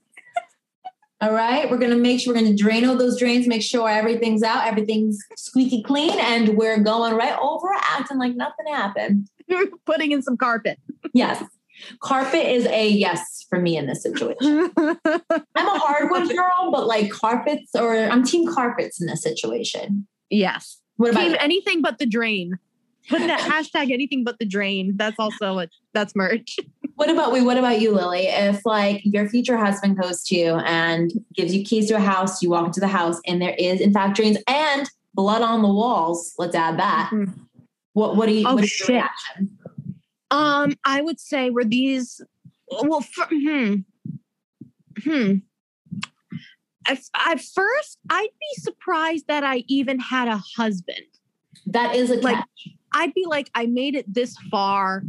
All 1.20 1.32
right, 1.32 1.68
we're 1.68 1.78
gonna 1.78 1.96
make 1.96 2.20
sure 2.20 2.32
we're 2.32 2.40
gonna 2.40 2.54
drain 2.56 2.84
all 2.84 2.96
those 2.96 3.18
drains, 3.18 3.46
make 3.48 3.62
sure 3.62 3.88
everything's 3.88 4.42
out, 4.42 4.66
everything's 4.66 5.18
squeaky 5.36 5.82
clean, 5.82 6.16
and 6.18 6.56
we're 6.56 6.78
going 6.78 7.14
right 7.14 7.36
over, 7.40 7.68
acting 7.74 8.18
like 8.18 8.34
nothing 8.36 8.66
happened. 8.72 9.28
You're 9.46 9.66
putting 9.86 10.12
in 10.12 10.22
some 10.22 10.36
carpet. 10.36 10.78
Yes, 11.14 11.42
carpet 12.00 12.46
is 12.46 12.66
a 12.66 12.88
yes 12.88 13.44
for 13.48 13.60
me 13.60 13.76
in 13.76 13.86
this 13.86 14.02
situation. 14.02 14.70
I'm 14.76 15.66
a 15.66 15.78
hardwood 15.78 16.28
girl, 16.36 16.70
but 16.70 16.86
like 16.86 17.10
carpets, 17.10 17.74
or 17.74 17.96
I'm 17.96 18.24
team 18.24 18.52
carpets 18.52 19.00
in 19.00 19.06
this 19.08 19.22
situation. 19.22 20.06
yes. 20.30 20.78
What 20.98 21.10
about 21.10 21.22
Team 21.22 21.36
anything 21.40 21.80
but 21.82 21.98
the 21.98 22.06
drain. 22.06 22.58
Put 23.08 23.20
that 23.20 23.40
hashtag 23.74 23.90
anything 23.90 24.22
but 24.22 24.38
the 24.38 24.44
drain. 24.44 24.92
That's 24.96 25.18
also 25.18 25.60
a, 25.60 25.68
that's 25.94 26.14
merch. 26.14 26.58
What 26.96 27.10
about 27.10 27.30
we? 27.30 27.42
What 27.42 27.56
about 27.56 27.80
you, 27.80 27.92
Lily? 27.92 28.26
If 28.26 28.66
like 28.66 29.02
your 29.04 29.28
future 29.28 29.56
husband 29.56 30.00
goes 30.02 30.24
to 30.24 30.34
you 30.34 30.54
and 30.56 31.12
gives 31.32 31.54
you 31.54 31.64
keys 31.64 31.86
to 31.86 31.94
a 31.94 32.00
house, 32.00 32.42
you 32.42 32.50
walk 32.50 32.66
into 32.66 32.80
the 32.80 32.88
house 32.88 33.20
and 33.24 33.40
there 33.40 33.54
is 33.56 33.80
in 33.80 33.92
fact 33.92 34.16
drains 34.16 34.36
and 34.48 34.90
blood 35.14 35.42
on 35.42 35.62
the 35.62 35.68
walls. 35.68 36.34
Let's 36.38 36.56
add 36.56 36.76
that. 36.80 37.12
What 37.92 38.16
what 38.16 38.26
do 38.26 38.34
you? 38.34 38.48
Oh, 38.48 38.56
what 38.56 38.64
is 38.64 38.80
your 38.80 38.86
shit. 38.86 38.94
reaction? 38.96 39.58
Um, 40.32 40.74
I 40.84 41.00
would 41.00 41.20
say 41.20 41.50
were 41.50 41.64
these 41.64 42.20
well 42.68 43.02
for, 43.02 43.26
hmm 43.26 43.76
hmm. 45.04 45.34
At, 46.88 46.98
at 47.14 47.40
first, 47.40 47.98
I'd 48.10 48.28
be 48.40 48.60
surprised 48.62 49.26
that 49.28 49.44
I 49.44 49.64
even 49.68 49.98
had 49.98 50.26
a 50.28 50.40
husband. 50.56 50.98
That 51.66 51.94
is 51.94 52.10
a 52.10 52.14
Like- 52.16 52.36
catch. 52.36 52.68
I'd 52.92 53.12
be 53.14 53.26
like, 53.26 53.50
I 53.54 53.66
made 53.66 53.94
it 53.94 54.12
this 54.12 54.34
far. 54.50 55.02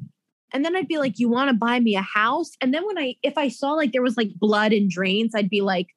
And 0.52 0.66
then 0.66 0.76
I'd 0.76 0.88
be 0.90 0.98
like, 0.98 1.18
you 1.20 1.30
want 1.30 1.50
to 1.50 1.56
buy 1.56 1.80
me 1.80 1.96
a 1.96 2.02
house? 2.02 2.52
And 2.60 2.74
then 2.74 2.86
when 2.86 2.98
I, 2.98 3.16
if 3.24 3.38
I 3.38 3.48
saw 3.48 3.72
like 3.72 3.94
there 3.94 4.02
was 4.02 4.18
like 4.18 4.32
blood 4.36 4.74
and 4.74 4.90
drains, 4.90 5.34
I'd 5.34 5.50
be 5.50 5.62
like, 5.62 5.88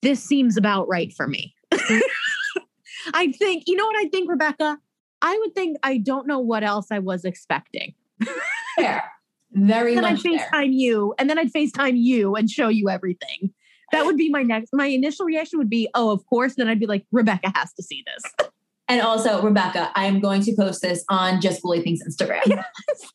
this 0.00 0.22
seems 0.24 0.56
about 0.56 0.88
right 0.88 1.12
for 1.12 1.28
me. 1.28 1.54
I 3.14 3.32
think, 3.32 3.64
you 3.66 3.76
know 3.76 3.84
what 3.84 3.96
I 4.04 4.08
think, 4.08 4.30
Rebecca? 4.30 4.78
I 5.20 5.36
would 5.38 5.54
think 5.54 5.76
I 5.82 5.98
don't 5.98 6.26
know 6.26 6.38
what 6.38 6.62
else 6.64 6.86
I 6.90 6.98
was 7.00 7.24
expecting. 7.24 7.94
fair, 8.76 9.04
very 9.52 9.94
Then 9.94 10.04
I'd 10.04 10.12
much 10.14 10.22
fair. 10.22 10.38
FaceTime 10.38 10.70
you, 10.72 11.14
and 11.18 11.28
then 11.28 11.38
I'd 11.38 11.52
FaceTime 11.52 11.94
you 11.96 12.34
and 12.36 12.48
show 12.50 12.68
you 12.68 12.88
everything. 12.88 13.52
That 13.92 14.06
would 14.06 14.16
be 14.16 14.30
my 14.30 14.42
next. 14.42 14.70
My 14.72 14.86
initial 14.86 15.24
reaction 15.26 15.58
would 15.58 15.70
be, 15.70 15.88
"Oh, 15.94 16.10
of 16.10 16.24
course." 16.26 16.54
Then 16.56 16.68
I'd 16.68 16.80
be 16.80 16.86
like, 16.86 17.04
"Rebecca 17.12 17.52
has 17.54 17.72
to 17.74 17.82
see 17.82 18.02
this." 18.06 18.48
And 18.88 19.00
also, 19.00 19.42
Rebecca, 19.42 19.90
I 19.94 20.06
am 20.06 20.20
going 20.20 20.42
to 20.42 20.54
post 20.56 20.82
this 20.82 21.04
on 21.08 21.40
Just 21.40 21.62
Ghouly 21.62 21.82
Things 21.82 22.00
Instagram. 22.06 22.40
Yes, 22.46 22.64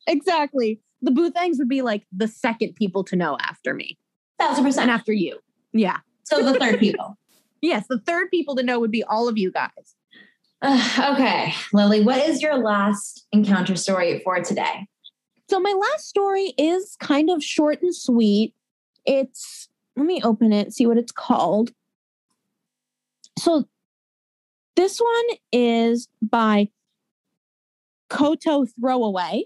exactly. 0.08 0.80
The 1.02 1.12
Boo 1.12 1.30
Things 1.30 1.58
would 1.60 1.70
be 1.70 1.82
like 1.82 2.06
the 2.16 2.28
second 2.28 2.76
people 2.76 3.04
to 3.06 3.16
know 3.16 3.38
after 3.42 3.74
me 3.74 3.98
Thousand 4.40 4.58
and 4.58 4.66
percent. 4.66 4.90
after 4.90 5.12
you. 5.14 5.40
Yeah. 5.74 5.98
So 6.24 6.44
the 6.44 6.58
third 6.58 6.80
people. 6.80 7.18
Yes, 7.62 7.86
the 7.90 8.00
third 8.00 8.30
people 8.32 8.56
to 8.56 8.64
know 8.64 8.80
would 8.80 8.92
be 8.92 9.04
all 9.04 9.28
of 9.28 9.38
you 9.38 9.52
guys. 9.52 9.96
Uh, 10.62 11.12
okay, 11.14 11.54
Lily, 11.74 12.02
what 12.02 12.18
is 12.28 12.42
your 12.42 12.58
last 12.58 13.28
encounter 13.32 13.76
story 13.76 14.20
for 14.24 14.40
today? 14.42 14.88
So 15.50 15.60
my 15.60 15.74
last 15.74 16.08
story 16.08 16.54
is 16.58 16.96
kind 17.00 17.30
of 17.30 17.44
short 17.44 17.82
and 17.82 17.96
sweet. 17.96 18.54
It's 19.06 19.67
let 19.98 20.06
me 20.06 20.22
open 20.24 20.54
it, 20.54 20.74
see 20.74 20.86
what 20.86 20.98
it's 20.98 21.12
called. 21.12 21.72
So 23.40 23.66
this 24.76 25.00
one 25.00 25.38
is 25.52 26.08
by 26.22 26.70
Koto 28.10 28.66
Throwaway. 28.66 29.46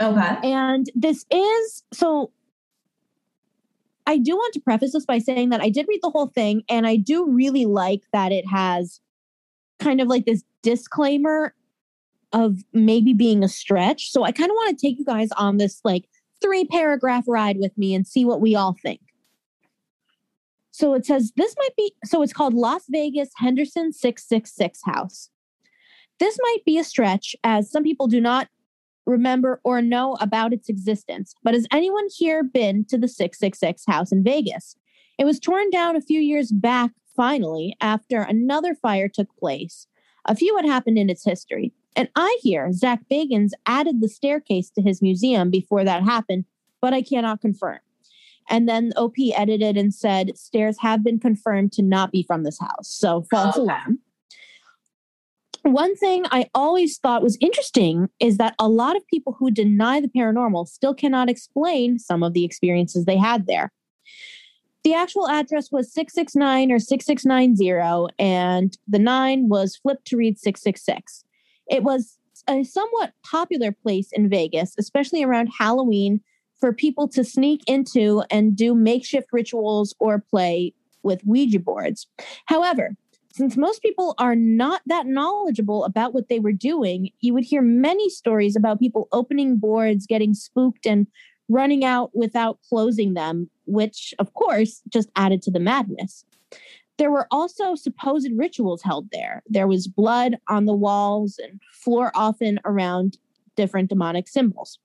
Okay. 0.00 0.36
And 0.42 0.90
this 0.94 1.26
is 1.30 1.84
so 1.92 2.32
I 4.06 4.18
do 4.18 4.34
want 4.34 4.54
to 4.54 4.60
preface 4.60 4.94
this 4.94 5.04
by 5.04 5.18
saying 5.18 5.50
that 5.50 5.60
I 5.60 5.68
did 5.68 5.86
read 5.88 6.00
the 6.02 6.10
whole 6.10 6.26
thing 6.26 6.62
and 6.68 6.86
I 6.86 6.96
do 6.96 7.30
really 7.30 7.66
like 7.66 8.02
that 8.12 8.32
it 8.32 8.46
has 8.48 9.00
kind 9.78 10.00
of 10.00 10.08
like 10.08 10.24
this 10.24 10.42
disclaimer 10.62 11.54
of 12.32 12.58
maybe 12.72 13.12
being 13.12 13.44
a 13.44 13.48
stretch. 13.48 14.10
So 14.10 14.24
I 14.24 14.32
kind 14.32 14.50
of 14.50 14.54
want 14.54 14.76
to 14.76 14.86
take 14.86 14.98
you 14.98 15.04
guys 15.04 15.28
on 15.36 15.58
this 15.58 15.80
like 15.84 16.08
three 16.42 16.64
paragraph 16.64 17.24
ride 17.26 17.58
with 17.58 17.76
me 17.78 17.94
and 17.94 18.06
see 18.06 18.24
what 18.24 18.40
we 18.40 18.54
all 18.54 18.76
think. 18.82 19.00
So 20.72 20.94
it 20.94 21.06
says 21.06 21.32
this 21.36 21.54
might 21.58 21.76
be 21.76 21.94
so 22.04 22.22
it's 22.22 22.32
called 22.32 22.54
Las 22.54 22.84
Vegas 22.88 23.30
Henderson 23.36 23.92
666 23.92 24.80
House. 24.84 25.30
This 26.18 26.38
might 26.42 26.64
be 26.64 26.78
a 26.78 26.84
stretch 26.84 27.36
as 27.44 27.70
some 27.70 27.82
people 27.82 28.06
do 28.06 28.20
not 28.20 28.48
remember 29.06 29.60
or 29.64 29.82
know 29.82 30.16
about 30.20 30.52
its 30.52 30.68
existence. 30.68 31.34
But 31.42 31.54
has 31.54 31.66
anyone 31.72 32.06
here 32.16 32.42
been 32.42 32.84
to 32.86 32.98
the 32.98 33.08
666 33.08 33.84
house 33.86 34.12
in 34.12 34.22
Vegas? 34.22 34.76
It 35.18 35.24
was 35.24 35.40
torn 35.40 35.70
down 35.70 35.96
a 35.96 36.00
few 36.00 36.20
years 36.20 36.52
back, 36.52 36.92
finally, 37.16 37.76
after 37.80 38.22
another 38.22 38.74
fire 38.74 39.08
took 39.08 39.34
place. 39.36 39.86
A 40.26 40.36
few 40.36 40.56
had 40.56 40.64
happened 40.64 40.98
in 40.98 41.10
its 41.10 41.24
history. 41.24 41.72
And 41.94 42.08
I 42.16 42.38
hear 42.42 42.72
Zak 42.72 43.00
Bagans 43.10 43.50
added 43.66 44.00
the 44.00 44.08
staircase 44.08 44.70
to 44.70 44.82
his 44.82 45.02
museum 45.02 45.50
before 45.50 45.84
that 45.84 46.02
happened, 46.02 46.44
but 46.80 46.94
I 46.94 47.02
cannot 47.02 47.40
confirm. 47.40 47.78
And 48.48 48.68
then 48.68 48.92
OP 48.96 49.14
edited 49.34 49.76
and 49.76 49.94
said 49.94 50.36
stairs 50.36 50.76
have 50.80 51.04
been 51.04 51.18
confirmed 51.18 51.72
to 51.72 51.82
not 51.82 52.10
be 52.10 52.22
from 52.22 52.42
this 52.42 52.58
house. 52.58 52.88
So 52.88 53.24
false 53.30 53.56
Oh, 53.56 53.62
okay. 53.62 53.72
alarm. 53.72 53.98
One 55.64 55.94
thing 55.96 56.24
I 56.32 56.50
always 56.54 56.98
thought 56.98 57.22
was 57.22 57.38
interesting 57.40 58.08
is 58.18 58.36
that 58.38 58.56
a 58.58 58.68
lot 58.68 58.96
of 58.96 59.06
people 59.06 59.36
who 59.38 59.50
deny 59.50 60.00
the 60.00 60.08
paranormal 60.08 60.66
still 60.66 60.92
cannot 60.92 61.30
explain 61.30 62.00
some 62.00 62.24
of 62.24 62.32
the 62.32 62.44
experiences 62.44 63.04
they 63.04 63.16
had 63.16 63.46
there. 63.46 63.70
The 64.82 64.94
actual 64.94 65.28
address 65.28 65.70
was 65.70 65.92
669 65.92 66.72
or 66.72 66.80
6690, 66.80 68.12
and 68.18 68.76
the 68.88 68.98
nine 68.98 69.48
was 69.48 69.76
flipped 69.76 70.04
to 70.06 70.16
read 70.16 70.40
666. 70.40 71.24
It 71.68 71.82
was 71.82 72.18
a 72.48 72.64
somewhat 72.64 73.12
popular 73.24 73.72
place 73.72 74.10
in 74.12 74.28
Vegas, 74.28 74.74
especially 74.78 75.22
around 75.22 75.48
Halloween, 75.58 76.20
for 76.60 76.72
people 76.72 77.08
to 77.08 77.24
sneak 77.24 77.62
into 77.66 78.22
and 78.30 78.56
do 78.56 78.74
makeshift 78.74 79.28
rituals 79.32 79.94
or 79.98 80.20
play 80.20 80.74
with 81.02 81.24
Ouija 81.24 81.58
boards. 81.58 82.06
However, 82.46 82.96
since 83.32 83.56
most 83.56 83.82
people 83.82 84.14
are 84.18 84.36
not 84.36 84.82
that 84.86 85.06
knowledgeable 85.06 85.84
about 85.84 86.12
what 86.12 86.28
they 86.28 86.38
were 86.38 86.52
doing, 86.52 87.10
you 87.20 87.32
would 87.32 87.44
hear 87.44 87.62
many 87.62 88.10
stories 88.10 88.56
about 88.56 88.78
people 88.78 89.08
opening 89.10 89.56
boards, 89.56 90.06
getting 90.06 90.34
spooked, 90.34 90.86
and 90.86 91.06
running 91.48 91.84
out 91.84 92.10
without 92.14 92.58
closing 92.68 93.14
them, 93.14 93.48
which, 93.66 94.14
of 94.18 94.34
course, 94.34 94.82
just 94.88 95.10
added 95.16 95.42
to 95.42 95.50
the 95.50 95.60
madness. 95.60 96.24
There 96.98 97.10
were 97.10 97.26
also 97.30 97.74
supposed 97.74 98.28
rituals 98.36 98.82
held 98.82 99.08
there. 99.12 99.42
There 99.46 99.66
was 99.66 99.88
blood 99.88 100.36
on 100.48 100.66
the 100.66 100.74
walls 100.74 101.38
and 101.42 101.60
floor 101.72 102.12
often 102.14 102.60
around 102.64 103.18
different 103.56 103.88
demonic 103.88 104.28
symbols. 104.28 104.78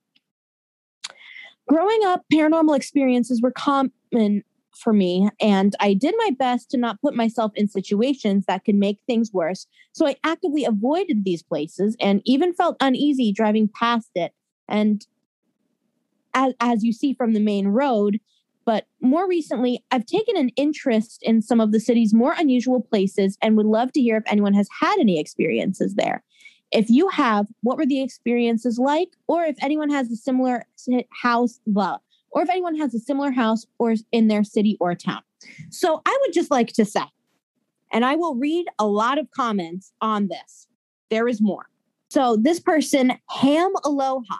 Growing 1.67 1.99
up, 2.05 2.23
paranormal 2.33 2.75
experiences 2.75 3.41
were 3.41 3.51
common 3.51 4.43
for 4.75 4.93
me, 4.93 5.29
and 5.41 5.75
I 5.79 5.93
did 5.93 6.15
my 6.17 6.31
best 6.37 6.69
to 6.71 6.77
not 6.77 7.01
put 7.01 7.15
myself 7.15 7.51
in 7.55 7.67
situations 7.67 8.45
that 8.47 8.63
could 8.63 8.75
make 8.75 8.99
things 9.05 9.33
worse. 9.33 9.67
So 9.91 10.07
I 10.07 10.15
actively 10.23 10.63
avoided 10.63 11.25
these 11.25 11.43
places 11.43 11.97
and 11.99 12.21
even 12.25 12.53
felt 12.53 12.77
uneasy 12.79 13.33
driving 13.33 13.69
past 13.73 14.11
it. 14.15 14.33
And 14.69 15.05
as, 16.33 16.53
as 16.59 16.83
you 16.83 16.93
see 16.93 17.13
from 17.13 17.33
the 17.33 17.39
main 17.39 17.67
road, 17.67 18.19
but 18.67 18.85
more 19.01 19.29
recently, 19.29 19.81
I've 19.91 20.05
taken 20.05 20.35
an 20.35 20.49
interest 20.57 21.19
in 21.23 21.41
some 21.41 21.61
of 21.61 21.71
the 21.71 21.79
city's 21.79 22.13
more 22.13 22.35
unusual 22.37 22.81
places 22.81 23.37
and 23.41 23.55
would 23.55 23.65
love 23.65 23.93
to 23.93 24.01
hear 24.01 24.17
if 24.17 24.25
anyone 24.27 24.53
has 24.55 24.67
had 24.81 24.99
any 24.99 25.21
experiences 25.21 25.95
there. 25.95 26.21
If 26.73 26.89
you 26.89 27.07
have, 27.07 27.47
what 27.61 27.77
were 27.77 27.85
the 27.85 28.03
experiences 28.03 28.77
like? 28.77 29.07
Or 29.25 29.45
if 29.45 29.55
anyone 29.61 29.89
has 29.89 30.11
a 30.11 30.17
similar 30.17 30.65
house, 31.11 31.61
blah, 31.65 31.99
or 32.31 32.41
if 32.41 32.49
anyone 32.49 32.75
has 32.75 32.93
a 32.93 32.99
similar 32.99 33.31
house 33.31 33.65
or 33.79 33.95
in 34.11 34.27
their 34.27 34.43
city 34.43 34.75
or 34.81 34.95
town. 34.95 35.21
So 35.69 36.01
I 36.05 36.17
would 36.21 36.33
just 36.33 36.51
like 36.51 36.73
to 36.73 36.83
say, 36.83 37.05
and 37.93 38.03
I 38.03 38.17
will 38.17 38.35
read 38.35 38.65
a 38.77 38.85
lot 38.85 39.17
of 39.17 39.31
comments 39.31 39.93
on 40.01 40.27
this. 40.27 40.67
There 41.09 41.29
is 41.29 41.41
more. 41.41 41.69
So 42.09 42.35
this 42.35 42.59
person, 42.59 43.13
Ham 43.29 43.71
Aloha, 43.85 44.39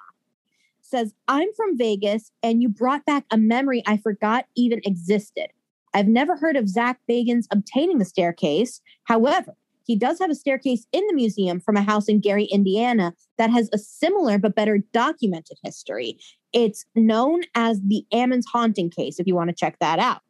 says, 0.88 1.14
I'm 1.28 1.50
from 1.56 1.78
Vegas 1.78 2.32
and 2.42 2.62
you 2.62 2.70
brought 2.70 3.06
back 3.06 3.26
a 3.32 3.38
memory 3.38 3.84
I 3.86 3.98
forgot 3.98 4.46
even 4.56 4.82
existed. 4.84 5.48
I've 5.94 6.08
never 6.08 6.36
heard 6.36 6.56
of 6.56 6.70
Zak 6.70 7.00
Bagans 7.10 7.46
obtaining 7.52 7.98
the 7.98 8.06
staircase. 8.06 8.82
However, 9.06 9.56
he 9.86 9.96
does 9.96 10.20
have 10.20 10.30
a 10.30 10.36
staircase 10.36 10.86
in 10.92 11.06
the 11.08 11.14
museum 11.14 11.62
from 11.62 11.78
a 11.78 11.82
house 11.82 12.10
in 12.10 12.20
Gary, 12.20 12.46
Indiana 12.46 13.14
that 13.38 13.50
has 13.50 13.70
a 13.72 13.78
similar 13.78 14.38
but 14.38 14.54
better 14.54 14.80
documented 14.92 15.58
history. 15.64 16.20
It's 16.52 16.86
known 16.94 17.44
as 17.56 17.82
the 17.82 18.06
Ammons 18.14 18.44
haunting 18.52 18.90
case, 18.90 19.20
if 19.20 19.28
you 19.28 19.36
want 19.36 19.50
to 19.50 19.56
check 19.56 19.80
that 19.80 20.00
out. 20.00 20.22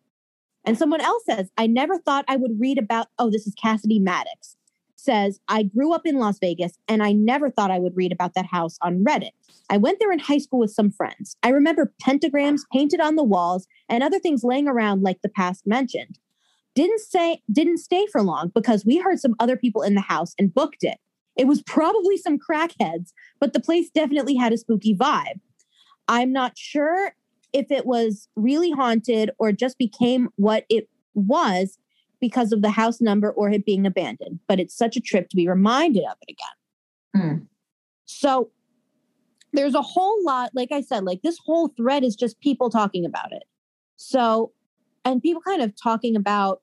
And 0.63 0.77
someone 0.77 1.01
else 1.01 1.23
says, 1.25 1.49
I 1.57 1.65
never 1.65 1.97
thought 1.97 2.25
I 2.27 2.35
would 2.35 2.59
read 2.59 2.77
about, 2.77 3.07
oh, 3.17 3.31
this 3.31 3.47
is 3.47 3.55
Cassidy 3.55 3.99
Maddox, 3.99 4.55
says, 4.97 5.39
I 5.47 5.63
grew 5.63 5.93
up 5.93 6.05
in 6.05 6.17
Las 6.17 6.39
Vegas 6.39 6.77
and 6.87 7.01
I 7.01 7.11
never 7.11 7.49
thought 7.49 7.71
I 7.71 7.79
would 7.79 7.95
read 7.95 8.11
about 8.11 8.33
that 8.33 8.47
house 8.47 8.77
on 8.81 9.03
Reddit. 9.03 9.31
I 9.69 9.77
went 9.77 9.99
there 9.99 10.11
in 10.11 10.19
high 10.19 10.37
school 10.37 10.59
with 10.59 10.71
some 10.71 10.91
friends. 10.91 11.35
I 11.43 11.49
remember 11.49 11.93
pentagrams 12.01 12.61
painted 12.71 12.99
on 12.99 13.15
the 13.15 13.23
walls 13.23 13.67
and 13.89 14.03
other 14.03 14.19
things 14.19 14.43
laying 14.43 14.67
around 14.67 15.03
like 15.03 15.21
the 15.21 15.29
past 15.29 15.65
mentioned. 15.65 16.19
Didn't 16.75 16.99
say 16.99 17.41
didn't 17.51 17.79
stay 17.79 18.05
for 18.11 18.21
long 18.21 18.51
because 18.53 18.85
we 18.85 18.97
heard 18.97 19.19
some 19.19 19.35
other 19.39 19.57
people 19.57 19.81
in 19.81 19.95
the 19.95 20.01
house 20.01 20.33
and 20.37 20.53
booked 20.53 20.83
it. 20.83 20.97
It 21.35 21.47
was 21.47 21.61
probably 21.61 22.17
some 22.17 22.39
crackheads, 22.39 23.11
but 23.39 23.53
the 23.53 23.59
place 23.59 23.89
definitely 23.89 24.35
had 24.35 24.53
a 24.53 24.57
spooky 24.57 24.95
vibe. 24.95 25.39
I'm 26.07 26.31
not 26.31 26.57
sure 26.57 27.13
if 27.53 27.71
it 27.71 27.85
was 27.85 28.27
really 28.35 28.71
haunted 28.71 29.31
or 29.37 29.51
just 29.51 29.77
became 29.77 30.29
what 30.35 30.65
it 30.69 30.89
was 31.13 31.77
because 32.19 32.51
of 32.51 32.61
the 32.61 32.69
house 32.71 32.99
number 33.01 33.31
or 33.31 33.49
it 33.49 33.65
being 33.65 33.85
abandoned, 33.85 34.39
but 34.47 34.59
it's 34.59 34.75
such 34.75 34.97
a 34.97 35.01
trip 35.01 35.29
to 35.29 35.35
be 35.35 35.47
reminded 35.47 36.03
of 36.03 36.17
it 36.27 36.33
again. 36.33 37.21
Hmm. 37.23 37.43
So 38.05 38.51
there's 39.53 39.75
a 39.75 39.81
whole 39.81 40.23
lot, 40.23 40.51
like 40.53 40.71
I 40.71 40.81
said, 40.81 41.03
like 41.03 41.21
this 41.21 41.37
whole 41.45 41.69
thread 41.69 42.03
is 42.03 42.15
just 42.15 42.39
people 42.39 42.69
talking 42.69 43.05
about 43.05 43.31
it. 43.31 43.43
So, 43.95 44.51
and 45.05 45.21
people 45.21 45.41
kind 45.41 45.61
of 45.61 45.73
talking 45.81 46.15
about 46.15 46.61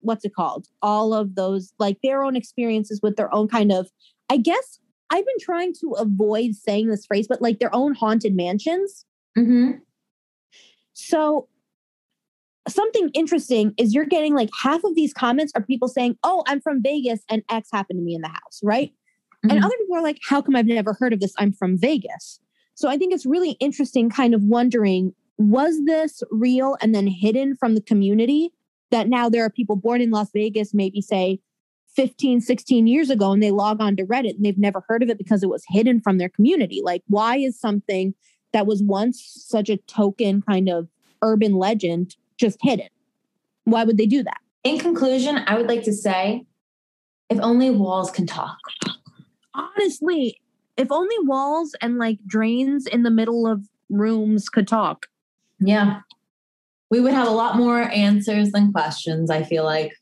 what's 0.00 0.24
it 0.24 0.34
called? 0.34 0.66
All 0.82 1.14
of 1.14 1.34
those, 1.34 1.72
like 1.78 1.98
their 2.02 2.22
own 2.22 2.36
experiences 2.36 3.00
with 3.02 3.16
their 3.16 3.34
own 3.34 3.48
kind 3.48 3.72
of, 3.72 3.88
I 4.28 4.36
guess 4.36 4.78
I've 5.10 5.24
been 5.24 5.38
trying 5.40 5.74
to 5.80 5.92
avoid 5.92 6.54
saying 6.54 6.88
this 6.88 7.06
phrase, 7.06 7.26
but 7.28 7.40
like 7.40 7.58
their 7.58 7.74
own 7.74 7.94
haunted 7.94 8.34
mansions. 8.34 9.04
Mm-hmm. 9.38 9.78
So, 10.92 11.48
something 12.68 13.10
interesting 13.14 13.74
is 13.78 13.94
you're 13.94 14.06
getting 14.06 14.34
like 14.34 14.50
half 14.62 14.84
of 14.84 14.94
these 14.94 15.12
comments 15.12 15.52
are 15.54 15.62
people 15.62 15.88
saying, 15.88 16.16
Oh, 16.22 16.42
I'm 16.46 16.60
from 16.60 16.82
Vegas 16.82 17.20
and 17.28 17.42
X 17.50 17.68
happened 17.72 17.98
to 17.98 18.02
me 18.02 18.14
in 18.14 18.22
the 18.22 18.28
house, 18.28 18.60
right? 18.62 18.92
And 19.42 19.52
Mhm. 19.52 19.64
other 19.64 19.76
people 19.78 19.96
are 19.96 20.02
like, 20.02 20.18
How 20.26 20.40
come 20.40 20.56
I've 20.56 20.66
never 20.66 20.94
heard 20.94 21.12
of 21.12 21.20
this? 21.20 21.34
I'm 21.38 21.52
from 21.52 21.76
Vegas. 21.76 22.40
So, 22.74 22.88
I 22.88 22.96
think 22.98 23.12
it's 23.14 23.26
really 23.26 23.52
interesting, 23.60 24.10
kind 24.10 24.34
of 24.34 24.42
wondering, 24.42 25.14
was 25.38 25.84
this 25.84 26.22
real 26.30 26.76
and 26.80 26.94
then 26.94 27.06
hidden 27.06 27.56
from 27.56 27.74
the 27.74 27.80
community? 27.80 28.50
That 28.90 29.08
now 29.08 29.28
there 29.28 29.44
are 29.44 29.50
people 29.50 29.76
born 29.76 30.00
in 30.00 30.10
Las 30.10 30.30
Vegas, 30.32 30.72
maybe 30.72 31.00
say 31.00 31.40
15, 31.96 32.40
16 32.40 32.86
years 32.86 33.10
ago, 33.10 33.32
and 33.32 33.42
they 33.42 33.50
log 33.50 33.80
on 33.80 33.96
to 33.96 34.04
Reddit 34.04 34.36
and 34.36 34.44
they've 34.44 34.58
never 34.58 34.84
heard 34.88 35.02
of 35.02 35.08
it 35.10 35.18
because 35.18 35.42
it 35.42 35.48
was 35.48 35.64
hidden 35.68 36.00
from 36.00 36.18
their 36.18 36.28
community. 36.28 36.80
Like, 36.84 37.02
why 37.08 37.36
is 37.36 37.58
something 37.58 38.14
that 38.52 38.66
was 38.66 38.82
once 38.82 39.22
such 39.46 39.68
a 39.68 39.76
token 39.76 40.42
kind 40.42 40.68
of 40.68 40.88
urban 41.22 41.54
legend 41.54 42.16
just 42.36 42.58
hidden? 42.62 42.88
Why 43.64 43.84
would 43.84 43.96
they 43.96 44.06
do 44.06 44.22
that? 44.22 44.38
In 44.62 44.78
conclusion, 44.78 45.42
I 45.46 45.56
would 45.56 45.68
like 45.68 45.84
to 45.84 45.92
say 45.92 46.44
if 47.30 47.38
only 47.40 47.70
walls 47.70 48.10
can 48.10 48.26
talk. 48.26 48.58
Honestly, 49.54 50.40
if 50.76 50.90
only 50.90 51.16
walls 51.20 51.74
and 51.80 51.98
like 51.98 52.18
drains 52.26 52.86
in 52.86 53.02
the 53.02 53.10
middle 53.10 53.46
of 53.46 53.68
rooms 53.88 54.48
could 54.48 54.68
talk. 54.68 55.06
Yeah. 55.60 56.00
We 56.90 57.00
would 57.00 57.12
have 57.12 57.26
a 57.26 57.32
lot 57.32 57.56
more 57.56 57.82
answers 57.82 58.50
than 58.52 58.72
questions, 58.72 59.30
I 59.30 59.42
feel 59.42 59.64
like. 59.64 59.92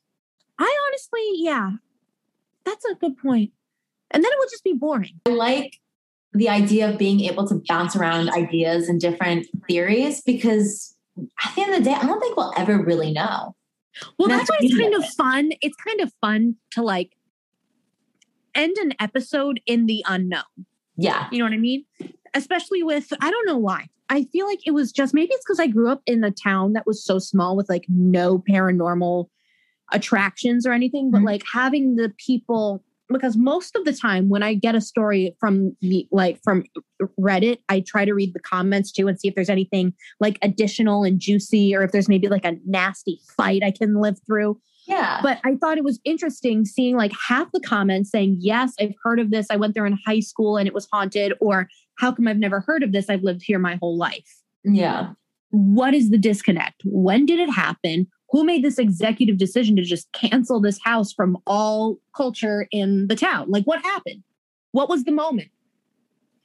I 0.59 0.79
honestly, 0.89 1.31
yeah, 1.37 1.71
that's 2.65 2.85
a 2.85 2.95
good 2.95 3.17
point. 3.17 3.53
And 4.11 4.23
then 4.23 4.31
it 4.31 4.39
would 4.39 4.51
just 4.51 4.65
be 4.65 4.75
boring. 4.75 5.21
I 5.27 5.31
like 5.31 5.81
the 6.33 6.49
idea 6.49 6.91
of 6.91 6.99
being 6.99 7.21
able 7.21 7.47
to 7.49 7.63
bounce 7.69 7.97
around 7.97 8.31
ideas 8.31 8.89
and 8.89 9.01
different 9.01 9.47
theories 9.67 10.23
because 10.23 10.92
at 11.19 11.55
the 11.55 11.63
end 11.63 11.75
of 11.75 11.79
the 11.85 11.91
day, 11.91 11.95
I 11.95 12.07
don't 12.07 12.21
think 12.21 12.37
we'll 12.37 12.53
ever 12.57 12.79
really 12.83 13.13
know. 13.13 13.55
Well, 14.19 14.29
That's 14.29 14.49
that's 14.49 14.51
why 14.51 14.57
it's 14.61 14.79
kind 14.79 14.95
of 14.95 15.05
fun. 15.11 15.53
It's 15.61 15.77
kind 15.77 16.01
of 16.01 16.13
fun 16.21 16.57
to 16.73 16.83
like 16.83 17.13
end 18.55 18.77
an 18.79 18.95
episode 19.01 19.61
in 19.67 19.87
the 19.87 20.05
unknown. 20.09 20.43
Yeah. 20.97 21.29
You 21.31 21.39
know 21.39 21.45
what 21.45 21.53
I 21.53 21.59
mean? 21.59 21.85
Especially 22.35 22.83
with, 22.83 23.13
I 23.21 23.31
don't 23.31 23.47
know 23.47 23.59
why. 23.59 23.89
I 24.09 24.25
feel 24.25 24.47
like 24.47 24.67
it 24.67 24.73
was 24.73 24.93
just 24.93 25.15
maybe 25.15 25.31
it's 25.33 25.45
because 25.45 25.61
I 25.61 25.67
grew 25.67 25.89
up 25.91 26.03
in 26.07 26.23
a 26.25 26.31
town 26.31 26.75
that 26.75 26.87
was 26.87 27.03
so 27.05 27.19
small 27.19 27.57
with 27.57 27.69
like 27.69 27.85
no 27.89 28.39
paranormal 28.51 29.29
attractions 29.93 30.67
or 30.67 30.73
anything, 30.73 31.11
but 31.11 31.21
Mhm. 31.23 31.27
like 31.27 31.43
having 31.53 31.97
the 31.97 32.13
people, 32.19 32.83
because 33.13 33.37
most 33.37 33.77
of 33.77 33.85
the 33.85 33.93
time 33.93 34.29
when 34.29 34.43
I 34.43 34.55
get 34.55 34.75
a 34.75 34.81
story 34.81 35.37
from 35.39 35.77
the 35.81 36.07
like 36.11 36.41
from 36.43 36.65
Reddit, 37.19 37.59
I 37.69 37.81
try 37.81 38.05
to 38.05 38.13
read 38.13 38.35
the 38.35 38.41
comments 38.41 38.93
too 38.93 39.09
and 39.09 39.19
see 39.19 39.29
if 39.29 39.35
there's 39.35 39.51
anything 39.51 39.95
like 40.21 40.39
additional 40.43 41.05
and 41.05 41.19
juicy 41.21 41.75
or 41.75 41.83
if 41.83 41.93
there's 41.93 42.09
maybe 42.09 42.29
like 42.29 42.45
a 42.45 42.57
nasty 42.67 43.21
fight 43.37 43.63
I 43.63 43.71
can 43.71 44.01
live 44.01 44.19
through. 44.27 44.61
Yeah. 44.87 45.21
But 45.23 45.39
I 45.45 45.57
thought 45.57 45.79
it 45.79 45.85
was 45.85 46.01
interesting 46.05 46.65
seeing 46.65 46.97
like 46.97 47.13
half 47.29 47.51
the 47.53 47.61
comments 47.61 48.11
saying, 48.11 48.39
Yes, 48.41 48.75
I've 48.81 48.95
heard 49.03 49.21
of 49.21 49.31
this. 49.31 49.47
I 49.51 49.57
went 49.57 49.75
there 49.75 49.87
in 49.87 49.99
high 50.07 50.21
school 50.21 50.57
and 50.57 50.67
it 50.67 50.75
was 50.75 50.89
haunted. 50.93 51.35
Or 51.41 51.69
how 51.99 52.13
come 52.13 52.27
I've 52.27 52.39
never 52.39 52.61
heard 52.61 52.83
of 52.83 52.93
this? 52.93 53.09
I've 53.09 53.23
lived 53.23 53.43
here 53.43 53.59
my 53.59 53.77
whole 53.77 53.97
life. 53.97 54.41
yeah. 54.65 55.13
What 55.51 55.93
is 55.93 56.09
the 56.09 56.17
disconnect? 56.17 56.81
When 56.87 57.27
did 57.27 57.39
it 57.39 57.51
happen? 57.51 58.07
Who 58.33 58.45
made 58.45 58.65
this 58.65 58.79
executive 58.79 59.37
decision 59.39 59.77
to 59.77 59.83
just 59.83 60.11
cancel 60.13 60.61
this 60.61 60.81
house 60.83 61.13
from 61.13 61.39
all 61.47 61.99
culture 62.17 62.67
in 62.71 63.07
the 63.09 63.15
town? 63.17 63.51
Like, 63.51 63.65
what 63.65 63.83
happened? 63.83 64.23
What 64.73 64.89
was 64.89 65.05
the 65.05 65.13
moment? 65.13 65.51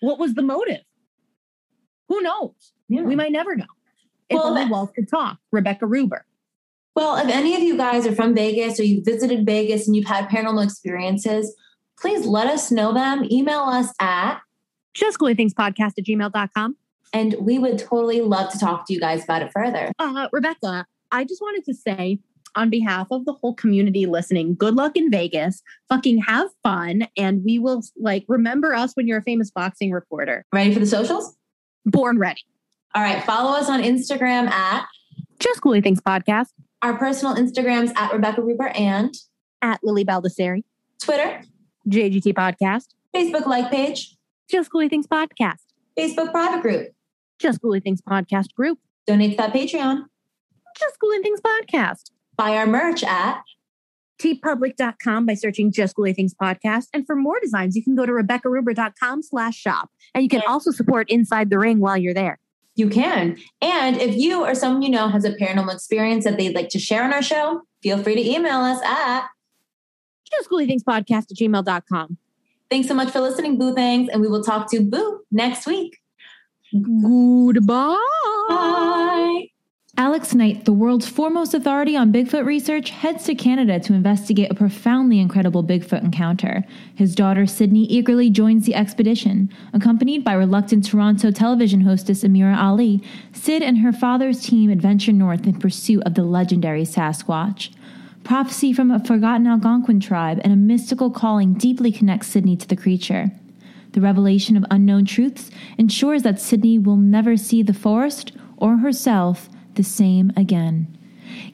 What 0.01 0.19
was 0.19 0.33
the 0.35 0.41
motive? 0.41 0.81
Who 2.09 2.21
knows? 2.21 2.73
Yeah. 2.89 3.01
We 3.01 3.15
might 3.15 3.31
never 3.31 3.55
know. 3.55 3.65
If 4.29 4.35
Well, 4.35 4.47
only 4.47 4.65
Walls 4.65 4.89
could 4.93 5.09
talk. 5.09 5.37
Rebecca 5.51 5.85
Ruber. 5.85 6.25
Well, 6.95 7.15
if 7.17 7.27
any 7.29 7.55
of 7.55 7.61
you 7.61 7.77
guys 7.77 8.05
are 8.05 8.15
from 8.15 8.33
Vegas 8.35 8.79
or 8.79 8.83
you've 8.83 9.05
visited 9.05 9.45
Vegas 9.45 9.87
and 9.87 9.95
you've 9.95 10.07
had 10.07 10.27
paranormal 10.29 10.63
experiences, 10.63 11.55
please 11.99 12.25
let 12.25 12.47
us 12.47 12.71
know 12.71 12.93
them. 12.93 13.23
Email 13.31 13.61
us 13.61 13.93
at, 14.01 14.39
Just 14.93 15.19
Ghouly 15.19 15.35
Things 15.37 15.53
Podcast 15.53 15.93
at 15.97 16.05
gmail.com. 16.05 16.75
and 17.13 17.35
we 17.39 17.59
would 17.59 17.77
totally 17.77 18.21
love 18.21 18.51
to 18.51 18.59
talk 18.59 18.87
to 18.87 18.93
you 18.93 18.99
guys 18.99 19.23
about 19.23 19.41
it 19.43 19.51
further. 19.53 19.91
Uh, 19.99 20.27
Rebecca, 20.33 20.85
I 21.11 21.23
just 21.23 21.41
wanted 21.41 21.65
to 21.65 21.73
say 21.73 22.19
on 22.55 22.69
behalf 22.69 23.07
of 23.11 23.25
the 23.25 23.33
whole 23.33 23.53
community 23.53 24.05
listening, 24.05 24.55
good 24.55 24.75
luck 24.75 24.95
in 24.95 25.11
Vegas. 25.11 25.61
Fucking 25.89 26.19
have 26.19 26.49
fun. 26.63 27.07
And 27.15 27.43
we 27.43 27.59
will 27.59 27.83
like 27.99 28.25
remember 28.27 28.73
us 28.73 28.93
when 28.93 29.07
you're 29.07 29.19
a 29.19 29.23
famous 29.23 29.51
boxing 29.51 29.91
reporter. 29.91 30.45
Ready 30.53 30.73
for 30.73 30.79
the 30.79 30.87
socials? 30.87 31.35
Born 31.85 32.17
ready. 32.19 32.41
All 32.95 33.03
right, 33.03 33.23
follow 33.23 33.51
us 33.57 33.69
on 33.69 33.81
Instagram 33.81 34.49
at 34.49 34.85
Just 35.39 35.61
Ghouly 35.61 35.83
Things 35.83 36.01
Podcast 36.01 36.47
our 36.81 36.97
personal 36.97 37.35
Instagrams 37.35 37.95
at 37.95 38.13
Rebecca 38.13 38.41
Ruber 38.41 38.67
and 38.67 39.13
at 39.61 39.79
Lily 39.83 40.05
Baldessari, 40.05 40.63
Twitter, 41.01 41.41
JGT 41.87 42.33
Podcast, 42.33 42.87
Facebook 43.15 43.45
like 43.45 43.71
page, 43.71 44.15
Just 44.49 44.71
Ghouly 44.71 44.89
Things 44.89 45.07
Podcast, 45.07 45.63
Facebook 45.97 46.31
private 46.31 46.61
group. 46.61 46.89
Just 47.39 47.61
Ghouly 47.61 47.83
Things 47.83 48.01
Podcast 48.01 48.53
group, 48.53 48.79
Donate 49.05 49.31
to 49.31 49.37
that 49.37 49.53
Patreon. 49.53 50.05
Just 50.79 50.97
Ghouly 51.03 51.21
Things 51.21 51.41
Podcast. 51.41 52.11
Buy 52.37 52.55
our 52.57 52.67
merch 52.67 53.03
at 53.03 53.41
teepublic.com 54.19 55.25
by 55.25 55.33
searching 55.33 55.71
Just 55.71 55.95
Ghouly 55.95 56.15
Things 56.15 56.33
Podcast. 56.33 56.87
And 56.93 57.05
for 57.05 57.15
more 57.15 57.39
designs, 57.39 57.75
you 57.75 57.83
can 57.83 57.95
go 57.95 58.05
to 58.05 58.11
rebeccaruber.com 58.11 59.23
slash 59.23 59.55
shop. 59.55 59.89
And 60.13 60.23
you 60.23 60.29
can 60.29 60.41
also 60.47 60.71
support 60.71 61.09
Inside 61.09 61.49
the 61.49 61.59
Ring 61.59 61.79
while 61.79 61.97
you're 61.97 62.13
there. 62.13 62.39
You 62.75 62.89
can. 62.89 63.37
And 63.61 63.97
if 63.97 64.15
you 64.15 64.45
or 64.45 64.53
someone 64.53 64.81
you 64.83 64.89
know 64.89 65.07
has 65.07 65.25
a 65.25 65.31
paranormal 65.31 65.73
experience 65.73 66.25
that 66.25 66.37
they'd 66.37 66.55
like 66.55 66.69
to 66.69 66.79
share 66.79 67.03
on 67.03 67.13
our 67.13 67.23
show, 67.23 67.61
feel 67.81 68.01
free 68.01 68.15
to 68.15 68.21
email 68.21 68.59
us 68.59 68.81
at. 68.83 69.27
Just 70.29 70.49
Ghouly 70.49 70.67
Things 70.67 70.83
Podcast 70.83 71.31
at 71.31 71.37
gmail.com. 71.37 72.17
Thanks 72.69 72.87
so 72.87 72.93
much 72.93 73.11
for 73.11 73.21
listening, 73.21 73.57
Boo 73.57 73.73
Things, 73.73 74.09
and 74.09 74.21
we 74.21 74.27
will 74.27 74.43
talk 74.43 74.69
to 74.71 74.81
Boo 74.81 75.21
next 75.31 75.65
week. 75.65 75.97
Goodbye. 76.73 77.97
Bye. 78.49 79.47
Alex 79.99 80.35
Knight, 80.35 80.65
the 80.65 80.73
world's 80.73 81.07
foremost 81.07 81.55
authority 81.55 81.97
on 81.97 82.13
Bigfoot 82.13 82.45
research, 82.45 82.91
heads 82.91 83.23
to 83.23 83.33
Canada 83.33 83.79
to 83.79 83.95
investigate 83.95 84.51
a 84.51 84.53
profoundly 84.53 85.19
incredible 85.19 85.63
Bigfoot 85.63 86.03
encounter. 86.03 86.63
His 86.93 87.15
daughter 87.15 87.47
Sydney 87.47 87.85
eagerly 87.85 88.29
joins 88.29 88.67
the 88.67 88.75
expedition. 88.75 89.51
Accompanied 89.73 90.23
by 90.23 90.33
reluctant 90.33 90.85
Toronto 90.85 91.31
television 91.31 91.81
hostess 91.81 92.23
Amira 92.23 92.55
Ali, 92.55 93.01
Sid 93.33 93.63
and 93.63 93.79
her 93.79 93.91
father's 93.91 94.43
team 94.43 94.69
adventure 94.69 95.11
north 95.11 95.47
in 95.47 95.57
pursuit 95.57 96.03
of 96.03 96.13
the 96.13 96.23
legendary 96.23 96.83
Sasquatch. 96.83 97.73
Prophecy 98.23 98.73
from 98.73 98.91
a 98.91 99.03
forgotten 99.03 99.47
Algonquin 99.47 99.99
tribe 99.99 100.39
and 100.43 100.53
a 100.53 100.57
mystical 100.57 101.09
calling 101.09 101.55
deeply 101.55 101.91
connects 101.91 102.27
Sydney 102.27 102.55
to 102.55 102.67
the 102.67 102.75
creature. 102.75 103.31
The 103.93 104.01
revelation 104.01 104.55
of 104.57 104.65
unknown 104.69 105.05
truths 105.05 105.49
ensures 105.79 106.21
that 106.21 106.39
Sydney 106.39 106.77
will 106.77 106.97
never 106.97 107.35
see 107.35 107.63
the 107.63 107.73
forest 107.73 108.31
or 108.57 108.77
herself 108.77 109.49
the 109.77 109.83
same 109.83 110.33
again. 110.35 110.93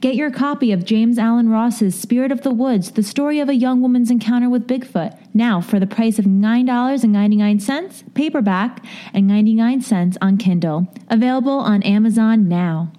Get 0.02 0.16
your 0.16 0.32
copy 0.32 0.72
of 0.72 0.86
James 0.86 1.18
Allen 1.18 1.50
Ross's 1.50 2.00
Spirit 2.00 2.32
of 2.32 2.42
the 2.42 2.52
Woods, 2.52 2.92
the 2.92 3.04
story 3.04 3.40
of 3.40 3.50
a 3.50 3.56
young 3.56 3.82
woman's 3.82 4.12
encounter 4.12 4.50
with 4.50 4.68
Bigfoot, 4.68 5.18
now 5.34 5.62
for 5.62 5.80
the 5.80 5.88
price 5.88 6.20
of 6.20 6.26
$9.99 6.26 8.14
paperback 8.14 8.86
and 9.14 9.28
99 9.28 9.82
cents 9.82 10.18
on 10.22 10.38
Kindle. 10.38 10.88
Available 11.10 11.60
on 11.60 11.84
Amazon 11.84 12.48
now. 12.48 12.92